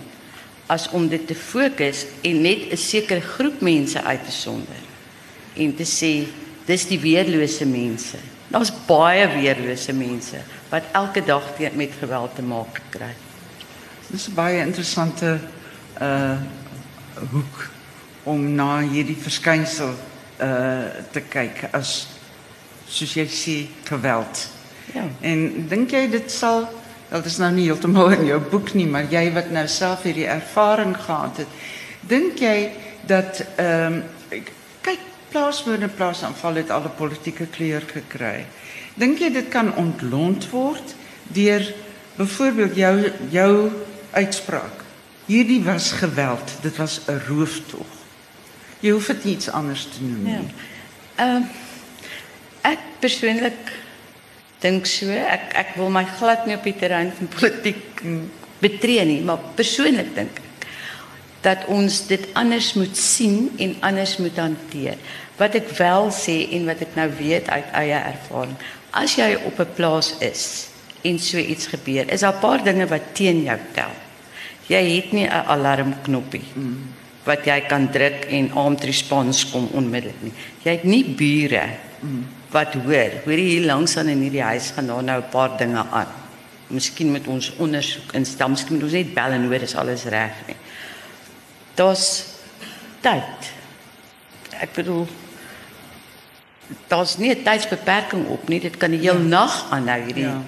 as 0.72 0.88
om 0.96 1.09
dit 1.09 1.24
te 1.28 1.36
fokus 1.36 2.05
en 2.26 2.42
net 2.42 2.72
'n 2.72 2.76
sekere 2.76 3.20
groep 3.20 3.61
mense 3.61 4.03
uit 4.03 4.24
te 4.24 4.32
sonder 4.32 4.82
en 5.57 5.74
te 5.76 5.84
sê 5.84 6.26
dis 6.66 6.86
die 6.86 7.00
weerlose 7.00 7.66
mense. 7.66 8.18
Daar's 8.48 8.72
baie 8.86 9.26
weerlose 9.28 9.92
mense 9.92 10.40
wat 10.70 10.82
elke 10.92 11.24
dag 11.24 11.44
met 11.74 11.90
geweld 12.00 12.34
te 12.34 12.42
maak 12.42 12.80
kry. 12.90 13.14
Dis 14.12 14.28
'n 14.28 14.34
baie 14.34 14.58
interessante 14.60 15.38
uh 16.00 16.36
hoek 17.32 17.70
om 18.22 18.54
na 18.54 18.80
hierdie 18.80 19.16
verskynsel 19.16 19.94
uh 20.40 20.84
te 21.10 21.20
kyk 21.20 21.70
as 21.72 22.08
soos 22.84 23.14
jy 23.14 23.24
sê 23.26 23.56
geweld. 23.88 24.48
Ja. 24.92 25.06
En 25.20 25.64
dink 25.68 25.90
jy 25.90 26.10
dit 26.10 26.30
sal 26.30 26.68
wel 27.08 27.22
dis 27.22 27.38
nou 27.40 27.50
nie 27.52 27.64
heeltemal 27.70 28.12
in 28.18 28.26
jou 28.26 28.40
boek 28.52 28.74
nie, 28.74 28.86
maar 28.86 29.08
jy 29.08 29.32
wat 29.32 29.48
nou 29.50 29.64
self 29.68 30.04
hierdie 30.04 30.28
ervaring 30.28 30.92
gehad 30.96 31.36
het, 31.36 31.48
dink 32.00 32.40
jy 32.40 32.72
dat 33.08 33.40
ehm 33.56 34.02
um, 34.02 34.44
kyk 34.82 35.00
plaaswoorde 35.32 35.88
plaasaanval 35.88 36.60
het 36.60 36.70
al 36.70 36.84
'n 36.84 36.96
politieke 36.98 37.46
kleur 37.46 37.82
gekry. 37.86 38.44
Dink 38.94 39.24
jy 39.24 39.32
dit 39.32 39.48
kan 39.48 39.72
ontlont 39.74 40.50
word 40.50 40.94
deur 41.32 41.64
byvoorbeeld 42.16 42.76
jou 42.76 43.12
jou 43.30 43.72
uitspraak? 44.12 44.84
Hierdie 45.26 45.62
was 45.64 45.92
geweld, 45.92 46.52
dit 46.60 46.76
was 46.76 47.00
'n 47.06 47.20
rooftog. 47.28 47.86
Jy 48.80 48.90
hoef 48.90 49.06
dit 49.06 49.24
iets 49.24 49.50
anders 49.50 49.82
te 49.82 50.02
noem 50.02 50.22
nie. 50.22 50.32
Ja. 50.32 50.40
Ehm 51.16 51.42
uh, 51.42 51.48
ek 52.62 52.78
persoonlik 52.98 53.72
dink 54.62 54.86
so, 54.86 55.10
ek 55.10 55.52
ek 55.58 55.74
wil 55.74 55.90
my 55.90 56.04
glad 56.18 56.46
nie 56.46 56.56
op 56.56 56.64
die 56.66 56.76
terrein 56.78 57.12
van 57.16 57.28
politiek 57.38 58.02
betree 58.62 59.04
nie, 59.04 59.20
maar 59.20 59.38
persoonlik 59.58 60.14
dink 60.14 60.38
ek 60.38 60.66
dat 61.42 61.64
ons 61.66 62.04
dit 62.06 62.28
anders 62.38 62.72
moet 62.78 62.96
sien 62.96 63.50
en 63.58 63.74
anders 63.82 64.16
moet 64.22 64.36
hanteer. 64.38 64.98
Wat 65.36 65.56
ek 65.58 65.72
wel 65.74 66.12
sê 66.14 66.36
en 66.54 66.68
wat 66.70 66.84
ek 66.86 66.94
nou 66.94 67.08
weet 67.18 67.50
uit 67.50 67.72
eie 67.80 67.98
ervaring, 67.98 68.54
as 68.94 69.16
jy 69.18 69.34
op 69.48 69.58
'n 69.58 69.74
plaas 69.74 70.14
is 70.20 70.68
en 71.02 71.18
so 71.18 71.38
iets 71.38 71.66
gebeur, 71.66 72.06
is 72.10 72.20
daar 72.20 72.34
'n 72.34 72.40
paar 72.40 72.62
dinge 72.62 72.86
wat 72.86 73.14
teen 73.14 73.42
jou 73.42 73.58
tel. 73.74 73.90
Jy 74.72 74.82
het 74.96 75.12
nie 75.12 75.26
'n 75.26 75.46
alarmknoppie 75.54 76.44
wat 77.26 77.44
jy 77.46 77.60
kan 77.68 77.90
druk 77.90 78.26
en 78.34 78.50
armed 78.58 78.84
response 78.88 79.46
kom 79.52 79.68
onmiddellik 79.78 80.22
nie. 80.22 80.32
Jy 80.64 80.70
het 80.70 80.84
nie 80.84 81.04
bure 81.04 81.66
wat 82.52 82.74
hoor, 82.74 83.12
hoor 83.24 83.38
jy 83.38 83.48
hier 83.56 83.66
langs 83.66 83.96
aan 83.96 84.10
in 84.12 84.24
hierdie 84.26 84.42
huis 84.42 84.72
gaan 84.74 84.90
daar 84.90 85.02
nou 85.02 85.20
'n 85.20 85.30
paar 85.30 85.56
dinge 85.56 85.84
aan. 85.90 86.10
Miskien 86.66 87.12
met 87.12 87.26
ons 87.26 87.52
ondersoek 87.56 88.12
instel, 88.12 88.48
miskien 88.48 88.74
moet 88.74 88.82
ons 88.82 88.92
net 88.92 89.14
bel 89.14 89.30
en 89.30 89.44
hoor 89.44 89.62
is 89.62 89.74
alles 89.74 90.04
reg 90.04 90.32
nie. 90.46 90.56
Daar's 91.74 92.24
tyd. 93.00 93.52
Ek 94.60 94.72
bedoel 94.72 95.06
daar's 96.88 97.18
nie 97.18 97.30
'n 97.30 97.42
tydsbeperking 97.42 98.26
op 98.26 98.48
nie. 98.48 98.60
Dit 98.60 98.76
kan 98.76 98.90
die 98.90 99.00
hele 99.00 99.18
ja. 99.18 99.24
nag 99.24 99.66
aanhou 99.70 100.00
hierdie 100.04 100.24
ja. 100.24 100.42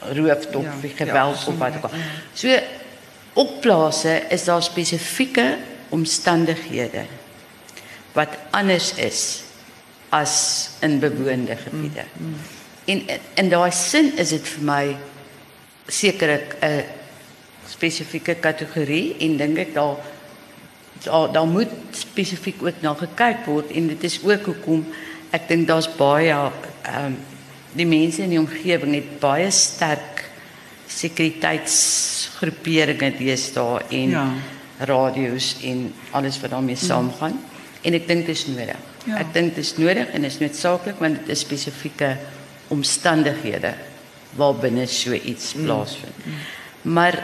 rooftog 0.00 0.62
ja. 0.62 0.72
of 0.72 0.96
geweld 0.96 1.40
ja, 1.40 1.46
of 1.46 1.58
wat 1.58 1.76
ook 1.76 1.82
al. 1.82 1.90
So 2.34 2.48
op 3.38 3.60
plase 3.62 4.22
is 4.34 4.44
daar 4.44 4.62
spesifieke 4.62 5.56
omstandighede 5.94 7.04
wat 8.12 8.34
anders 8.50 8.94
is 8.94 9.42
as 10.08 10.34
in 10.80 10.98
bewoonde 10.98 11.56
gebiede. 11.56 12.04
Mm, 12.12 12.26
mm. 12.26 12.34
En 12.84 13.02
in 13.34 13.48
daai 13.52 13.70
sin 13.70 14.10
is 14.16 14.32
dit 14.32 14.48
vir 14.48 14.64
my 14.64 14.96
sekerlik 15.86 16.56
'n 16.60 16.84
spesifieke 17.68 18.34
kategorie 18.34 19.16
en 19.20 19.36
dink 19.36 19.58
ek 19.58 19.74
daar 19.74 19.96
daar 21.04 21.32
daar 21.32 21.46
moet 21.46 21.70
spesifiek 21.90 22.62
ook 22.62 22.80
na 22.80 22.94
gekyk 22.94 23.44
word 23.46 23.70
en 23.70 23.86
dit 23.86 24.04
is 24.04 24.18
ook 24.24 24.44
hoekom 24.44 24.86
ek 25.30 25.48
dink 25.48 25.66
daar's 25.68 25.88
baie 25.96 26.32
ehm 26.32 27.04
um, 27.04 27.18
die 27.72 27.86
mense 27.86 28.22
in 28.22 28.32
die 28.32 28.40
omgewing 28.40 28.94
het 28.94 29.18
baie 29.20 29.50
sterk 29.50 30.17
sekuriteitsgroeperinge 30.88 33.12
deesdae 33.18 33.82
en 34.00 34.10
ja. 34.10 34.32
radio's 34.88 35.56
en 35.68 35.78
alles 36.16 36.36
wat 36.40 36.50
daarmee 36.50 36.76
saamgaan 36.76 37.32
mm. 37.32 37.40
en 37.82 37.94
ek 37.98 38.08
dink 38.08 38.26
dit 38.26 38.36
is 38.36 38.46
nodig. 38.50 38.76
Ja. 39.04 39.14
Ek 39.22 39.28
dink 39.32 39.54
dit 39.56 39.64
is 39.64 39.76
nodig 39.80 40.08
en 40.14 40.24
is 40.28 40.40
noodsaaklik 40.42 40.98
want 41.02 41.14
dit 41.20 41.28
is 41.34 41.44
spesifieke 41.44 42.10
omstandighede 42.74 43.72
waarbinne 44.36 44.86
so 44.90 45.16
iets 45.16 45.54
plaasvind. 45.56 46.18
Mm. 46.24 46.32
Maar 46.94 47.14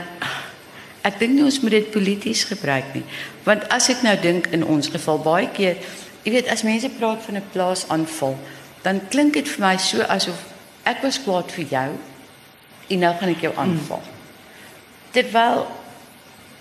ek 1.04 1.18
dink 1.20 1.36
nie 1.36 1.44
ons 1.44 1.60
moet 1.60 1.76
dit 1.76 1.92
polities 1.92 2.46
gebruik 2.48 2.94
nie. 2.96 3.04
Want 3.44 3.66
as 3.74 3.90
ek 3.92 4.00
nou 4.06 4.16
dink 4.22 4.48
in 4.56 4.64
ons 4.64 4.88
geval 4.92 5.18
baie 5.24 5.50
keer, 5.52 5.76
jy 6.24 6.30
weet 6.38 6.48
as 6.52 6.64
mense 6.64 6.88
praat 6.96 7.20
van 7.26 7.36
'n 7.36 7.50
plaasaanval, 7.52 8.34
dan 8.82 9.00
klink 9.12 9.34
dit 9.34 9.48
vir 9.48 9.60
my 9.60 9.76
so 9.76 10.00
asof 10.08 10.38
ek 10.84 11.02
was 11.02 11.20
kwaad 11.24 11.52
vir 11.52 11.66
jou 11.68 11.90
en 12.88 12.98
nou 12.98 13.14
gaan 13.20 13.32
ek 13.32 13.46
jou 13.46 13.54
aanval. 13.56 14.02
Mm. 14.02 14.12
Terwyl 15.14 15.64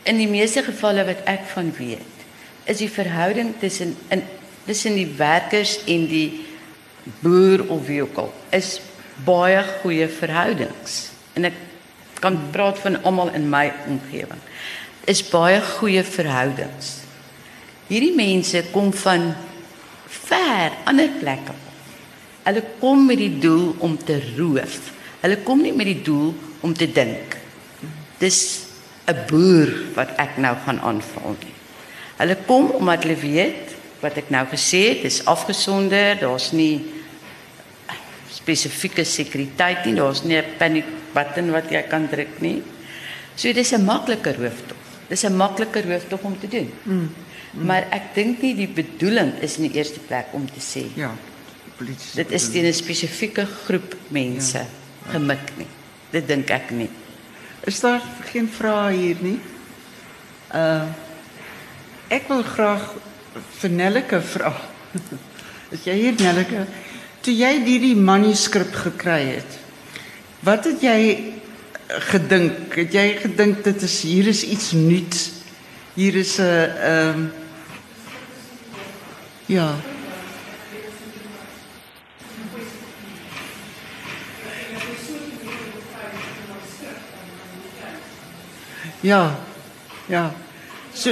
in 0.10 0.20
die 0.20 0.30
meeste 0.30 0.64
gevalle 0.64 1.06
wat 1.08 1.24
ek 1.30 1.46
van 1.54 1.72
weet, 1.78 2.26
is 2.70 2.80
die 2.80 2.92
verhouding 2.92 3.56
tussen 3.60 3.96
in 4.14 4.24
tussen 4.64 4.96
die 4.96 5.10
werkers 5.20 5.78
en 5.92 6.06
die 6.08 6.46
boer 7.20 7.66
of 7.68 7.88
wie 7.90 8.00
ook 8.04 8.16
al 8.22 8.30
is 8.56 8.78
baie 9.28 9.60
goeie 9.82 10.08
verhoudings. 10.08 11.10
En 11.36 11.50
ek 11.50 11.58
kan 12.24 12.38
praat 12.54 12.80
van 12.80 12.96
almal 13.04 13.34
in 13.36 13.50
my 13.52 13.68
omgewing. 13.92 14.40
Is 15.10 15.20
baie 15.28 15.60
goeie 15.76 16.04
verhoudings. 16.08 17.02
Hierdie 17.90 18.16
mense 18.16 18.64
kom 18.72 18.94
van 19.04 19.34
ver 20.08 20.78
ander 20.88 21.12
plekke. 21.20 21.56
Hulle 22.48 22.64
kom 22.80 23.04
met 23.08 23.20
die 23.20 23.34
doel 23.44 23.74
om 23.84 23.98
te 24.00 24.16
roof. 24.38 24.93
Hulle 25.24 25.40
kom 25.44 25.62
nie 25.64 25.72
met 25.76 25.88
die 25.88 26.02
doel 26.04 26.34
om 26.62 26.74
te 26.76 26.88
dink. 26.92 27.38
Dis 28.20 28.68
'n 29.08 29.16
boer 29.28 29.70
wat 29.96 30.10
ek 30.18 30.38
nou 30.38 30.56
gaan 30.66 30.80
aanval 30.80 31.36
nie. 31.40 31.54
Hulle 32.18 32.38
kom 32.48 32.70
omdat 32.72 33.04
hulle 33.04 33.16
weet 33.16 33.76
wat 34.02 34.18
ek 34.18 34.30
nou 34.30 34.46
gesê 34.52 34.90
het, 34.90 35.02
dis 35.02 35.26
afgesonder, 35.26 36.20
daar's 36.20 36.52
nie 36.52 36.82
spesifieke 38.32 39.04
sekuriteit 39.04 39.86
nie, 39.86 39.96
daar's 39.96 40.24
nie 40.24 40.38
'n 40.38 40.58
panic 40.58 40.86
button 41.14 41.52
wat 41.52 41.70
jy 41.72 41.82
kan 41.90 42.08
druk 42.10 42.42
nie. 42.42 42.62
So 43.36 43.52
dis 43.54 43.72
'n 43.74 43.86
maklike 43.86 44.36
rooftog. 44.36 44.78
Dis 45.10 45.24
'n 45.24 45.36
maklike 45.36 45.82
rooftog 45.82 46.22
om 46.24 46.40
te 46.40 46.48
doen. 46.48 46.72
Mm. 46.84 47.10
Mm. 47.54 47.66
Maar 47.66 47.86
ek 47.92 48.14
dink 48.16 48.42
nie 48.42 48.56
die 48.56 48.68
bedoeling 48.68 49.34
is 49.42 49.58
in 49.58 49.70
die 49.70 49.78
eerste 49.78 50.00
plek 50.00 50.26
om 50.34 50.46
te 50.46 50.60
sê 50.60 50.86
Ja. 50.96 51.12
Politie. 51.78 52.16
dit 52.16 52.32
is 52.32 52.50
teen 52.50 52.66
'n 52.66 52.74
spesifieke 52.74 53.46
groep 53.66 53.96
mense 54.10 54.58
ja. 54.58 54.66
Gemik 55.12 55.56
nie. 55.58 55.68
Dit 56.14 56.28
dink 56.30 56.52
ek 56.54 56.72
nie. 56.76 56.90
Is 57.68 57.80
daar 57.80 58.02
geen 58.30 58.50
vrae 58.52 58.94
hier 58.96 59.24
nie? 59.24 59.40
Uh 60.54 60.86
ek 62.14 62.28
wil 62.30 62.44
graag 62.46 62.84
vir 63.58 63.72
Nelleke 63.74 64.20
vra. 64.22 64.52
Is 65.74 65.88
jy 65.88 65.96
hier 65.98 66.18
Nelleke? 66.20 66.68
Toe 67.26 67.34
jy 67.34 67.54
hierdie 67.64 67.96
manuskrip 67.98 68.76
gekry 68.84 69.40
het, 69.40 69.56
wat 70.46 70.68
het 70.70 70.84
jy 70.84 71.00
gedink? 72.12 72.76
Het 72.76 72.94
jy 73.00 73.08
gedink 73.24 73.64
dit 73.66 73.88
is 73.88 73.96
hier 74.06 74.30
is 74.30 74.44
iets 74.46 74.74
nuuts? 74.78 75.24
Hier 75.96 76.20
is 76.22 76.36
ehm 76.44 77.26
ja. 79.50 79.72
Ja. 89.04 89.36
Ja. 90.06 90.32
So 90.94 91.12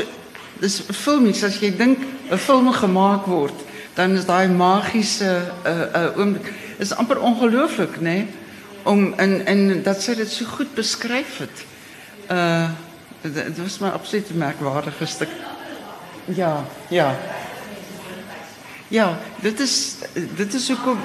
dis 0.59 0.79
filmies 0.95 1.43
as 1.43 1.57
jy 1.59 1.73
dink 1.75 1.99
'n 2.31 2.37
film 2.37 2.71
gemaak 2.71 3.25
word, 3.27 3.57
dan 3.93 4.15
is 4.15 4.25
daai 4.25 4.47
magiese 4.47 5.51
uh, 5.65 5.71
'n 5.71 5.95
uh, 5.95 6.17
oomblik 6.17 6.53
is 6.79 6.93
amper 6.95 7.19
ongelooflik, 7.19 7.99
nê? 7.99 8.01
Nee? 8.01 8.27
Om 8.83 9.13
en 9.13 9.45
en 9.45 9.83
dat 9.83 10.01
sy 10.01 10.15
dit 10.15 10.31
so 10.31 10.45
goed 10.45 10.73
beskryf 10.73 11.37
het. 11.37 11.65
Uh 12.31 12.69
dit 13.21 13.57
was 13.61 13.77
my 13.79 13.89
absoluut 13.89 14.33
merkwaardige 14.33 15.05
stuk. 15.05 15.29
Ja, 16.25 16.65
ja. 16.89 17.15
Ja, 18.87 19.19
dit 19.41 19.59
is 19.59 19.95
dit 20.35 20.53
is 20.53 20.67
hoekom 20.67 20.99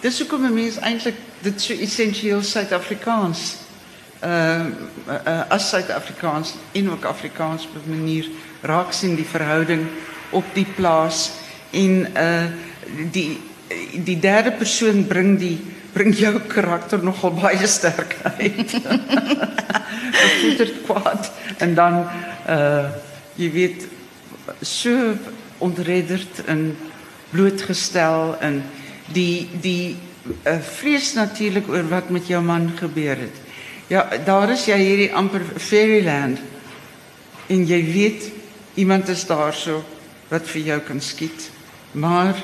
dis 0.00 0.18
hoekom 0.18 0.44
'n 0.44 0.54
mens 0.54 0.76
eintlik 0.76 1.16
dit 1.40 1.60
so 1.62 1.72
essensieel 1.72 2.42
Suid-Afrikaans 2.42 3.65
uh, 4.26 5.40
as 5.48 5.68
Suid-Afrikaans 5.68 6.54
en 6.72 6.90
ook 6.90 7.04
Afrikaans 7.04 7.66
op 7.66 7.86
'n 7.86 7.90
manier 7.90 8.28
raak 8.60 8.92
sien 8.92 9.14
die 9.14 9.28
verhouding 9.28 9.86
op 10.30 10.44
die 10.54 10.66
plaas 10.76 11.30
en 11.70 12.06
uh 12.16 12.44
die 13.12 13.40
die 14.04 14.18
derde 14.18 14.52
persoon 14.52 15.06
bring 15.06 15.38
die 15.38 15.58
bring 15.92 16.14
jou 16.14 16.40
karakter 16.40 17.02
nogal 17.02 17.32
baie 17.34 17.66
sterk 17.66 18.16
uit. 18.38 18.70
Dit 20.42 20.60
is 20.60 20.72
kwaad 20.86 21.30
en 21.58 21.74
dan 21.74 22.04
uh 22.48 22.88
jy 23.36 23.50
weet 23.52 23.86
so 24.60 25.14
ontredderd 25.58 26.44
en 26.46 26.76
blootgestel 27.30 28.36
en 28.40 28.62
die 29.12 29.48
die 29.60 29.96
uh, 30.46 30.60
vrees 30.60 31.12
natuurlik 31.14 31.68
oor 31.68 31.88
wat 31.88 32.08
met 32.10 32.28
jou 32.28 32.42
man 32.42 32.70
gebeur 32.78 33.16
het. 33.16 33.45
Ja, 33.86 34.08
daar 34.24 34.50
is 34.50 34.64
jy 34.66 34.78
hierdie 34.80 35.12
amper 35.14 35.44
fairyland. 35.62 36.40
En 37.46 37.66
jy 37.66 37.78
weet 37.92 38.30
iemand 38.74 39.08
is 39.08 39.26
daar 39.26 39.54
so 39.54 39.84
wat 40.28 40.48
vir 40.50 40.62
jou 40.72 40.78
kan 40.88 41.00
skiet. 41.00 41.50
Maar 41.94 42.34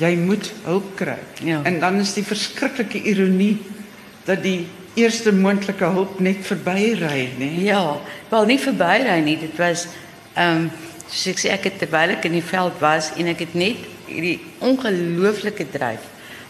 jy 0.00 0.14
moet 0.18 0.50
hulp 0.64 0.94
kry. 0.98 1.18
Ja. 1.44 1.60
En 1.62 1.78
dan 1.80 2.00
is 2.02 2.14
die 2.16 2.26
verskriklike 2.26 3.02
ironie 3.02 3.60
dat 4.26 4.42
die 4.42 4.66
eerste 4.94 5.32
moontlike 5.32 5.84
hulp 5.84 6.18
net 6.20 6.42
verbyry, 6.46 7.28
né? 7.38 7.38
Nee? 7.38 7.64
Ja, 7.70 8.00
wel 8.28 8.48
nie 8.50 8.58
verbyry 8.60 9.18
nie. 9.24 9.38
Dit 9.40 9.56
was 9.60 9.86
ehm 10.34 10.66
um, 10.66 10.70
soos 11.12 11.28
ek 11.28 11.40
sê 11.42 11.50
ek 11.52 11.66
het 11.68 11.74
terwyl 11.82 12.14
ek 12.14 12.24
in 12.24 12.38
die 12.38 12.44
veld 12.44 12.78
was 12.80 13.10
en 13.20 13.28
ek 13.28 13.42
het 13.44 13.54
net 13.58 13.80
hierdie 14.06 14.38
ongelooflike 14.64 15.66
dryf 15.74 16.06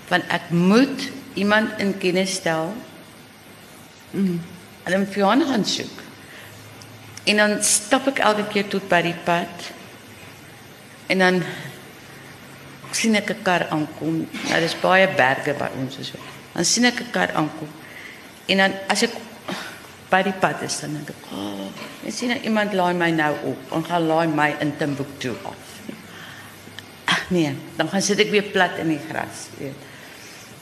van 0.07 0.22
ek 0.30 0.53
moet 0.55 1.09
iemand 1.34 1.80
in 1.82 1.97
kennis 1.99 2.36
stel. 2.38 2.70
Mm. 4.12 4.40
Hulle 4.84 4.98
moet 4.98 5.12
vir 5.14 5.26
hom 5.26 5.44
gaan 5.48 5.64
soek. 5.64 6.00
En 7.24 7.36
dan 7.38 7.58
stap 7.62 8.08
ek 8.10 8.18
elke 8.18 8.46
keer 8.50 8.68
tot 8.68 8.88
by 8.90 9.02
die 9.06 9.16
pad. 9.26 9.68
En 11.12 11.22
dan 11.22 11.42
sien 12.92 13.14
ek 13.14 13.30
'n 13.30 13.42
kar 13.42 13.68
aankom. 13.70 14.26
Nou 14.48 14.60
dis 14.60 14.80
baie 14.80 15.08
berge 15.16 15.54
by 15.54 15.70
ons 15.78 15.94
so. 16.02 16.18
Dan 16.52 16.64
sien 16.64 16.84
ek 16.84 17.00
'n 17.00 17.10
kar 17.10 17.30
aankom. 17.32 17.68
En 18.46 18.56
dan 18.56 18.72
as 18.88 19.02
ek 19.02 19.14
by 20.10 20.22
die 20.22 20.36
pad 20.36 20.62
is 20.62 20.80
dan 20.80 20.92
dink 20.92 21.08
ek, 21.08 21.16
"Ag, 21.32 21.38
oh, 21.38 21.70
ek 22.06 22.12
sien 22.12 22.28
nou 22.28 22.40
iemand 22.40 22.72
laai 22.72 22.94
my 22.94 23.10
nou 23.10 23.34
op 23.44 23.72
en 23.72 23.84
gaan 23.84 24.06
laai 24.06 24.26
my 24.26 24.56
in 24.60 24.76
Timbuktu 24.76 25.30
af." 25.44 25.62
Ag 27.04 27.30
nee, 27.30 27.56
dan 27.76 27.88
gaan 27.88 28.02
sit 28.02 28.18
ek 28.18 28.30
weer 28.30 28.42
plat 28.42 28.78
in 28.78 28.88
die 28.88 29.00
gras, 29.08 29.48
weet. 29.58 29.91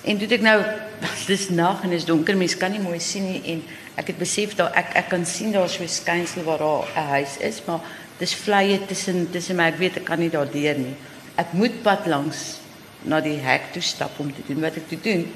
En 0.05 0.18
toe 0.18 0.28
ek 0.32 0.44
nou 0.44 0.59
dis 1.30 1.48
nag 1.53 1.82
en 1.84 1.92
is 1.92 2.07
donker, 2.09 2.36
mens 2.36 2.57
kan 2.57 2.72
nie 2.72 2.82
mooi 2.82 3.01
sien 3.01 3.26
nie 3.26 3.40
en 3.55 3.62
ek 4.01 4.12
het 4.12 4.20
besef 4.20 4.55
dat 4.57 4.72
ek 4.78 4.94
ek 5.03 5.11
kan 5.12 5.26
sien 5.28 5.53
daar 5.53 5.68
so 5.68 5.82
'n 5.82 5.88
skynsel 5.88 6.44
waar 6.44 6.59
daar 6.59 6.88
'n 6.96 7.09
huis 7.16 7.36
is, 7.40 7.61
maar 7.66 7.80
dis 8.18 8.34
vlei 8.34 8.80
tussen 8.86 9.30
tussen 9.30 9.57
my 9.57 9.68
ek 9.68 9.78
weet 9.78 9.96
ek 9.96 10.05
kan 10.05 10.18
nie 10.18 10.30
daardeur 10.30 10.78
nie. 10.78 10.96
Ek 11.36 11.53
moet 11.53 11.82
pad 11.82 12.07
langs 12.07 12.61
na 13.05 13.20
die 13.20 13.40
hek 13.40 13.72
toe 13.72 13.82
stap 13.82 14.18
om 14.18 14.32
te 14.32 14.42
doen 14.46 14.61
wat 14.61 14.76
ek 14.76 14.88
toe 14.88 15.01
doen. 15.01 15.26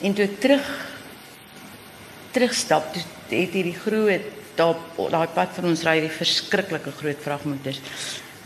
En 0.00 0.14
toe 0.14 0.24
ek 0.24 0.40
terug 0.40 0.66
terugstap, 2.32 2.92
toe 2.92 3.02
het 3.38 3.52
hierdie 3.52 3.74
groot 3.74 4.22
daar 4.56 4.76
daai 5.10 5.28
pad 5.34 5.54
van 5.56 5.64
ons 5.64 5.82
ry 5.86 6.00
die 6.00 6.12
verskriklike 6.12 6.92
groot 7.00 7.20
vragmotors 7.24 7.80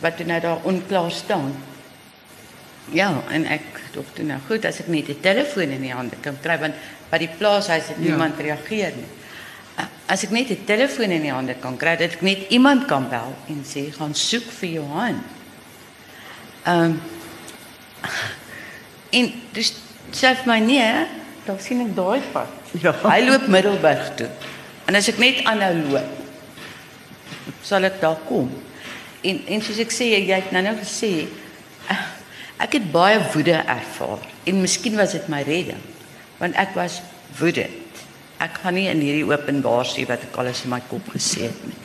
wat 0.01 0.17
toe 0.17 0.27
nou 0.27 0.41
daar 0.41 0.67
onklaar 0.69 1.11
staan. 1.11 1.55
Ja, 2.93 3.23
en 3.31 3.47
ek 3.47 3.63
dink 3.95 4.07
toe 4.15 4.25
nou 4.25 4.39
goed 4.49 4.65
as 4.65 4.81
ek 4.81 4.89
net 4.89 5.09
'n 5.09 5.21
telefoon 5.21 5.71
in 5.71 5.81
die 5.83 5.93
hande 5.95 6.17
kan 6.21 6.37
kry 6.43 6.59
want 6.59 6.75
by 7.11 7.19
die 7.19 7.29
plaashuis 7.39 7.89
het 7.89 7.97
Ja. 7.99 8.11
niemand 8.11 8.39
reageer 8.39 8.93
nie. 8.97 9.11
As 10.07 10.23
ek 10.25 10.31
net 10.31 10.51
'n 10.51 10.65
telefoon 10.67 11.11
in 11.11 11.23
die 11.23 11.33
hande 11.33 11.55
kan 11.55 11.77
kry, 11.77 11.97
dat 11.97 12.13
ek 12.13 12.23
net 12.23 12.51
iemand 12.51 12.87
kan 12.87 13.09
bel 13.09 13.35
en 13.49 13.65
sê 13.65 13.93
gaan 13.93 14.15
soek 14.15 14.51
vir 14.61 14.69
Johan. 14.69 15.23
Ehm 16.67 16.85
um, 16.85 17.01
en 19.19 19.33
dus 19.53 19.73
sê 20.13 20.35
vir 20.37 20.47
my 20.47 20.59
nee, 20.59 21.07
dan 21.47 21.61
sien 21.61 21.81
ek 21.81 21.95
daai 21.97 22.21
pad. 22.33 22.49
Ja. 22.83 22.93
Hy 22.93 23.21
loop 23.29 23.47
Middelburg 23.47 24.15
toe. 24.17 24.29
En 24.87 24.95
as 24.95 25.09
ek 25.09 25.19
net 25.19 25.45
aanhou 25.45 25.75
loop, 25.91 26.05
sal 27.63 27.85
ek 27.85 28.01
daar 28.01 28.19
kom. 28.29 28.51
En 29.23 29.41
en 29.47 29.63
soos 29.63 29.79
ek 29.79 29.91
sê, 29.91 30.05
jy 30.05 30.35
het 30.35 30.53
nou 30.53 30.63
nou 30.63 30.77
gesê 30.77 31.27
ek 32.63 32.79
het 32.79 32.93
baie 32.93 33.19
woede 33.33 33.57
ervaar 33.63 34.23
en 34.45 34.61
miskien 34.61 34.97
was 34.97 35.17
dit 35.17 35.29
my 35.29 35.43
redding 35.47 35.83
want 36.39 36.57
ek 36.61 36.75
was 36.75 37.01
woedend. 37.39 38.03
Ek 38.43 38.59
gaan 38.63 38.77
nie 38.77 38.89
in 38.91 39.01
hierdie 39.03 39.27
openbaar 39.27 39.87
sê 39.89 40.05
wat 40.09 40.27
ek 40.27 40.37
alles 40.43 40.65
in 40.67 40.73
my 40.75 40.81
kop 40.91 41.07
gesê 41.15 41.49
het 41.49 41.67
nie. 41.69 41.79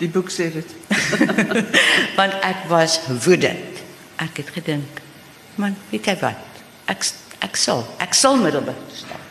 Die 0.00 0.08
boek 0.08 0.30
sê 0.32 0.48
dit. 0.54 0.70
Want 2.18 2.36
ek 2.46 2.64
was 2.70 2.96
woedend. 3.24 3.80
Ek 4.20 4.38
het 4.40 4.52
gedink, 4.54 5.00
man, 5.60 5.76
weet 5.90 6.08
jy 6.08 6.14
wat? 6.22 6.60
Ek 6.88 7.04
ek 7.40 7.56
sal, 7.56 7.82
ek 8.04 8.16
sal 8.16 8.36
Middelburg 8.40 8.80
toe 8.88 8.98
stap. 9.00 9.26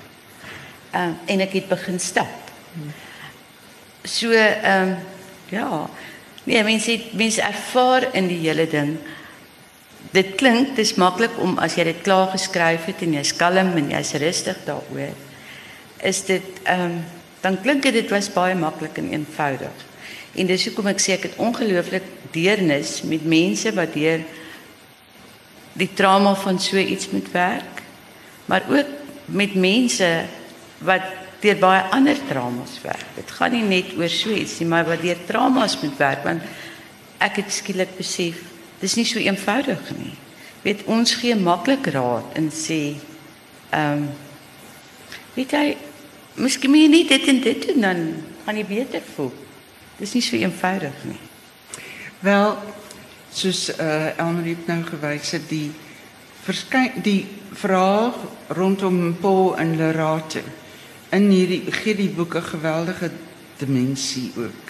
Ehm 0.98 1.16
en 1.30 1.44
ek 1.46 1.56
het 1.60 1.70
begin 1.70 2.00
stap. 2.02 2.52
So 4.06 4.34
ehm 4.34 4.96
ja, 5.54 5.70
nee, 6.46 6.64
mense 6.66 6.98
mense 7.18 7.42
ervaar 7.46 8.10
in 8.18 8.30
die 8.30 8.42
hele 8.46 8.66
ding. 8.70 8.98
Dit 10.12 10.36
klink 10.40 10.76
dis 10.76 10.96
maklik 10.98 11.36
om 11.44 11.58
as 11.62 11.76
jy 11.78 11.86
dit 11.92 12.02
klaar 12.06 12.32
geskryf 12.34 12.88
het 12.90 13.04
en 13.06 13.18
jy's 13.20 13.36
kalm 13.38 13.76
en 13.78 13.92
jy's 13.94 14.16
rustig 14.22 14.58
daaroor. 14.66 15.16
Is 16.02 16.24
dit 16.26 16.64
ehm 16.64 17.00
dan 17.40 17.56
klink 17.64 17.86
dit 17.86 17.96
dit 17.96 18.10
was 18.12 18.28
baie 18.34 18.56
maklik 18.56 18.98
en 19.00 19.12
eenvoudig. 19.14 19.86
En 20.36 20.48
dis 20.48 20.66
hoekom 20.68 20.90
ek 20.92 21.00
sê 21.00 21.16
ek 21.16 21.30
het 21.30 21.38
ongelooflik 21.40 22.04
deernis 22.36 23.00
met 23.08 23.24
mense 23.24 23.72
wat 23.78 23.94
deur 23.96 24.26
die 25.80 25.90
trauma 25.96 26.34
van 26.36 26.60
so 26.60 26.78
iets 26.78 27.08
moet 27.14 27.30
werk, 27.32 27.84
maar 28.52 28.66
ook 28.68 28.92
met 29.32 29.56
mense 29.56 30.10
wat 30.84 31.06
deur 31.40 31.56
baie 31.62 31.86
ander 31.96 32.20
traumas 32.28 32.76
werk. 32.84 33.06
Dit 33.16 33.32
gaan 33.32 33.56
nie 33.56 33.64
net 33.64 33.96
oor 33.96 34.12
so 34.12 34.36
iets 34.36 34.58
nie, 34.60 34.68
maar 34.68 34.88
wat 34.90 35.04
deur 35.06 35.20
traumas 35.28 35.78
moet 35.80 35.96
werk 36.02 36.26
want 36.28 36.44
ek 37.24 37.40
het 37.40 37.52
skielik 37.52 37.96
besef 37.98 38.49
dis 38.80 38.96
nie 38.96 39.06
so 39.06 39.20
eenvoudig 39.20 39.92
nie. 39.98 40.16
Weet 40.64 40.84
ons 40.86 41.16
gee 41.16 41.36
maklik 41.36 41.92
raad 41.96 42.36
en 42.40 42.52
sê 42.52 42.96
ehm 43.70 44.04
um, 44.04 44.10
weet 45.36 45.52
jy 45.56 45.78
miskien 46.36 46.72
moet 46.72 46.84
jy 46.84 46.90
nie 46.92 47.06
dit 47.08 47.28
en 47.28 47.42
dit 47.42 47.68
doen 47.68 47.82
dan 47.82 48.02
gaan 48.46 48.58
jy 48.58 48.66
beter 48.66 49.04
voel. 49.16 49.32
Dis 50.00 50.14
nie 50.16 50.24
so 50.24 50.36
eenvoudig 50.36 51.04
nie. 51.04 51.20
Wel, 52.20 52.56
soos 53.32 53.70
uh 53.76 54.18
Elmarie 54.18 54.58
nou 54.68 54.82
gewys 54.84 55.32
het, 55.36 55.46
die 55.50 55.72
verskyn 56.44 57.04
die 57.04 57.28
vraag 57.54 58.16
rondom 58.58 59.16
Paul 59.22 59.54
en 59.60 59.76
Lerate 59.78 60.44
in 61.16 61.30
hierdie 61.32 61.72
gee 61.74 61.96
die 61.96 62.10
boek 62.10 62.36
'n 62.36 62.52
geweldige 62.54 63.12
dimensie 63.58 64.32
ook. 64.38 64.66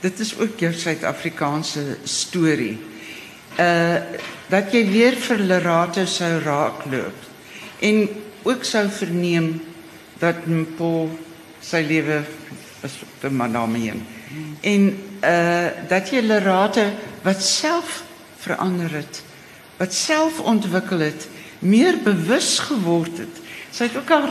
Dit 0.00 0.20
is 0.20 0.38
ook 0.38 0.58
jou 0.58 0.72
Suid-Afrikaanse 0.72 1.96
storie. 2.04 2.78
Uh 3.58 4.24
dat 4.46 4.70
jy 4.70 4.84
weer 4.86 5.16
vir 5.18 5.40
Lerate 5.42 6.04
sou 6.06 6.28
raakloop 6.38 7.24
en 7.82 8.04
ook 8.46 8.62
sou 8.64 8.84
verneem 8.94 9.48
dat 10.20 10.44
Paul 10.78 11.08
sy 11.58 11.80
lewe 11.82 12.20
is 12.86 12.94
te 13.18 13.30
manameen. 13.30 14.04
En 14.60 14.84
uh 15.20 15.68
dat 15.90 16.12
jy 16.14 16.22
Lerate 16.22 16.92
wat 17.26 17.42
self 17.42 18.04
verander 18.44 18.92
het, 19.00 19.22
wat 19.80 19.94
self 19.94 20.38
ontwikkel 20.40 21.02
het, 21.08 21.26
meer 21.58 21.98
bewus 22.04 22.58
geword 22.68 23.18
het. 23.24 23.42
Sy 23.74 23.88
het 23.88 23.96
ook 23.98 24.12
haar 24.14 24.30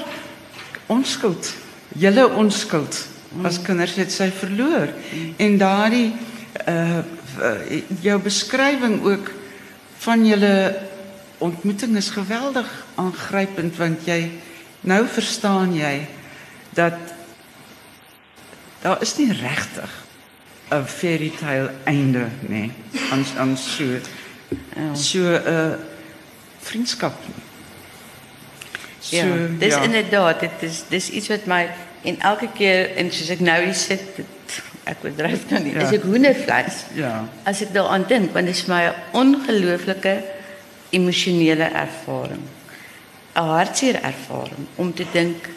onskuld, 0.87 1.51
julle 1.99 2.29
onskuld 2.39 3.01
as 3.43 3.59
kinders 3.59 3.97
het 3.99 4.13
sy 4.13 4.29
verloor. 4.31 4.93
En 5.37 5.59
daardie 5.59 6.13
uh 6.69 7.03
jou 8.01 8.19
beskrywing 8.21 9.03
ook 9.03 9.31
van 9.97 10.25
julle 10.25 10.81
ontmoeting 11.37 11.95
is 11.97 12.09
geweldig 12.09 12.69
aangrypend 12.95 13.77
want 13.77 14.05
jy 14.07 14.31
nou 14.81 15.03
verstaan 15.07 15.75
jy 15.75 16.07
dat 16.75 16.97
daar 18.81 19.01
is 19.01 19.17
nie 19.17 19.31
regtig 19.33 19.91
'n 20.71 20.85
fairy 20.85 21.31
tale 21.39 21.71
einde 21.83 22.29
nie 22.47 22.71
aan 23.11 23.25
aan 23.37 23.57
so 23.57 23.99
so 24.93 25.19
'n 25.19 25.41
uh, 25.47 25.73
vriendskap. 26.65 27.13
So, 28.99 29.15
ja, 29.15 29.25
dis 29.57 29.73
ja. 29.73 29.81
inderdaad, 29.81 30.39
dit 30.39 30.51
is 30.59 30.83
dis 30.89 31.09
iets 31.09 31.27
wat 31.27 31.45
my 31.45 31.69
en 32.03 32.19
elke 32.19 32.49
keer 32.53 32.95
en 32.97 33.11
soos 33.13 33.29
ek 33.33 33.41
nou 33.45 33.57
hier 33.63 33.77
sit, 33.77 34.01
dit, 34.17 34.34
ek 34.85 35.01
bedryf 35.01 35.49
nou 35.49 35.61
nie, 35.63 35.73
ja. 35.73 35.85
is 35.85 35.95
ek 35.97 36.05
hoendervleis. 36.05 36.83
Ja. 36.97 37.13
As 37.43 37.61
ek 37.65 37.73
daaraan 37.73 38.05
dink, 38.07 38.33
want 38.33 38.45
dit 38.45 38.55
is 38.55 38.65
my 38.69 38.83
'n 38.87 38.95
ongelooflike 39.11 40.15
emosionele 40.89 41.67
ervaring. 41.73 42.45
'n 43.35 43.49
Hartseer 43.51 43.99
ervaring 44.01 44.67
om 44.75 44.93
te 44.93 45.05
dink 45.11 45.49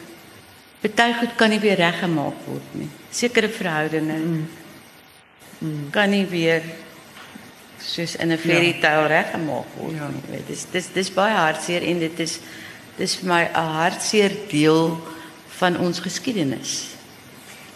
baie 0.81 1.13
goed 1.13 1.35
kan 1.35 1.49
nie 1.49 1.59
weer 1.59 1.77
reggemaak 1.77 2.45
word 2.47 2.75
nie. 2.79 2.89
Sekere 3.11 3.49
verhoudinge 3.49 4.15
mm. 4.15 4.47
Mm. 5.59 5.89
kan 5.91 6.09
nie 6.09 6.25
weer 6.25 6.63
soos 7.79 8.15
in 8.15 8.31
'n 8.31 8.37
fairy 8.37 8.79
tale 8.79 9.07
ja. 9.07 9.21
reggemaak 9.21 9.67
word 9.75 9.95
ja. 9.95 10.07
nie. 10.07 10.23
Weet, 10.31 10.47
dis 10.47 10.65
dis 10.71 10.87
dis 10.93 11.11
baie 11.11 11.35
hartseer 11.35 11.83
en 11.83 11.99
dit 11.99 12.19
is 12.19 12.39
dis 12.97 13.15
vir 13.15 13.27
my 13.27 13.43
'n 13.43 13.73
hartseer 13.75 14.31
deel 14.47 14.99
van 15.59 15.77
ons 15.77 15.99
geskiedenis. 15.99 16.95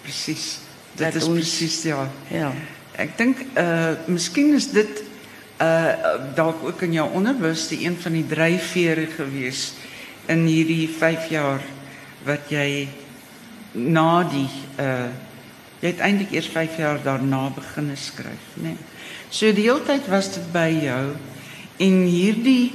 Presies. 0.01 0.62
Dit 0.95 1.15
is 1.15 1.27
presies 1.27 1.81
ja. 1.89 2.05
Ja. 2.29 2.51
Ek 3.01 3.15
dink 3.17 3.41
uh 3.57 3.95
miskien 4.05 4.53
is 4.53 4.69
dit 4.73 5.01
uh 5.61 5.93
dalk 6.37 6.61
ook 6.65 6.83
in 6.85 6.93
jou 6.99 7.07
onderbewuste 7.17 7.79
een 7.81 7.97
van 7.97 8.13
die 8.13 8.25
dryfvere 8.29 9.07
gewees 9.15 9.71
in 10.29 10.45
hierdie 10.45 10.87
5 10.89 11.29
jaar 11.33 11.63
wat 12.27 12.51
jy 12.53 12.87
na 13.73 14.23
die 14.29 14.49
uh 14.77 15.09
jy 15.81 15.89
het 15.89 16.03
eintlik 16.05 16.31
eers 16.31 16.47
5 16.47 16.77
jaar 16.79 17.01
daarna 17.03 17.49
begin 17.51 17.89
skryf, 17.99 18.45
né? 18.55 18.71
Nee. 18.71 18.77
So 19.33 19.51
die 19.51 19.65
hele 19.65 19.83
tyd 19.83 20.05
was 20.07 20.29
dit 20.37 20.45
by 20.53 20.69
jou 20.83 21.15
en 21.81 21.97
hierdie 22.05 22.69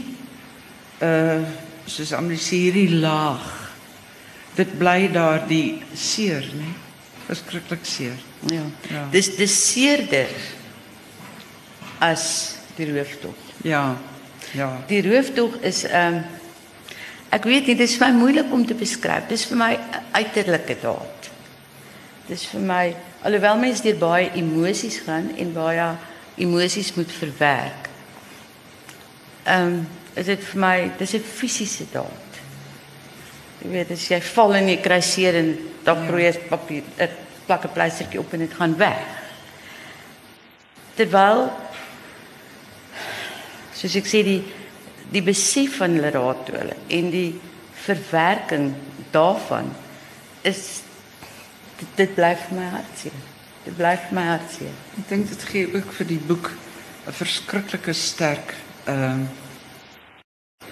uh 1.06 1.46
soos 1.88 2.12
amnesie 2.12 2.66
hierdie 2.66 2.98
laag 3.00 3.46
dit 4.58 4.74
bly 4.78 5.06
daar 5.14 5.46
die 5.48 5.78
seer 5.94 6.44
nê 6.50 6.66
nee? 6.66 6.87
Verskriklik 7.28 7.84
seer 7.86 8.16
ja. 8.50 8.64
ja 8.90 9.04
dis 9.12 9.30
dis 9.36 9.54
seerder 9.72 10.32
as 12.04 12.24
die 12.76 12.88
rooftog 12.90 13.64
ja 13.66 13.84
ja 14.56 14.72
die 14.90 15.02
rooftog 15.06 15.60
is 15.62 15.84
ehm 15.88 16.20
um, 16.20 16.26
ek 17.28 17.44
weet 17.44 17.66
nie 17.68 17.76
dit 17.76 17.84
is 17.84 17.98
vir 18.00 18.08
my 18.08 18.22
moeilik 18.22 18.52
om 18.56 18.62
te 18.64 18.74
beskryf 18.74 19.28
dis 19.28 19.44
vir 19.50 19.58
my 19.60 19.72
uiterlike 20.16 20.78
daad 20.80 21.28
dis 22.28 22.46
vir 22.48 22.64
my 22.64 22.84
alhoewel 23.26 23.58
mense 23.60 23.82
deur 23.84 23.98
baie 24.00 24.30
emosies 24.38 25.00
gaan 25.04 25.32
en 25.36 25.52
baie 25.52 25.88
emosies 26.38 26.94
moet 26.94 27.12
verwerk. 27.12 27.88
Ehm 29.44 29.66
um, 29.66 29.86
is 30.18 30.26
dit 30.26 30.42
vir 30.50 30.58
my 30.60 30.90
dis 30.98 31.14
'n 31.14 31.22
fisiese 31.22 31.84
daad. 31.92 32.30
Jy 33.62 33.70
weet 33.70 33.90
as 33.90 34.08
jy 34.10 34.20
val 34.20 34.54
en 34.54 34.68
jy 34.68 34.76
kry 34.82 35.00
seer 35.00 35.34
en 35.34 35.58
dan 35.88 36.04
probeer 36.04 36.28
jy 36.28 36.48
papier 36.50 36.84
'n 37.00 37.08
plak 37.46 37.64
'n 37.64 37.72
pleistertjie 37.72 38.20
op 38.20 38.32
en 38.32 38.44
dit 38.44 38.54
gaan 38.54 38.76
weg. 38.76 39.06
Terwyl 40.94 41.48
soos 43.72 43.94
ek 43.94 44.06
sê 44.06 44.22
die 44.24 44.42
die 45.10 45.22
besef 45.22 45.78
van 45.80 45.96
hulle 45.96 46.10
raad 46.12 46.44
toe 46.44 46.56
hulle 46.58 46.76
en 46.88 47.10
die 47.10 47.40
verwerking 47.72 48.74
daarvan 49.10 49.72
is 50.42 50.82
dit, 51.78 51.88
dit 51.96 52.14
bly 52.14 52.34
vir 52.36 52.56
my 52.58 52.68
hartseer. 52.74 53.18
Dit 53.64 53.76
bly 53.76 53.94
my 54.10 54.26
hartseer. 54.34 54.74
Ek 54.98 55.08
dink 55.08 55.28
dit 55.28 55.42
gee 55.52 55.66
ook 55.72 55.92
vir 55.92 56.06
die 56.06 56.20
boek 56.30 56.52
'n 57.06 57.12
verskriklike 57.12 57.92
sterk 57.92 58.54
ehm 58.84 59.02
um, 59.02 59.28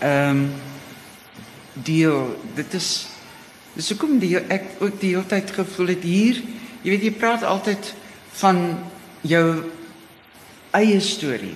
ehm 0.00 0.30
um, 0.30 0.52
deel. 1.72 2.36
Dit 2.54 2.74
is 2.74 3.15
dis 3.76 3.92
hoekom 3.92 4.18
die 4.18 4.34
ek 4.40 4.80
ook 4.80 5.00
die 5.00 5.12
hele 5.14 5.28
tyd 5.28 5.52
gevoel 5.52 5.92
het 5.92 6.04
hier, 6.06 6.40
jy 6.82 6.94
weet 6.94 7.06
jy 7.08 7.12
praat 7.12 7.44
altyd 7.44 7.92
van 8.40 8.60
jou 9.26 9.46
eie 10.76 11.00
storie. 11.00 11.54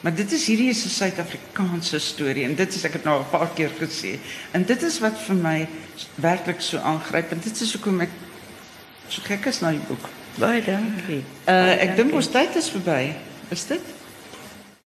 Maar 0.00 0.14
dit 0.14 0.32
is 0.32 0.46
hierdie 0.46 0.70
is 0.70 0.84
'n 0.84 0.94
Suid-Afrikaanse 0.94 1.98
storie 1.98 2.44
en 2.44 2.54
dit 2.54 2.74
is 2.74 2.84
ek 2.84 2.92
het 2.92 3.04
nou 3.04 3.20
'n 3.20 3.30
paar 3.30 3.50
keer 3.54 3.70
gesê. 3.70 4.18
En 4.52 4.64
dit 4.64 4.82
is 4.82 4.98
wat 4.98 5.18
vir 5.18 5.34
my 5.34 5.68
werklik 6.14 6.60
so 6.60 6.78
aangryp 6.78 7.32
en 7.32 7.40
dit 7.40 7.60
is 7.60 7.72
hoekom 7.72 8.00
ek 8.00 8.10
so 9.08 9.22
gek 9.22 9.46
is 9.46 9.60
na 9.60 9.70
die 9.70 9.86
boek. 9.88 10.08
Baie 10.38 10.62
dankie. 10.62 11.24
Uh 11.46 11.82
ek 11.82 11.96
dink 11.96 12.12
ons 12.14 12.30
tyd 12.30 12.56
is 12.56 12.70
verby. 12.70 13.14
Is 13.50 13.66
dit? 13.66 13.82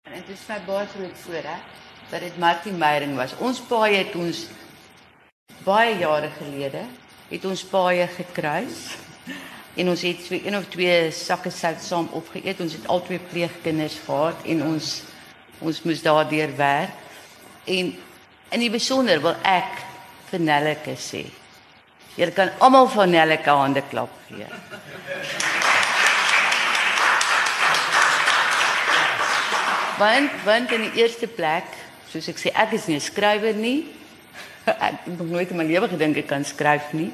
En 0.04 0.12
dit 0.12 0.36
is 0.36 0.48
my 0.48 0.60
baie 0.66 0.86
groot 0.86 1.18
voorreg 1.24 1.62
dat 2.10 2.20
dit 2.20 2.38
Martie 2.38 2.72
Meyering 2.72 3.16
was. 3.16 3.34
Ons 3.38 3.60
paai 3.60 3.96
het 3.96 4.14
ons 4.14 4.46
baie 5.68 5.98
jare 6.00 6.30
gelede 6.38 6.84
het 7.28 7.44
ons 7.44 7.62
paai 7.68 8.06
gekruis 8.14 8.76
en 9.78 9.90
ons 9.92 10.02
het 10.02 10.22
twee, 10.24 10.40
een 10.46 10.56
of 10.56 10.68
twee 10.72 11.10
sakke 11.14 11.50
sout 11.54 11.82
saam 11.84 12.08
opgeëet. 12.16 12.60
Ons 12.64 12.78
het 12.78 12.86
al 12.90 13.02
twee 13.06 13.20
pleegkinders 13.30 13.98
gehad 14.06 14.46
en 14.48 14.64
ons 14.72 14.88
ons 15.58 15.82
moes 15.84 16.00
daardeur 16.02 16.54
werk. 16.56 16.94
En 17.66 17.92
in 18.54 18.62
die 18.64 18.70
besonder 18.72 19.20
wil 19.22 19.36
ek 19.46 19.82
vir 20.30 20.42
Nelleke 20.42 20.94
sê. 20.98 21.24
Jy 22.18 22.30
kan 22.34 22.50
almal 22.64 22.88
van 22.90 23.12
Nelleke 23.14 23.54
hande 23.54 23.84
klap 23.90 24.14
gee. 24.30 24.48
Want 29.98 30.42
want 30.46 30.74
in 30.74 30.88
die 30.88 31.04
eerste 31.04 31.28
plek, 31.28 31.70
soos 32.10 32.30
ek 32.30 32.40
sê, 32.40 32.54
ek 32.54 32.74
is 32.78 32.88
nie 32.88 32.96
'n 32.96 33.06
skrywer 33.10 33.54
nie. 33.54 33.97
Ek 34.76 35.04
het 35.04 35.18
nog 35.18 35.28
nooit 35.28 35.50
in 35.50 35.56
my 35.56 35.64
lewe 35.64 35.88
gedink 35.88 36.16
ek 36.16 36.26
kan 36.30 36.44
skryf 36.44 36.92
nie. 36.92 37.10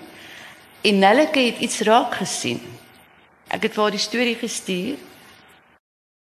En 0.85 0.99
Nelleke 0.99 1.41
het 1.41 1.63
iets 1.65 1.81
raak 1.87 2.15
gesien. 2.21 2.61
Ek 3.49 3.63
het 3.63 3.75
vir 3.75 3.83
haar 3.83 3.95
die 3.95 4.03
storie 4.03 4.37
gestuur. 4.37 4.97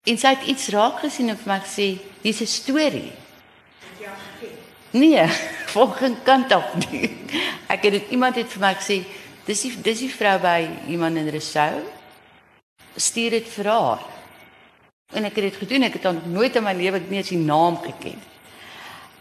En 0.08 0.18
sy 0.18 0.32
het 0.32 0.46
iets 0.48 0.70
raak 0.72 1.02
gesien 1.04 1.28
en 1.28 1.38
vir 1.38 1.52
my 1.52 1.58
gesê, 1.60 1.86
"Hier's 2.22 2.40
'n 2.40 2.46
storie." 2.46 3.12
Ja, 4.00 4.16
nee, 4.90 5.26
volgens 5.74 6.18
kant 6.24 6.52
af 6.52 6.74
nie. 6.90 7.10
Ek 7.68 7.82
het 7.82 7.92
dit 7.92 8.10
iemand 8.10 8.36
het 8.36 8.48
vir 8.48 8.60
my 8.60 8.74
gesê, 8.74 9.04
"Dis 9.44 9.60
die 9.60 9.80
dis 9.82 9.98
die 9.98 10.14
vrou 10.14 10.38
by 10.38 10.68
iemand 10.88 11.16
in 11.16 11.28
Resou." 11.28 11.82
Stuur 12.96 13.30
dit 13.30 13.48
vir 13.48 13.66
haar. 13.66 14.00
En 15.12 15.24
ek 15.24 15.34
het 15.34 15.44
dit 15.44 15.56
gedoen. 15.56 15.82
Ek 15.82 15.92
het 15.92 16.02
dan 16.02 16.22
nooit 16.26 16.56
in 16.56 16.62
my 16.62 16.72
lewe 16.72 17.02
eens 17.10 17.28
die 17.28 17.38
naam 17.38 17.76
geken. 17.76 18.29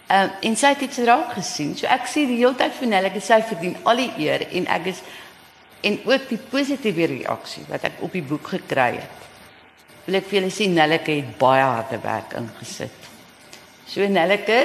Ehm 0.09 0.29
en 0.41 0.55
sy 0.57 0.71
het 0.73 0.79
dit 0.81 1.05
raak 1.05 1.35
gesien. 1.37 1.75
So 1.77 1.85
ek 1.85 2.07
die 2.09 2.39
hele 2.39 2.55
tyd 2.57 2.73
vir 2.73 2.87
Nelleke 2.89 3.21
sy 3.21 3.41
verdien 3.45 3.75
al 3.85 4.01
die 4.01 4.11
eer 4.25 4.47
en 4.49 4.65
ek 4.67 4.87
is 4.89 5.01
en 5.85 5.99
ook 6.05 6.25
die 6.31 6.39
positiewe 6.49 7.05
reaksie 7.11 7.63
wat 7.69 7.85
ek 7.91 8.01
op 8.01 8.11
die 8.17 8.25
boek 8.25 8.47
gekry 8.55 8.95
het. 8.97 9.27
Wil 10.07 10.17
ek 10.17 10.25
vir 10.31 10.39
julle 10.39 10.51
sê 10.51 10.65
Nelleke 10.71 11.13
het 11.13 11.37
baie 11.37 11.61
harde 11.61 12.01
werk 12.01 12.33
ingesit. 12.39 13.09
So 13.85 14.07
Nelleke 14.09 14.59